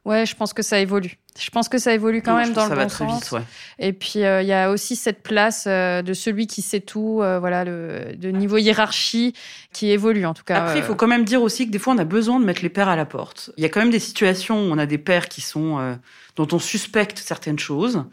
Ouais, 0.07 0.25
je 0.25 0.37
pense 0.37 0.53
que 0.53 0.63
ça 0.63 0.79
évolue. 0.79 1.19
Je 1.37 1.51
pense 1.51 1.69
que 1.69 1.79
ça 1.79 1.93
évolue 1.93 2.23
quand 2.23 2.35
Non, 2.35 2.39
même 2.39 2.53
dans 2.53 2.63
le 2.63 2.69
ça 2.69 2.75
bon 2.77 2.81
va 2.83 2.87
très 2.87 3.05
sens. 3.09 3.23
vite, 3.25 3.33
ouais. 3.33 3.43
Et 3.81 3.93
puis 3.93 4.23
euh, 4.25 4.41
il 4.41 4.47
y 4.47 4.53
a 4.53 4.71
aussi 4.71 4.95
cette 4.95 5.21
place 5.25 5.65
euh, 5.67 6.01
de 6.01 6.15
celui 6.15 6.47
qui 6.47 6.63
sait 6.63 6.79
tout, 6.79 7.19
euh, 7.23 7.41
voilà, 7.41 7.65
le, 7.65 8.15
de 8.17 8.31
niveau 8.31 8.57
hiérarchie 8.57 9.35
qui 9.73 9.91
évolue 9.91 10.25
en 10.25 10.33
tout 10.33 10.45
cas. 10.45 10.63
Après, 10.63 10.79
il 10.79 10.85
faut 10.85 10.95
quand 10.95 11.09
même 11.09 11.25
dire 11.25 11.43
aussi 11.43 11.67
que 11.67 11.73
des 11.73 11.81
fois, 11.81 11.93
on 11.93 11.99
a 11.99 12.05
besoin 12.05 12.39
de 12.39 12.45
mettre 12.45 12.63
les 12.63 12.69
pères 12.69 12.89
à 12.89 12.95
la 12.95 13.05
porte. 13.05 13.51
Il 13.57 13.65
y 13.65 13.67
a 13.67 13.69
quand 13.69 13.81
même 13.81 13.91
des 13.91 13.99
situations 13.99 14.61
où 14.61 14.73
on 14.73 14.79
a 14.79 14.87
des 14.87 14.99
pères 14.99 15.29
qui 15.29 15.41
sont 15.41 15.99
dont 16.37 16.49
on 16.53 16.61
suspecte 16.61 17.19
certaines 17.19 17.59
choses. 17.59 18.05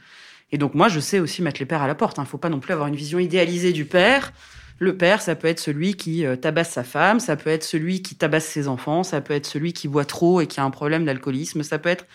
Et 0.52 0.58
donc, 0.58 0.74
moi, 0.74 0.88
je 0.88 1.00
sais 1.00 1.20
aussi 1.20 1.44
mettre 1.44 1.60
les 1.60 1.68
pères 1.68 1.84
à 1.84 1.88
la 1.88 1.96
porte. 1.96 2.18
Il 2.18 2.22
ne 2.22 2.26
faut 2.26 2.40
pas 2.40 2.50
non 2.50 2.60
plus 2.60 2.74
avoir 2.74 2.88
une 2.88 2.96
vision 2.96 3.20
idéalisée 3.20 3.72
du 3.72 3.86
père. 3.86 4.34
Le 4.84 4.98
père, 4.98 5.22
ça 5.22 5.36
peut 5.36 5.48
être 5.48 5.60
celui 5.60 5.96
qui 5.96 6.26
euh, 6.26 6.36
tabasse 6.36 6.72
sa 6.72 6.84
femme, 6.84 7.20
ça 7.20 7.36
peut 7.36 7.50
être 7.50 7.64
celui 7.64 8.02
qui 8.02 8.16
tabasse 8.16 8.46
ses 8.46 8.68
enfants, 8.68 9.04
ça 9.04 9.22
peut 9.22 9.34
être 9.34 9.46
celui 9.46 9.72
qui 9.72 9.88
boit 9.88 10.06
trop 10.06 10.42
et 10.42 10.48
qui 10.48 10.60
a 10.60 10.64
un 10.64 10.72
problème 10.72 11.06
d'alcoolisme, 11.06 11.64
ça 11.64 11.80
peut 11.80 11.90
être. 11.90 12.06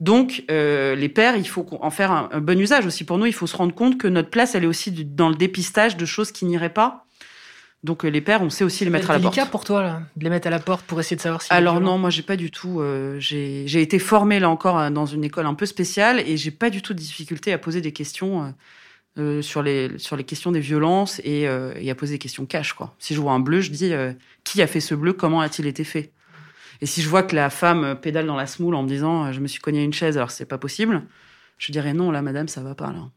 Donc, 0.00 0.44
euh, 0.50 0.94
les 0.96 1.08
pères, 1.08 1.36
il 1.36 1.48
faut 1.48 1.66
en 1.80 1.90
faire 1.90 2.10
un, 2.12 2.28
un 2.32 2.40
bon 2.40 2.58
usage 2.60 2.84
aussi. 2.84 3.04
Pour 3.04 3.16
nous, 3.16 3.26
il 3.26 3.32
faut 3.32 3.46
se 3.46 3.56
rendre 3.56 3.74
compte 3.74 3.96
que 3.96 4.08
notre 4.08 4.28
place, 4.28 4.54
elle 4.54 4.64
est 4.64 4.66
aussi 4.66 4.90
dans 4.92 5.28
le 5.28 5.34
dépistage 5.36 5.96
de 5.96 6.04
choses 6.04 6.30
qui 6.32 6.44
n'iraient 6.44 6.68
pas. 6.74 7.06
Donc, 7.84 8.04
euh, 8.04 8.08
les 8.08 8.20
pères, 8.20 8.42
on 8.42 8.50
sait 8.50 8.64
aussi 8.64 8.84
les 8.84 8.90
mettre 8.90 9.10
à 9.10 9.14
la 9.14 9.18
C'est 9.18 9.22
porte. 9.22 9.34
délicat 9.36 9.50
pour 9.50 9.64
toi, 9.64 9.82
là, 9.82 10.02
de 10.16 10.24
les 10.24 10.30
mettre 10.30 10.46
à 10.46 10.50
la 10.50 10.58
porte 10.58 10.84
pour 10.86 10.98
essayer 11.00 11.16
de 11.16 11.20
savoir 11.22 11.42
si. 11.42 11.52
Alors 11.52 11.80
non, 11.80 11.96
moi 11.98 12.10
j'ai 12.10 12.22
pas 12.22 12.36
du 12.36 12.50
tout. 12.50 12.80
euh, 12.80 13.16
j'ai 13.20 13.80
été 13.80 13.98
formée 13.98 14.40
là 14.40 14.48
encore 14.50 14.90
dans 14.90 15.06
une 15.06 15.22
école 15.24 15.46
un 15.46 15.54
peu 15.54 15.66
spéciale 15.66 16.20
et 16.26 16.36
j'ai 16.36 16.50
pas 16.50 16.70
du 16.70 16.82
tout 16.82 16.92
de 16.94 16.98
difficulté 16.98 17.52
à 17.52 17.58
poser 17.58 17.80
des 17.80 17.92
questions 17.92 18.42
euh, 18.44 18.48
euh, 19.18 19.42
sur 19.42 19.62
les 19.62 19.98
sur 19.98 20.16
les 20.16 20.24
questions 20.24 20.52
des 20.52 20.60
violences 20.60 21.20
et, 21.24 21.46
euh, 21.46 21.72
et 21.76 21.90
à 21.90 21.94
poser 21.94 22.14
des 22.14 22.18
questions 22.18 22.46
cash 22.46 22.72
quoi. 22.72 22.94
Si 22.98 23.14
je 23.14 23.20
vois 23.20 23.32
un 23.32 23.40
bleu, 23.40 23.60
je 23.60 23.70
dis 23.70 23.92
euh, 23.92 24.12
qui 24.42 24.60
a 24.62 24.66
fait 24.66 24.80
ce 24.80 24.94
bleu, 24.94 25.12
comment 25.12 25.40
a-t-il 25.40 25.66
été 25.68 25.84
fait? 25.84 26.12
Et 26.80 26.86
si 26.86 27.02
je 27.02 27.08
vois 27.08 27.22
que 27.22 27.36
la 27.36 27.50
femme 27.50 27.84
euh, 27.84 27.94
pédale 27.94 28.26
dans 28.26 28.36
la 28.36 28.46
smoule 28.46 28.74
en 28.74 28.82
me 28.82 28.88
disant 28.88 29.26
euh, 29.26 29.32
je 29.32 29.40
me 29.40 29.46
suis 29.46 29.60
cogné 29.60 29.84
une 29.84 29.92
chaise 29.92 30.16
alors 30.16 30.30
c'est 30.30 30.46
pas 30.46 30.58
possible, 30.58 31.02
je 31.58 31.70
dirais 31.72 31.94
non 31.94 32.10
là 32.10 32.22
madame 32.22 32.48
ça 32.48 32.62
va 32.62 32.74
pas 32.74 32.92
là. 32.92 33.10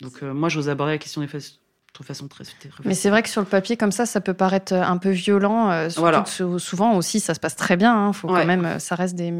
Donc 0.00 0.22
euh, 0.22 0.34
moi 0.34 0.48
j'ose 0.48 0.68
aborder 0.68 0.94
la 0.94 0.98
question 0.98 1.20
des 1.20 1.28
de 1.98 2.04
façon 2.04 2.28
très, 2.28 2.44
Mais 2.84 2.94
c'est 2.94 3.10
vrai 3.10 3.22
que 3.22 3.28
sur 3.28 3.40
le 3.42 3.46
papier, 3.46 3.76
comme 3.76 3.90
ça, 3.92 4.06
ça 4.06 4.20
peut 4.20 4.32
paraître 4.32 4.72
un 4.72 4.96
peu 4.96 5.10
violent. 5.10 5.70
euh, 5.70 5.88
surtout 5.90 6.00
Voilà. 6.02 6.20
que 6.22 6.28
sou- 6.30 6.58
souvent 6.58 6.94
aussi, 6.94 7.20
ça 7.20 7.34
se 7.34 7.40
passe 7.40 7.56
très 7.56 7.76
bien. 7.76 7.94
hein, 7.94 8.12
faut 8.12 8.28
Ouais. 8.28 8.40
quand 8.40 8.46
même, 8.46 8.64
euh, 8.64 8.78
ça 8.78 8.94
reste 8.94 9.16
des, 9.16 9.34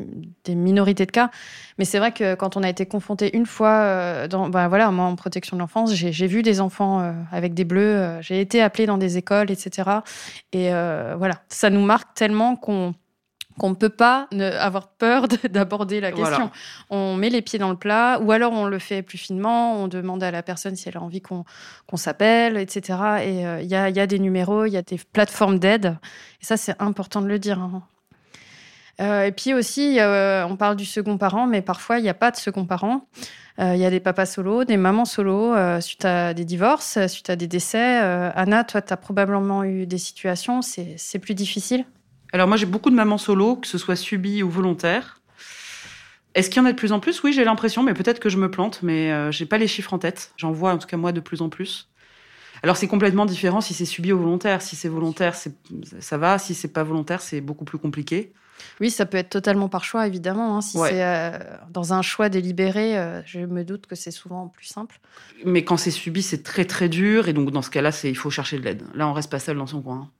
des 0.44 0.54
minorités 0.54 1.06
de 1.06 1.10
cas. 1.12 1.30
Mais 1.78 1.84
c'est 1.86 1.98
vrai 1.98 2.12
que 2.12 2.34
quand 2.34 2.56
on 2.56 2.62
a 2.62 2.68
été 2.68 2.84
confronté 2.86 3.34
une 3.36 3.46
fois, 3.46 3.70
euh, 3.70 4.28
dans, 4.28 4.48
bah 4.50 4.68
voilà, 4.68 4.90
moi 4.90 5.06
en 5.06 5.16
protection 5.16 5.56
de 5.56 5.60
l'enfance, 5.62 5.94
j'ai 5.94 6.26
vu 6.26 6.42
des 6.42 6.60
enfants 6.60 7.00
euh, 7.00 7.12
avec 7.32 7.54
des 7.54 7.64
bleus. 7.64 7.80
euh, 7.96 8.20
j'ai 8.20 8.40
été 8.40 8.60
appelée 8.60 8.84
dans 8.86 8.98
des 8.98 9.16
écoles, 9.16 9.50
etc. 9.50 9.88
Et 10.52 10.74
euh, 10.74 11.14
voilà, 11.16 11.36
ça 11.48 11.70
nous 11.70 11.80
marque 11.84 12.12
tellement 12.14 12.56
qu'on 12.56 12.94
qu'on 13.60 13.68
ne 13.70 13.74
peut 13.74 13.90
pas 13.90 14.26
ne 14.32 14.46
avoir 14.52 14.88
peur 14.88 15.28
de- 15.28 15.36
d'aborder 15.48 16.00
la 16.00 16.12
question. 16.12 16.24
Voilà. 16.38 16.50
On 16.88 17.14
met 17.14 17.28
les 17.28 17.42
pieds 17.42 17.58
dans 17.58 17.68
le 17.68 17.76
plat, 17.76 18.18
ou 18.22 18.32
alors 18.32 18.52
on 18.54 18.64
le 18.64 18.78
fait 18.78 19.02
plus 19.02 19.18
finement, 19.18 19.74
on 19.82 19.86
demande 19.86 20.22
à 20.22 20.30
la 20.30 20.42
personne 20.42 20.76
si 20.76 20.88
elle 20.88 20.96
a 20.96 21.02
envie 21.02 21.20
qu'on 21.20 21.44
s'appelle, 21.96 22.56
etc. 22.56 22.80
Et 23.22 23.46
euh, 23.46 23.60
il 23.60 23.68
y, 23.68 23.74
a, 23.74 23.90
y 23.90 24.00
a 24.00 24.06
des 24.06 24.18
numéros, 24.18 24.64
il 24.64 24.72
y 24.72 24.78
a 24.78 24.82
des 24.82 24.98
plateformes 25.12 25.58
d'aide. 25.58 25.98
Et 26.40 26.44
ça, 26.46 26.56
c'est 26.56 26.74
important 26.80 27.20
de 27.20 27.26
le 27.26 27.38
dire. 27.38 27.58
hein. 27.58 27.82
Euh, 29.00 29.24
et 29.24 29.32
puis 29.32 29.54
aussi, 29.54 29.98
euh, 30.00 30.46
on 30.46 30.56
parle 30.56 30.76
du 30.76 30.84
second 30.84 31.16
parent, 31.18 31.46
mais 31.46 31.62
parfois, 31.62 31.98
il 31.98 32.02
n'y 32.02 32.08
a 32.10 32.14
pas 32.14 32.30
de 32.30 32.36
second 32.36 32.64
parent. 32.66 33.06
Euh, 33.58 33.74
Il 33.74 33.80
y 33.80 33.84
a 33.84 33.90
des 33.90 34.00
papas 34.00 34.26
solos, 34.26 34.64
des 34.64 34.76
mamans 34.78 35.04
solos, 35.06 35.54
suite 35.80 36.04
à 36.06 36.32
des 36.34 36.44
divorces, 36.46 36.98
suite 37.08 37.28
à 37.30 37.36
des 37.36 37.46
décès. 37.46 37.98
Anna, 38.34 38.64
toi, 38.64 38.80
tu 38.82 38.92
as 38.92 38.96
probablement 38.96 39.64
eu 39.64 39.86
des 39.86 39.98
situations, 39.98 40.60
c'est 40.62 41.18
plus 41.18 41.34
difficile? 41.34 41.84
Alors 42.32 42.48
moi 42.48 42.56
j'ai 42.56 42.66
beaucoup 42.66 42.90
de 42.90 42.94
mamans 42.94 43.18
solo, 43.18 43.56
que 43.56 43.66
ce 43.66 43.78
soit 43.78 43.96
subies 43.96 44.42
ou 44.42 44.50
volontaires. 44.50 45.20
Est-ce 46.34 46.48
qu'il 46.48 46.62
y 46.62 46.64
en 46.64 46.68
a 46.68 46.72
de 46.72 46.76
plus 46.76 46.92
en 46.92 47.00
plus? 47.00 47.22
Oui, 47.24 47.32
j'ai 47.32 47.42
l'impression, 47.44 47.82
mais 47.82 47.92
peut-être 47.92 48.20
que 48.20 48.28
je 48.28 48.36
me 48.36 48.48
plante, 48.50 48.80
mais 48.82 49.10
euh, 49.12 49.32
j'ai 49.32 49.46
pas 49.46 49.58
les 49.58 49.66
chiffres 49.66 49.92
en 49.92 49.98
tête. 49.98 50.32
J'en 50.36 50.52
vois 50.52 50.72
en 50.72 50.78
tout 50.78 50.86
cas 50.86 50.96
moi 50.96 51.10
de 51.10 51.18
plus 51.20 51.42
en 51.42 51.48
plus. 51.48 51.88
Alors 52.62 52.76
c'est 52.76 52.86
complètement 52.86 53.26
différent 53.26 53.60
si 53.60 53.74
c'est 53.74 53.84
subi 53.84 54.12
ou 54.12 54.18
volontaire. 54.18 54.62
Si 54.62 54.76
c'est 54.76 54.88
volontaire, 54.88 55.34
ça 55.34 56.18
va. 56.18 56.38
Si 56.38 56.54
c'est 56.54 56.72
pas 56.72 56.84
volontaire, 56.84 57.20
c'est 57.20 57.40
beaucoup 57.40 57.64
plus 57.64 57.78
compliqué. 57.78 58.32
Oui, 58.80 58.90
ça 58.90 59.06
peut 59.06 59.16
être 59.16 59.30
totalement 59.30 59.68
par 59.70 59.84
choix, 59.84 60.06
évidemment. 60.06 60.56
hein. 60.56 60.60
Si 60.60 60.76
Ouais. 60.76 60.90
c'est 60.90 61.02
euh, 61.04 61.38
dans 61.70 61.94
un 61.94 62.02
choix 62.02 62.28
délibéré, 62.28 62.98
euh, 62.98 63.22
je 63.24 63.40
me 63.40 63.64
doute 63.64 63.86
que 63.86 63.94
c'est 63.96 64.10
souvent 64.10 64.48
plus 64.48 64.66
simple. 64.66 65.00
Mais 65.46 65.64
quand 65.64 65.78
c'est 65.78 65.90
subi, 65.90 66.22
c'est 66.22 66.42
très 66.42 66.66
très 66.66 66.90
dur, 66.90 67.28
et 67.28 67.32
donc 67.32 67.50
dans 67.50 67.62
ce 67.62 67.70
cas-là, 67.70 67.90
c'est 67.90 68.10
il 68.10 68.14
faut 68.16 68.28
chercher 68.30 68.58
de 68.58 68.62
l'aide. 68.64 68.82
Là, 68.94 69.08
on 69.08 69.14
reste 69.14 69.30
pas 69.30 69.38
seul 69.38 69.56
dans 69.56 69.66
son 69.66 69.80
coin. 69.80 70.10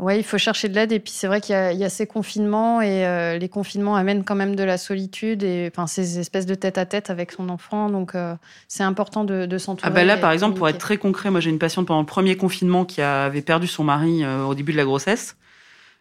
Oui, 0.00 0.16
il 0.16 0.24
faut 0.24 0.38
chercher 0.38 0.68
de 0.68 0.74
l'aide. 0.74 0.90
Et 0.90 0.98
puis, 0.98 1.12
c'est 1.12 1.28
vrai 1.28 1.40
qu'il 1.40 1.52
y, 1.52 1.56
a- 1.56 1.72
il 1.72 1.78
y 1.78 1.84
a 1.84 1.88
ces 1.88 2.06
confinements 2.06 2.82
et 2.82 3.06
euh, 3.06 3.38
les 3.38 3.48
confinements 3.48 3.94
amènent 3.94 4.24
quand 4.24 4.34
même 4.34 4.56
de 4.56 4.64
la 4.64 4.76
solitude 4.76 5.44
et 5.44 5.70
enfin, 5.72 5.86
ces 5.86 6.18
espèces 6.18 6.46
de 6.46 6.56
tête 6.56 6.78
à 6.78 6.84
tête 6.86 7.10
avec 7.10 7.30
son 7.30 7.48
enfant. 7.48 7.88
Donc, 7.90 8.16
euh, 8.16 8.34
c'est 8.66 8.82
important 8.82 9.22
de, 9.22 9.46
de 9.46 9.58
s'entourer. 9.58 9.88
Ah 9.88 9.94
ben 9.94 10.04
là, 10.04 10.16
par 10.16 10.32
exemple, 10.32 10.56
pour 10.56 10.68
être 10.68 10.78
très 10.78 10.96
concret, 10.96 11.30
moi 11.30 11.38
j'ai 11.40 11.50
une 11.50 11.60
patiente 11.60 11.86
pendant 11.86 12.00
le 12.00 12.06
premier 12.06 12.36
confinement 12.36 12.84
qui 12.84 13.02
avait 13.02 13.40
perdu 13.42 13.68
son 13.68 13.84
mari 13.84 14.24
euh, 14.24 14.44
au 14.44 14.54
début 14.56 14.72
de 14.72 14.76
la 14.78 14.84
grossesse. 14.84 15.36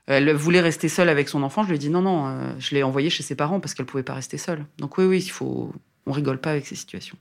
Elle 0.08 0.34
voulait 0.34 0.60
rester 0.60 0.89
seule 0.89 1.08
avec 1.08 1.29
son 1.29 1.43
enfant. 1.43 1.63
Je 1.63 1.69
lui 1.69 1.75
ai 1.75 1.79
dit 1.79 1.89
non, 1.89 2.01
non, 2.01 2.36
je 2.60 2.75
l'ai 2.75 2.84
envoyée 2.84 3.10
chez 3.10 3.23
ses 3.23 3.36
parents 3.36 3.60
parce 3.60 3.73
qu'elle 3.73 3.86
pouvait 3.86 4.03
pas 4.03 4.15
rester 4.15 4.38
seule. 4.38 4.65
Donc 4.79 4.97
oui, 4.97 5.06
oui, 5.06 5.19
il 5.23 5.29
faut, 5.29 5.71
on 6.08 6.12
rigole 6.12 6.39
pas 6.39 6.51
avec 6.51 6.65
ces 6.65 6.75
situations. 6.75 7.15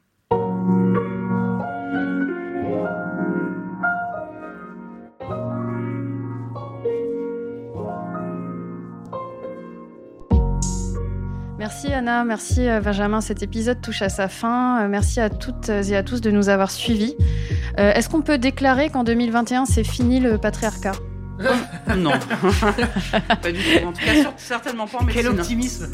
Merci 11.72 11.94
Anna, 11.94 12.22
merci 12.22 12.68
euh, 12.68 12.82
Benjamin. 12.82 13.22
Cet 13.22 13.42
épisode 13.42 13.80
touche 13.80 14.02
à 14.02 14.10
sa 14.10 14.28
fin. 14.28 14.82
Euh, 14.82 14.88
Merci 14.88 15.20
à 15.20 15.30
toutes 15.30 15.70
et 15.70 15.96
à 15.96 16.02
tous 16.02 16.20
de 16.20 16.30
nous 16.30 16.50
avoir 16.50 16.70
suivis. 16.70 17.16
Euh, 17.78 17.94
Est-ce 17.94 18.10
qu'on 18.10 18.20
peut 18.20 18.36
déclarer 18.36 18.90
qu'en 18.90 19.04
2021, 19.04 19.64
c'est 19.64 19.82
fini 19.82 20.20
le 20.20 20.36
patriarcat? 20.36 20.92
Non, 21.96 22.10
pas 23.42 23.52
du 23.52 23.58
tout. 23.58 23.86
En 23.86 23.92
tout 23.92 24.04
cas, 24.04 24.12
certainement 24.36 24.86
pas 24.86 24.98
en 24.98 25.04
médecine. 25.04 25.22
Quel 25.22 25.32
optimisme 25.32 25.90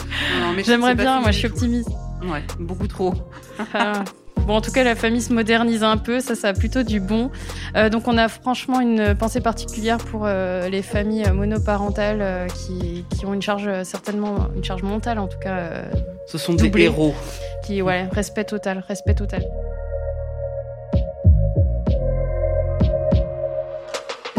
J'aimerais 0.67 0.97
bien, 0.97 1.21
moi 1.21 1.31
je 1.31 1.39
suis 1.39 1.47
optimiste. 1.47 1.91
Ouais, 2.25 2.43
beaucoup 2.59 2.89
trop. 2.89 3.15
Bon, 4.49 4.55
en 4.55 4.61
tout 4.63 4.73
cas, 4.73 4.83
la 4.83 4.95
famille 4.95 5.21
se 5.21 5.31
modernise 5.31 5.83
un 5.85 5.99
peu, 5.99 6.21
ça, 6.21 6.35
ça 6.35 6.49
a 6.49 6.53
plutôt 6.55 6.83
du 6.83 7.01
bon. 7.01 7.31
Euh, 7.77 7.91
donc, 7.91 8.09
on 8.09 8.17
a 8.17 8.29
franchement 8.29 8.81
une 8.81 9.15
pensée 9.15 9.43
particulière 9.43 9.99
pour 9.99 10.23
euh, 10.25 10.71
les 10.71 10.81
familles 10.81 11.31
monoparentales 11.35 12.23
euh, 12.23 12.47
qui, 12.47 13.05
qui 13.15 13.27
ont 13.27 13.35
une 13.35 13.43
charge, 13.43 13.71
certainement, 13.83 14.49
une 14.57 14.65
charge 14.65 14.83
mentale 14.83 15.19
en 15.19 15.27
tout 15.29 15.39
cas, 15.39 15.83
Ce 16.27 16.39
sont 16.39 16.55
des 16.55 16.73
héros. 16.81 17.15
qui, 17.63 17.83
ouais, 17.83 18.09
respect 18.11 18.45
total, 18.45 18.83
respect 18.89 19.15
total. 19.17 19.45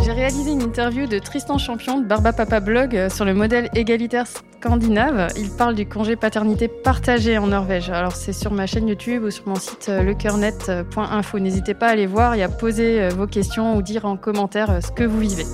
J'ai 0.10 0.16
réalisé 0.16 0.53
une 0.53 0.64
interview 0.64 1.05
de 1.05 1.20
Tristan 1.20 1.60
Champion 1.60 1.99
de 1.99 2.03
Barba 2.03 2.34
Papa 2.34 2.60
Blog 2.60 2.97
euh, 2.97 3.10
sur 3.12 3.26
le 3.26 3.36
modèle 3.36 3.70
égalitaire 3.76 4.26
scandinave. 4.26 5.32
Il 5.38 5.51
parle 5.51 5.76
du 5.76 5.86
congé 5.86 6.16
paternité 6.16 6.68
partagé 6.68 7.38
en 7.38 7.45
Norvège. 7.45 7.91
Alors 7.91 8.16
c'est 8.16 8.34
sur 8.34 8.51
ma 8.51 8.66
chaîne 8.66 8.88
YouTube 8.88 9.26
ou 9.26 9.30
sur 9.30 9.47
mon 9.47 9.53
site 9.53 9.86
euh, 9.89 10.01
lecoeurnet.info. 10.01 11.38
N'hésitez 11.38 11.76
pas 11.76 11.89
à 11.89 11.91
aller 11.91 12.07
voir 12.07 12.34
et 12.34 12.41
à 12.41 12.49
poser 12.49 13.03
euh, 13.03 13.10
vos 13.10 13.28
questions 13.28 13.78
ou 13.78 13.84
dire 13.84 14.05
en 14.05 14.18
commentaire 14.18 14.84
ce 14.84 14.89
que 14.91 15.03
vous 15.03 15.20
vivez. 15.20 15.45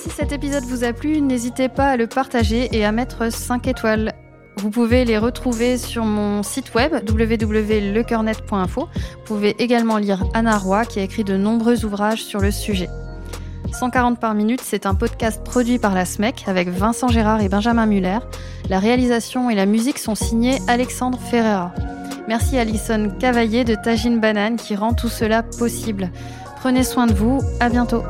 Si 0.00 0.08
cet 0.08 0.32
épisode 0.32 0.64
vous 0.64 0.82
a 0.82 0.94
plu, 0.94 1.20
n'hésitez 1.20 1.68
pas 1.68 1.88
à 1.88 1.96
le 1.98 2.06
partager 2.06 2.74
et 2.74 2.86
à 2.86 2.92
mettre 2.92 3.30
5 3.30 3.66
étoiles. 3.66 4.14
Vous 4.62 4.70
pouvez 4.70 5.04
les 5.04 5.18
retrouver 5.18 5.76
sur 5.76 6.04
mon 6.04 6.44
site 6.44 6.72
web 6.72 6.92
www.lecoeurnet.info. 7.08 8.82
Vous 8.82 9.24
pouvez 9.24 9.60
également 9.60 9.98
lire 9.98 10.22
Anna 10.34 10.56
Roy 10.56 10.84
qui 10.84 11.00
a 11.00 11.02
écrit 11.02 11.24
de 11.24 11.36
nombreux 11.36 11.84
ouvrages 11.84 12.22
sur 12.22 12.38
le 12.38 12.52
sujet. 12.52 12.88
140 13.72 14.20
par 14.20 14.34
minute, 14.34 14.60
c'est 14.62 14.86
un 14.86 14.94
podcast 14.94 15.42
produit 15.42 15.80
par 15.80 15.96
la 15.96 16.04
SMEC 16.04 16.44
avec 16.46 16.68
Vincent 16.68 17.08
Gérard 17.08 17.40
et 17.40 17.48
Benjamin 17.48 17.86
Muller. 17.86 18.20
La 18.68 18.78
réalisation 18.78 19.50
et 19.50 19.56
la 19.56 19.66
musique 19.66 19.98
sont 19.98 20.14
signés 20.14 20.58
Alexandre 20.68 21.18
Ferreira. 21.18 21.74
Merci 22.28 22.56
Alison 22.56 23.10
Cavaillé 23.18 23.64
de 23.64 23.74
Tagine 23.74 24.20
Banane 24.20 24.54
qui 24.54 24.76
rend 24.76 24.94
tout 24.94 25.08
cela 25.08 25.42
possible. 25.42 26.12
Prenez 26.60 26.84
soin 26.84 27.08
de 27.08 27.14
vous, 27.14 27.40
à 27.58 27.68
bientôt. 27.68 28.04